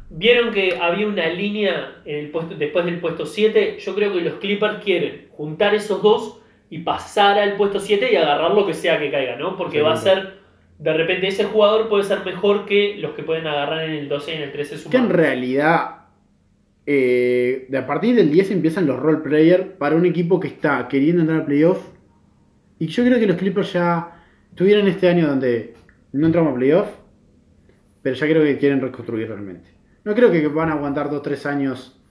[0.09, 3.77] Vieron que había una línea en el puesto, después del puesto 7.
[3.79, 6.41] Yo creo que los Clippers quieren juntar esos dos
[6.71, 9.55] y pasar al puesto 7 y agarrar lo que sea que caiga, ¿no?
[9.55, 10.39] Porque va a ser.
[10.79, 14.31] De repente ese jugador puede ser mejor que los que pueden agarrar en el 12
[14.31, 15.98] y en el 13 Que en realidad,
[16.91, 21.21] eh, a partir del 10 empiezan los role player para un equipo que está queriendo
[21.21, 21.87] entrar al playoff.
[22.79, 24.23] Y yo creo que los Clippers ya
[24.55, 25.75] tuvieron este año donde
[26.13, 26.87] no entramos a playoff,
[28.01, 29.69] pero ya creo que quieren reconstruir realmente.
[30.03, 32.01] No creo que van a aguantar 2-3 años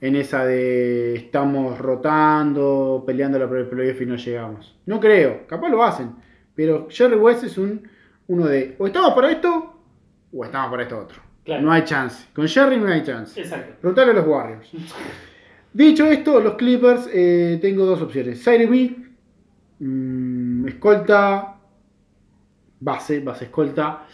[0.00, 4.78] en esa de estamos rotando, peleando la playoff y no llegamos.
[4.86, 6.12] No creo, capaz lo hacen.
[6.54, 7.88] Pero Jerry West es un
[8.28, 9.82] uno de o estamos para esto
[10.32, 11.27] o estamos para esto otro.
[11.48, 11.62] Claro.
[11.62, 12.26] No hay chance.
[12.34, 13.40] Con Jerry no hay chance.
[13.40, 13.76] Exacto.
[13.80, 14.68] Preguntale a los Warriors.
[15.72, 18.44] Dicho esto, los Clippers, eh, tengo dos opciones.
[18.44, 19.08] Cyril
[19.78, 21.56] mm, escolta,
[22.80, 24.04] base, base escolta.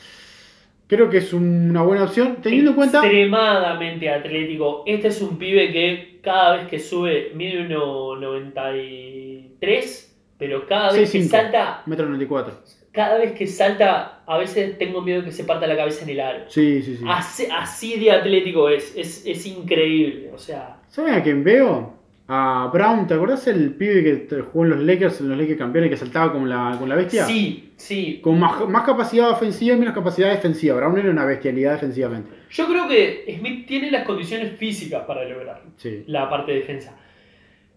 [0.86, 2.98] Creo que es una buena opción, teniendo en cuenta...
[2.98, 4.84] Extremadamente atlético.
[4.86, 10.06] Este es un pibe que cada vez que sube mide 1,93,
[10.38, 11.28] pero cada vez que 6'5".
[11.28, 12.83] salta, Metro 94.
[12.94, 16.10] Cada vez que salta, a veces tengo miedo de que se parta la cabeza en
[16.10, 16.44] el aro.
[16.48, 17.04] Sí, sí, sí.
[17.08, 20.30] Así, así de atlético es, es, es increíble.
[20.32, 21.92] O sea, ¿Saben a quién veo?
[22.28, 25.90] A Brown, ¿te acordás el pibe que jugó en los Lakers, en los Lakers campeones,
[25.90, 27.26] que saltaba con la, con la bestia?
[27.26, 28.20] sí, sí.
[28.22, 30.76] Con más, más capacidad ofensiva y menos capacidad defensiva.
[30.76, 32.30] Brown era una bestialidad defensivamente.
[32.50, 35.70] Yo creo que Smith tiene las condiciones físicas para lograrlo.
[35.76, 36.04] Sí.
[36.06, 36.96] la parte de defensa.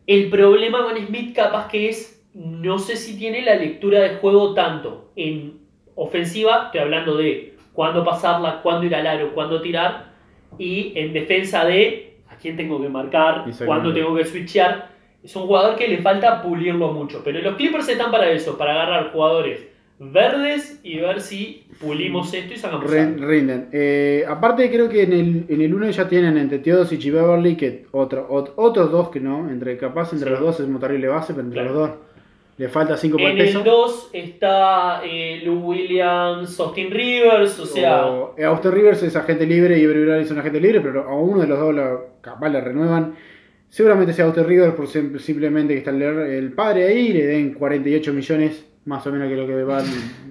[0.06, 4.54] El problema con Smith capaz que es, no sé si tiene la lectura de juego
[4.54, 5.60] tanto en
[5.96, 10.14] ofensiva, estoy hablando de cuándo pasarla, cuándo ir al aro, cuándo tirar,
[10.60, 14.90] y en defensa de a quién tengo que marcar, cuándo tengo que switchear.
[15.24, 18.72] Es un jugador que le falta pulirlo mucho, pero los Clippers están para eso, para
[18.74, 19.68] agarrar jugadores
[20.00, 23.70] verdes y ver si pulimos esto y sacamos Ren- rinden.
[23.72, 27.56] Eh, aparte creo que en el, en el 1 ya tienen entre Teodosic y Beverly,
[27.58, 30.32] que otro, ot- otros dos que no, entre capaz entre Sí.
[30.36, 31.74] los dos es un terrible base, pero entre Claro.
[31.80, 31.98] los dos
[32.58, 33.60] le falta 5 por En peso.
[33.60, 39.16] el 2 está eh, Lou Williams, Austin Rivers, o sea, O, eh, Austin Rivers es
[39.16, 42.00] agente libre y Bradley es un agente libre, pero a uno de los dos la-
[42.22, 43.16] capaz le renuevan.
[43.70, 47.26] Seguramente sea Austin Rivers por sim- simplemente que está el, el padre ahí y le
[47.28, 49.84] den 48 millones más o menos que lo que va-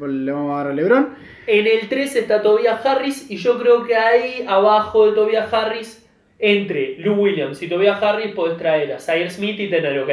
[0.09, 1.15] le vamos a dar a LeBron.
[1.47, 6.03] en el 3 está Tobias Harris y yo creo que ahí abajo de Tobias Harris,
[6.39, 10.11] entre Lou Williams y Tobias Harris, podés traer a Zaire Smith y tener, ok,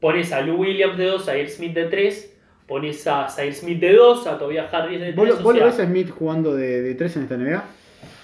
[0.00, 2.36] pones a Lou Williams de 2, Zaire Smith de 3,
[2.66, 5.16] pones a Zaire Smith de 2, a Tobias Harris de 3.
[5.16, 7.64] ¿Vos, lo- vos lo sea, ves a Smith jugando de, de 3 en esta NBA?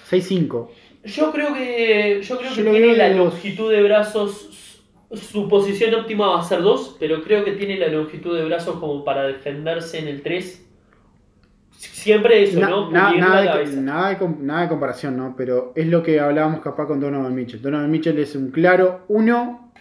[0.09, 0.69] 6-5.
[1.03, 4.83] Yo creo que, yo creo Yo que lo tiene la longitud de brazos.
[5.13, 8.77] Su posición óptima va a ser 2, pero creo que tiene la longitud de brazos
[8.79, 10.65] como para defenderse en el 3.
[11.77, 12.89] Siempre eso, Na- ¿no?
[12.91, 13.57] na- nada, de, nada,
[14.09, 15.35] de, nada de comparación, ¿no?
[15.37, 17.61] Pero es lo que hablábamos capaz con Donovan Mitchell.
[17.61, 19.71] Donovan Mitchell es un claro 1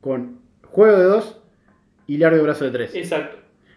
[0.00, 0.41] con
[0.72, 1.38] juego de 2
[2.06, 2.94] y largo brazo de 3.
[2.94, 3.36] Exacto.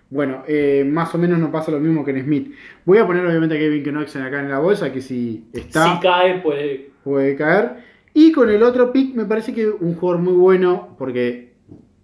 [0.09, 2.53] Bueno, eh, más o menos no pasa lo mismo que en Smith.
[2.85, 5.99] Voy a poner obviamente a Kevin Knox acá en la bolsa, que si está Si
[5.99, 6.91] cae, puede.
[7.03, 7.83] puede caer.
[8.13, 11.55] Y con el otro pick me parece que un jugador muy bueno, porque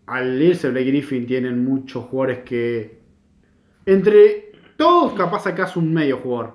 [0.07, 2.99] al irse Blake Griffin tienen muchos jugadores que...
[3.85, 6.53] Entre todos capaz sacás un medio jugador.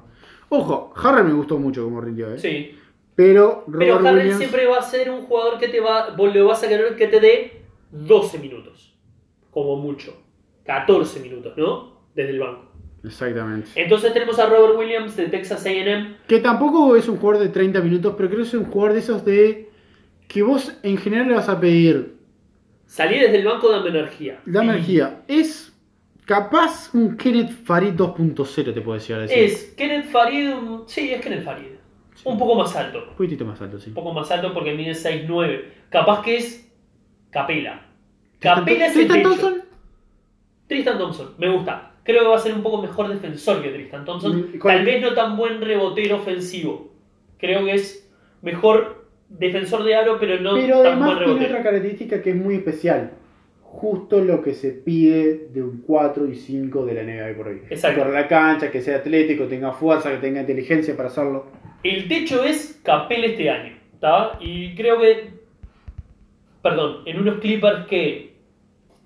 [0.48, 2.38] Ojo, Harrell me gustó mucho como rindió, ¿eh?
[2.38, 2.78] Sí.
[3.14, 4.38] Pero Robert Pero Williams...
[4.38, 6.10] siempre va a ser un jugador que te va.
[6.10, 7.55] Vos le vas a querer que te dé
[8.04, 8.96] 12 minutos.
[9.50, 10.22] Como mucho.
[10.64, 12.00] 14 minutos, ¿no?
[12.14, 12.72] Desde el banco.
[13.04, 13.68] Exactamente.
[13.76, 16.16] Entonces tenemos a Robert Williams de Texas AM.
[16.26, 18.98] Que tampoco es un jugador de 30 minutos, pero creo que es un jugador de
[18.98, 19.70] esos de...
[20.26, 22.16] Que vos en general le vas a pedir
[22.86, 24.40] Salí desde el banco, dame energía.
[24.46, 25.22] Y energía.
[25.26, 25.76] Es
[26.24, 29.16] capaz un Kenneth Farid 2.0, te puedo decir.
[29.16, 29.38] decir.
[29.38, 30.54] Es Kenneth Farid.
[30.86, 31.72] Sí, es Kenneth Farid.
[32.24, 33.04] Un poco más alto.
[33.10, 33.90] Un poquitito más alto, sí.
[33.90, 35.64] Un poco más alto porque mide 6'9.
[35.90, 36.72] Capaz que es
[37.30, 37.85] Capela.
[38.40, 39.28] Capela es el Tristan techo.
[39.28, 39.62] Thompson,
[40.66, 41.92] Tristan Thompson, me gusta.
[42.02, 44.50] Creo que va a ser un poco mejor defensor que Tristan Thompson.
[44.54, 44.58] Mm.
[44.60, 46.92] Tal vez no tan buen rebotero ofensivo.
[47.38, 48.08] Creo que es
[48.42, 51.50] mejor defensor de aro, pero no Pero tan además buen tiene rebotero.
[51.50, 53.10] otra característica que es muy especial.
[53.62, 57.62] Justo lo que se pide de un 4 y 5 de la NBA por hoy.
[57.68, 58.04] Exacto.
[58.04, 61.46] Por la cancha, que sea atlético, tenga fuerza, que tenga inteligencia para hacerlo.
[61.82, 63.76] El techo es Capela este año.
[64.00, 64.38] ¿tá?
[64.40, 65.35] Y creo que.
[66.68, 68.34] Perdón, en unos Clippers que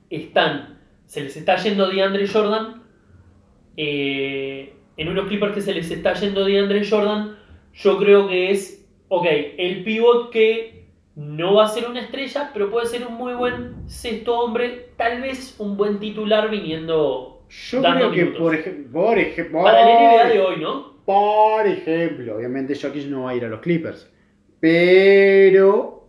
[0.09, 0.79] están.
[1.07, 2.83] Se les está yendo DeAndre Jordan.
[3.77, 7.37] eh, en unos Clippers que se les está yendo DeAndre Jordan.
[7.75, 8.87] Yo creo que es.
[9.09, 9.27] Ok,
[9.59, 10.85] el pivot que
[11.17, 14.91] no va a ser una estrella, pero puede ser un muy buen sexto hombre.
[14.97, 17.43] Tal vez un buen titular viniendo.
[17.49, 18.41] Yo Dando creo que, minutos.
[18.41, 19.63] por, ej- por ejemplo.
[19.63, 20.91] Para la NBA de hoy, ¿no?
[21.05, 24.09] Por ejemplo, obviamente Jokic no va a ir a los Clippers.
[24.61, 26.00] Pero.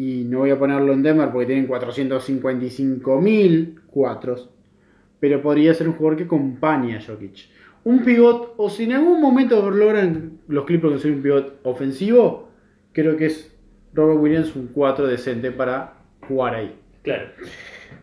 [0.00, 4.48] Y no voy a ponerlo en Denver porque tienen 455 mil cuatros.
[5.18, 7.48] Pero podría ser un jugador que acompañe a Jokic.
[7.84, 12.48] Un pivot, o si en algún momento logran los Clippers conseguir un pivot ofensivo,
[12.92, 13.54] creo que es
[13.92, 15.94] Robert Williams un 4 decente para
[16.26, 16.74] jugar ahí.
[17.02, 17.28] Claro.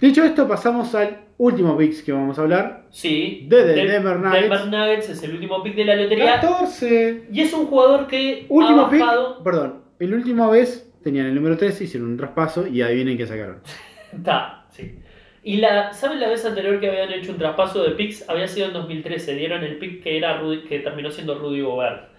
[0.01, 2.85] Dicho esto, pasamos al último picks que vamos a hablar.
[2.91, 3.45] Sí.
[3.49, 4.41] De- de Denver Nuggets.
[4.41, 6.39] Denver Nuggets es el último pick de la lotería.
[6.41, 7.27] 14.
[7.31, 9.43] Y es un jugador que Último ha pick, bajado.
[9.43, 13.61] perdón, el última vez tenían el número 13, hicieron un traspaso y adivinen qué sacaron.
[14.13, 14.99] Está, sí.
[15.43, 18.27] Y la, ¿saben la vez anterior que habían hecho un traspaso de picks?
[18.29, 19.35] Había sido en 2013.
[19.35, 22.09] Dieron el pick que era Rudy, que terminó siendo Rudy Gobert.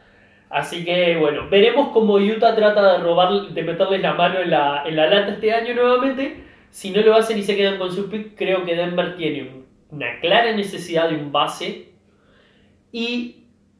[0.51, 4.83] Así que bueno, veremos cómo Utah trata de robar, de meterles la mano en la,
[4.87, 6.43] en la lata este año nuevamente.
[6.71, 9.67] Si no lo hacen y se quedan con su pick, creo que Denver tiene un-
[9.91, 11.89] una clara necesidad de un base.
[12.93, 13.35] Y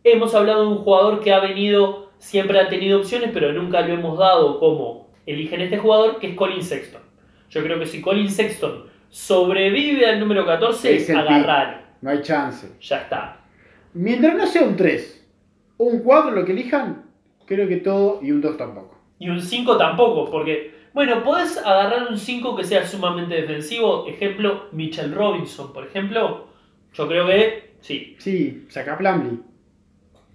[0.05, 3.95] Hemos hablado de un jugador que ha venido, siempre ha tenido opciones, pero nunca lo
[3.95, 7.03] hemos dado como eligen este jugador, que es Colin Sexton.
[7.51, 11.95] Yo creo que si Colin Sexton sobrevive al número 14, Es agarrar.
[12.01, 12.69] No hay chance.
[12.81, 13.41] Ya está.
[13.95, 15.27] Mientras no sea un 3
[15.79, 17.05] o un 4 lo que elijan,
[17.47, 18.97] creo que todo y un 2 tampoco.
[19.19, 24.07] Y un 5 tampoco, porque, bueno, podés agarrar un 5 que sea sumamente defensivo.
[24.07, 26.47] Ejemplo, Mitchell Robinson, por ejemplo.
[26.93, 29.41] Yo creo que sí, Sí, saca Plumlee.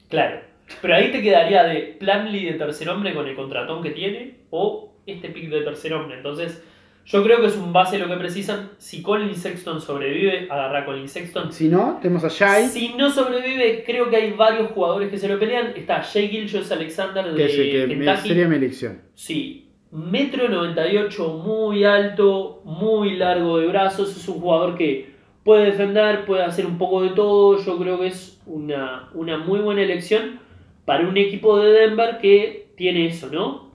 [0.10, 0.53] claro.
[0.82, 4.94] Pero ahí te quedaría de Plumlee de tercer hombre con el contratón que tiene o
[5.06, 6.18] este pick de tercer hombre.
[6.18, 6.64] Entonces,
[7.06, 8.72] yo creo que es un base lo que precisan.
[8.78, 11.52] Si Colin Sexton sobrevive, agarra a Colin Sexton.
[11.52, 15.28] Si no, tenemos a Shai, Si no sobrevive, creo que hay varios jugadores que se
[15.28, 15.74] lo pelean.
[15.76, 18.28] Está Jay Gilgeous Alexander de que, Kentucky.
[18.30, 19.02] sería mi elección.
[19.16, 24.16] Sí, metro 98, muy alto, muy largo de brazos.
[24.16, 25.12] Es un jugador que
[25.44, 27.62] puede defender, puede hacer un poco de todo.
[27.62, 30.40] Yo creo que es una, una muy buena elección
[30.86, 33.72] para un equipo de Denver que tiene eso, ¿no?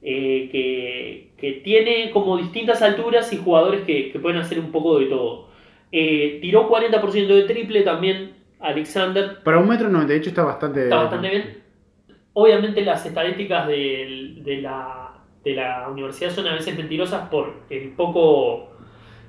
[0.00, 4.98] Eh, que, que tiene como distintas alturas y jugadores que, que pueden hacer un poco
[4.98, 5.48] de todo.
[5.90, 10.84] Eh, tiró 40% de triple también Alexander, Para un metro 98 está bastante...
[10.84, 11.62] Está bastante bien.
[12.34, 15.14] Obviamente las estadísticas del- de, la,
[15.44, 18.70] de la universidad son a veces mentirosas por el poco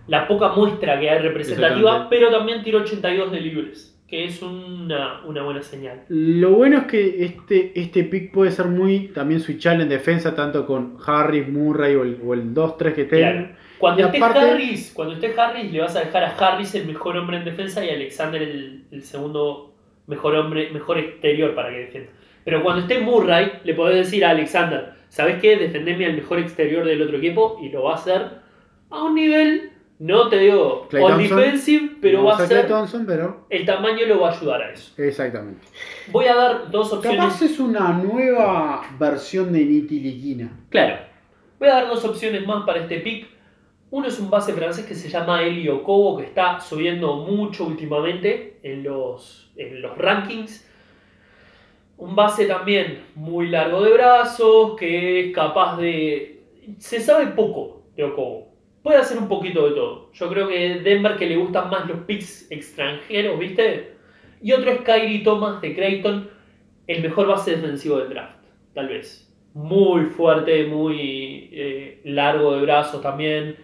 [0.08, 5.22] la poca muestra que hay representativa, pero también tiró 82 de libres, que es una,
[5.26, 6.02] una buena señal.
[6.10, 10.66] Lo bueno es que este, este pick puede ser muy también switchable en defensa, tanto
[10.66, 13.32] con Harris, Murray o el, o el 2-3 que tenga.
[13.32, 13.48] Claro.
[13.78, 16.86] Cuando Y esté aparte- Harris, cuando esté Harris, le vas a dejar a Harris el
[16.88, 19.74] mejor hombre en defensa y a Alexander el, el segundo
[20.08, 22.10] mejor hombre, mejor exterior para que defienda.
[22.44, 25.56] Pero cuando esté Murray, le podés decir a Alexander, ¿sabes qué?
[25.56, 28.22] Defendeme al mejor exterior del otro equipo y lo va a hacer
[28.90, 29.70] a un nivel,
[30.00, 31.38] no te digo Clay Thompson.
[31.38, 34.72] defensive, pero va a ser, Clay Thompson, pero el tamaño lo va a ayudar a
[34.72, 34.94] eso.
[35.02, 35.68] exactamente.
[36.08, 37.20] Voy a dar dos opciones.
[37.20, 40.52] Capaz es una nueva versión de Nitiliquina.
[40.70, 41.04] Claro.
[41.60, 43.28] Voy a dar dos opciones más para este pick.
[43.92, 48.60] Uno es un base francés que se llama Elio Cobo, que está subiendo mucho últimamente
[48.64, 50.66] en los, en los rankings.
[51.98, 56.42] Un base también muy largo de brazos, que es capaz de...
[56.78, 58.50] Se sabe poco de Okobo.
[58.84, 60.12] Puede hacer un poquito de todo.
[60.14, 63.94] Yo creo que Denver que le gustan más los picks extranjeros, ¿viste?
[64.42, 66.30] Y otro es Kyrie Thomas de Creighton,
[66.88, 68.40] el mejor base defensivo del draft,
[68.74, 69.30] tal vez.
[69.54, 73.58] Muy fuerte, muy eh, largo de brazos también,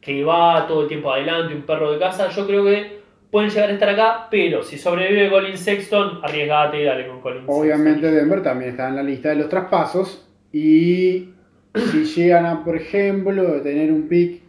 [0.00, 2.30] que va todo el tiempo adelante, un perro de casa.
[2.30, 6.84] Yo creo que pueden llegar a estar acá, pero si sobrevive Colin Sexton, arriesgate y
[6.84, 8.10] dale con Colin Obviamente.
[8.10, 11.28] Denver también está en la lista de los traspasos y
[11.74, 14.41] si llegan a, por ejemplo, tener un pick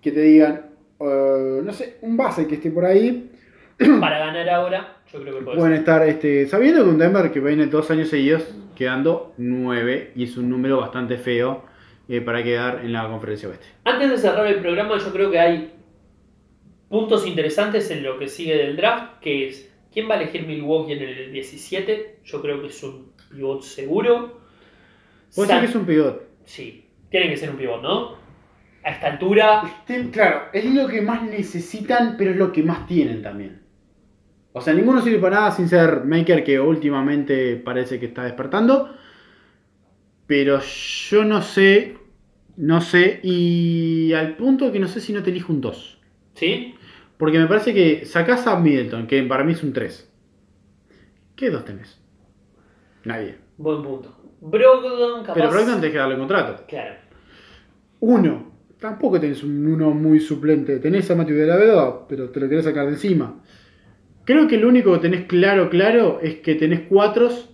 [0.00, 0.66] que te digan,
[1.00, 3.30] eh, no sé, un base que esté por ahí,
[4.00, 5.80] Para ganar ahora, yo creo que puede pueden ser.
[5.80, 8.42] estar, este, sabiendo que un Denver que viene dos años seguidos
[8.76, 11.64] quedando 9 y es un número bastante feo
[12.06, 13.64] eh, para quedar en la conferencia oeste.
[13.84, 15.72] Antes de cerrar el programa, yo creo que hay
[16.90, 20.92] puntos interesantes en lo que sigue del draft, que es quién va a elegir Milwaukee
[20.92, 22.18] en el 17.
[22.24, 24.40] Yo creo que es un pivot seguro.
[25.34, 26.22] Puede San- ser que es un pivot.
[26.44, 28.16] Sí, tiene que ser un pivot, ¿no?
[28.82, 32.86] A esta altura, Este, claro, es lo que más necesitan, pero es lo que más
[32.86, 33.60] tienen también.
[34.52, 38.94] O sea, ninguno sirve para nada sin ser Maker, que últimamente parece que está despertando.
[40.26, 41.96] Pero yo no sé,
[42.56, 46.00] no sé, y al punto que no sé si no te elijo un 2.
[46.34, 46.74] ¿sí?
[47.18, 50.10] Porque me parece que sacás a Middleton, que para mí es un 3.
[51.36, 52.00] ¿Qué 2 tenés?
[53.04, 53.36] Nadie.
[53.58, 54.16] Buen punto.
[54.40, 55.34] Brogdon, capaz.
[55.34, 56.64] Pero Brogdon tenés que darle contrato.
[56.66, 56.94] Claro.
[58.00, 58.49] Uno.
[58.80, 60.78] Tampoco tenés un uno muy suplente.
[60.78, 63.42] Tenés a Matthew de la Vedova, pero te lo querés sacar de encima.
[64.24, 67.50] Creo que lo único que tenés claro, claro, es que tenés cuatros,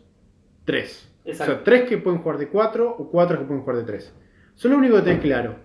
[0.65, 1.11] tres.
[1.25, 1.53] Exacto.
[1.53, 4.15] O sea, tres que pueden jugar de cuatro o cuatro que pueden jugar de tres.
[4.57, 5.57] Eso es lo único que tenés claro.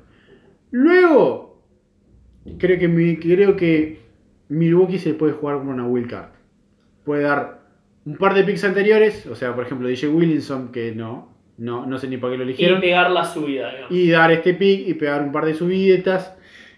[0.71, 1.63] Luego,
[2.57, 3.99] creo que, mi- creo que
[4.49, 6.29] Milwaukee se puede jugar como una wild card.
[7.03, 7.61] Puede dar
[8.05, 11.97] un par de picks anteriores, o sea, por ejemplo, DJ Williamson, que no, no, no
[11.97, 13.91] sé ni para qué lo Y eligieron pegar la subida, digamos.
[13.91, 16.33] y dar este pick y pegar un par de subidas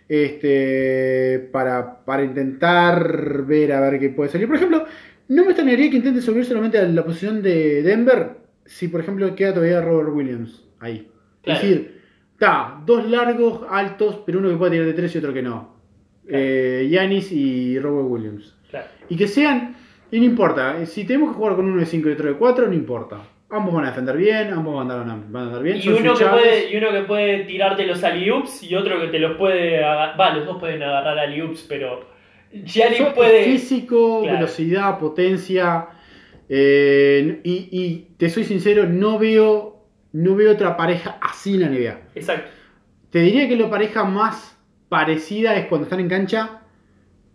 [0.09, 4.47] este, para, para intentar ver a ver qué puede salir.
[4.47, 4.85] Por ejemplo,
[5.29, 9.35] no me extrañaría que intente subir solamente a la posición de Denver si, por ejemplo,
[9.35, 11.09] queda todavía Robert Williams ahí.
[11.41, 11.59] Claro.
[11.59, 12.01] Es decir,
[12.33, 15.75] está dos largos, altos, pero uno que puede tirar de tres y otro que no.
[16.25, 16.43] Claro.
[16.43, 18.55] Eh, y Robert Williams.
[18.69, 18.87] Claro.
[19.09, 19.75] Y que sean,
[20.11, 22.35] y no importa, eh, si tenemos que jugar con uno de 5 y otro de
[22.35, 23.21] 4, no importa.
[23.49, 25.77] Ambos van a defender bien, ambos van a andar, van a andar bien.
[25.81, 29.19] Y uno, que puede, y uno que puede tirarte los alley-oops y otro que te
[29.19, 29.79] los puede.
[29.81, 32.07] Va, los dos pueden agarrar alley-oops, pero
[32.51, 33.43] Giannis Son puede.
[33.43, 34.37] Físico, Claro.
[34.37, 35.87] velocidad, potencia.
[36.49, 41.69] Eh, y, y te soy sincero, no veo, no veo otra pareja así en la
[41.69, 41.99] NBA.
[42.15, 42.49] Exacto.
[43.11, 44.57] Te diría que la pareja más
[44.89, 46.61] parecida es cuando están en cancha,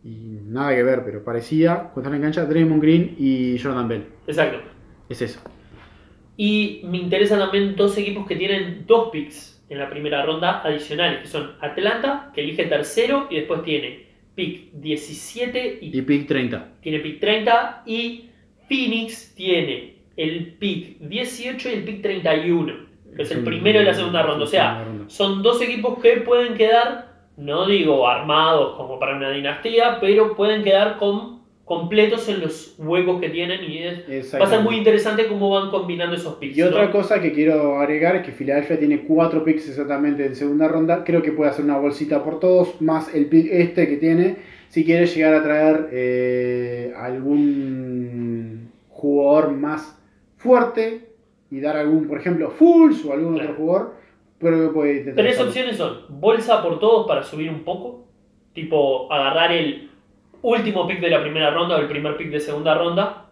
[0.05, 4.06] y nada que ver, pero parecida, cuando están en cancha, Draymond Green y Jordan Bell.
[4.26, 4.59] Exacto.
[5.09, 5.40] Es eso.
[6.39, 11.20] Y me interesan también dos equipos que tienen dos picks en la primera ronda adicionales,
[11.23, 14.06] que son Atlanta, que elige tercero, y después tiene
[14.36, 16.69] pick 17 y, Y pick 30.
[16.81, 18.31] tiene pick 30, y
[18.69, 22.73] Phoenix tiene el pick 18 y el pick 31,
[23.16, 24.44] que es el un- primero de la segunda ronda.
[24.44, 29.98] O sea, son dos equipos que pueden quedar, no digo armados como para una dinastía,
[30.01, 31.38] pero pueden quedar con,
[31.69, 35.70] completos en los huecos que tienen y es, va a ser muy interesante cómo van
[35.70, 36.57] combinando esos picks.
[36.57, 40.66] Y otra cosa que quiero agregar es que Filadelfia tiene cuatro picks exactamente en segunda
[40.66, 41.05] ronda.
[41.05, 44.36] Creo que puede hacer una bolsita por todos, más el pick este que tiene.
[44.70, 50.01] Si quiere llegar a traer eh, algún jugador más
[50.39, 51.11] fuerte
[51.51, 53.51] y dar algún, por ejemplo, Fulls o algún Claro.
[53.51, 53.95] otro jugador,
[54.39, 58.07] pero que puede intentar Tres opciones son bolsa por todos para subir un poco,
[58.55, 59.90] tipo agarrar el
[60.43, 63.27] último pick de la primera ronda o el primer pick de segunda ronda.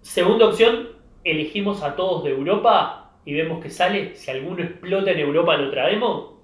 [0.00, 0.88] Segunda opción,
[1.24, 4.14] elegimos a todos de Europa y vemos que sale.
[4.16, 6.34] Si alguno explota en Europa lo traemos.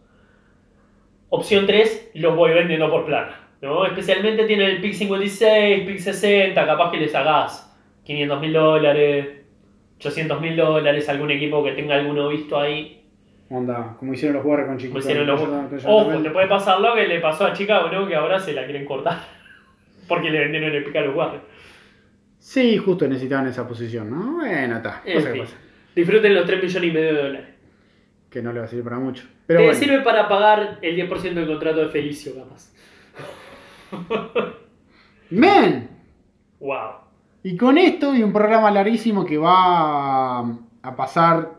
[1.30, 3.40] Opción 3, los voy vendiendo por plata.
[3.60, 3.86] ¿no?
[3.86, 7.74] Especialmente tienen el pick 56, pick 60, capaz que les hagas
[8.04, 9.28] 500 mil dólares,
[9.96, 13.00] 800 mil dólares, algún equipo que tenga alguno visto ahí.
[13.50, 14.78] Onda, como hicieron los Warriors con
[15.26, 18.06] los- Jordan Ojo, te puede pasar lo que le pasó a Chicago, ¿no?
[18.06, 19.18] Que ahora se la quieren cortar.
[20.08, 21.44] Porque le vendieron el pick a los Warriors.
[22.38, 24.34] Sí, justo necesitaban esa posición, ¿no?
[24.36, 25.02] Bueno, está.
[25.04, 25.42] En Cosa que fin.
[25.44, 25.56] pasa.
[25.96, 27.48] Disfruten los 3 millones y medio de dólares.
[28.30, 29.24] Que no le va a servir para mucho.
[29.46, 29.78] Pero Te bueno.
[29.78, 32.72] sirve para pagar el 10% del contrato de Felicio, capaz.
[35.30, 35.88] ¡Men!
[36.60, 36.90] Wow.
[37.42, 41.53] Y con esto y un programa larguísimo que va a pasar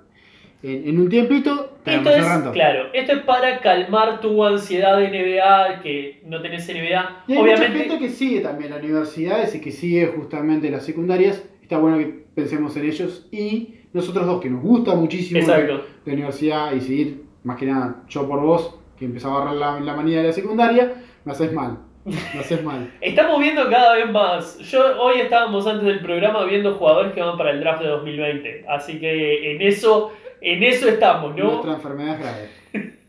[0.73, 1.51] en, en un tiempito,
[1.85, 2.51] Esto estamos es, cerrando.
[2.51, 6.75] claro, esto es para calmar tu ansiedad de NBA, que no tenés NBA.
[6.77, 10.83] Y hay mucha Obviamente, gente que sigue también las universidades y que sigue justamente las
[10.85, 11.43] secundarias.
[11.61, 13.27] Está bueno que pensemos en ellos.
[13.31, 15.83] Y nosotros dos, que nos gusta muchísimo Exacto.
[16.05, 19.79] la universidad y seguir, más que nada, yo por vos, que empezó a agarrar la,
[19.79, 20.93] la manía de la secundaria,
[21.23, 21.77] me haces mal.
[22.05, 22.91] Me haces mal.
[23.01, 24.59] Estamos viendo cada vez más.
[24.59, 28.65] Yo hoy estábamos antes del programa viendo jugadores que van para el draft de 2020.
[28.69, 31.43] Así que en eso, en eso estamos, ¿no?
[31.45, 32.49] Nuestra enfermedad grave.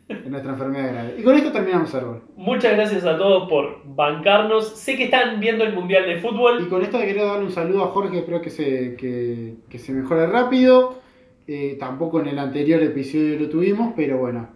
[0.08, 1.14] Es nuestra enfermedad grave.
[1.18, 2.22] Y con esto terminamos el gol.
[2.36, 4.68] Muchas gracias a todos por bancarnos.
[4.78, 6.68] Sé que están viendo el Mundial de Y Fútbol.
[6.68, 10.26] con esto quería darle un saludo a Jorge, espero que se, que, que se mejore
[10.28, 11.00] rápido.
[11.48, 14.48] Eh, tampoco en el anterior episodio lo tuvimos, pero bueno.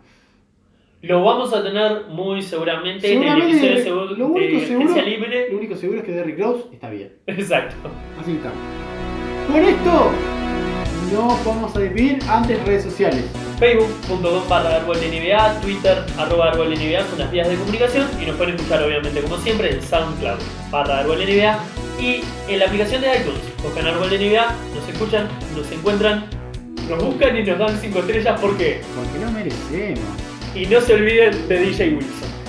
[1.02, 5.02] Lo vamos a tener muy seguramente, en el Seguramente, episodio seguro lo único de seguro-
[5.02, 5.48] Libre.
[5.51, 7.12] Lo único seguro es que Derrick Rose está bien.
[7.26, 7.88] Exacto.
[8.20, 8.51] Así está.
[9.51, 10.10] Con esto
[11.12, 13.24] nos vamos a despedir antes redes sociales.
[13.59, 18.07] Facebook.com barra árbol de NBA, Twitter arroba árbol de NBA son las vías de comunicación
[18.20, 20.39] y nos pueden escuchar obviamente como siempre en SoundCloud
[20.70, 21.59] barra árbol de NBA
[22.01, 23.41] y en la aplicación de iTunes.
[23.62, 26.27] Buscan árbol de NBA, nos escuchan, nos encuentran,
[26.89, 30.01] nos buscan y nos dan 5 estrellas porque Porque lo merecemos.
[30.55, 32.40] y no se olviden de DJ Wilson.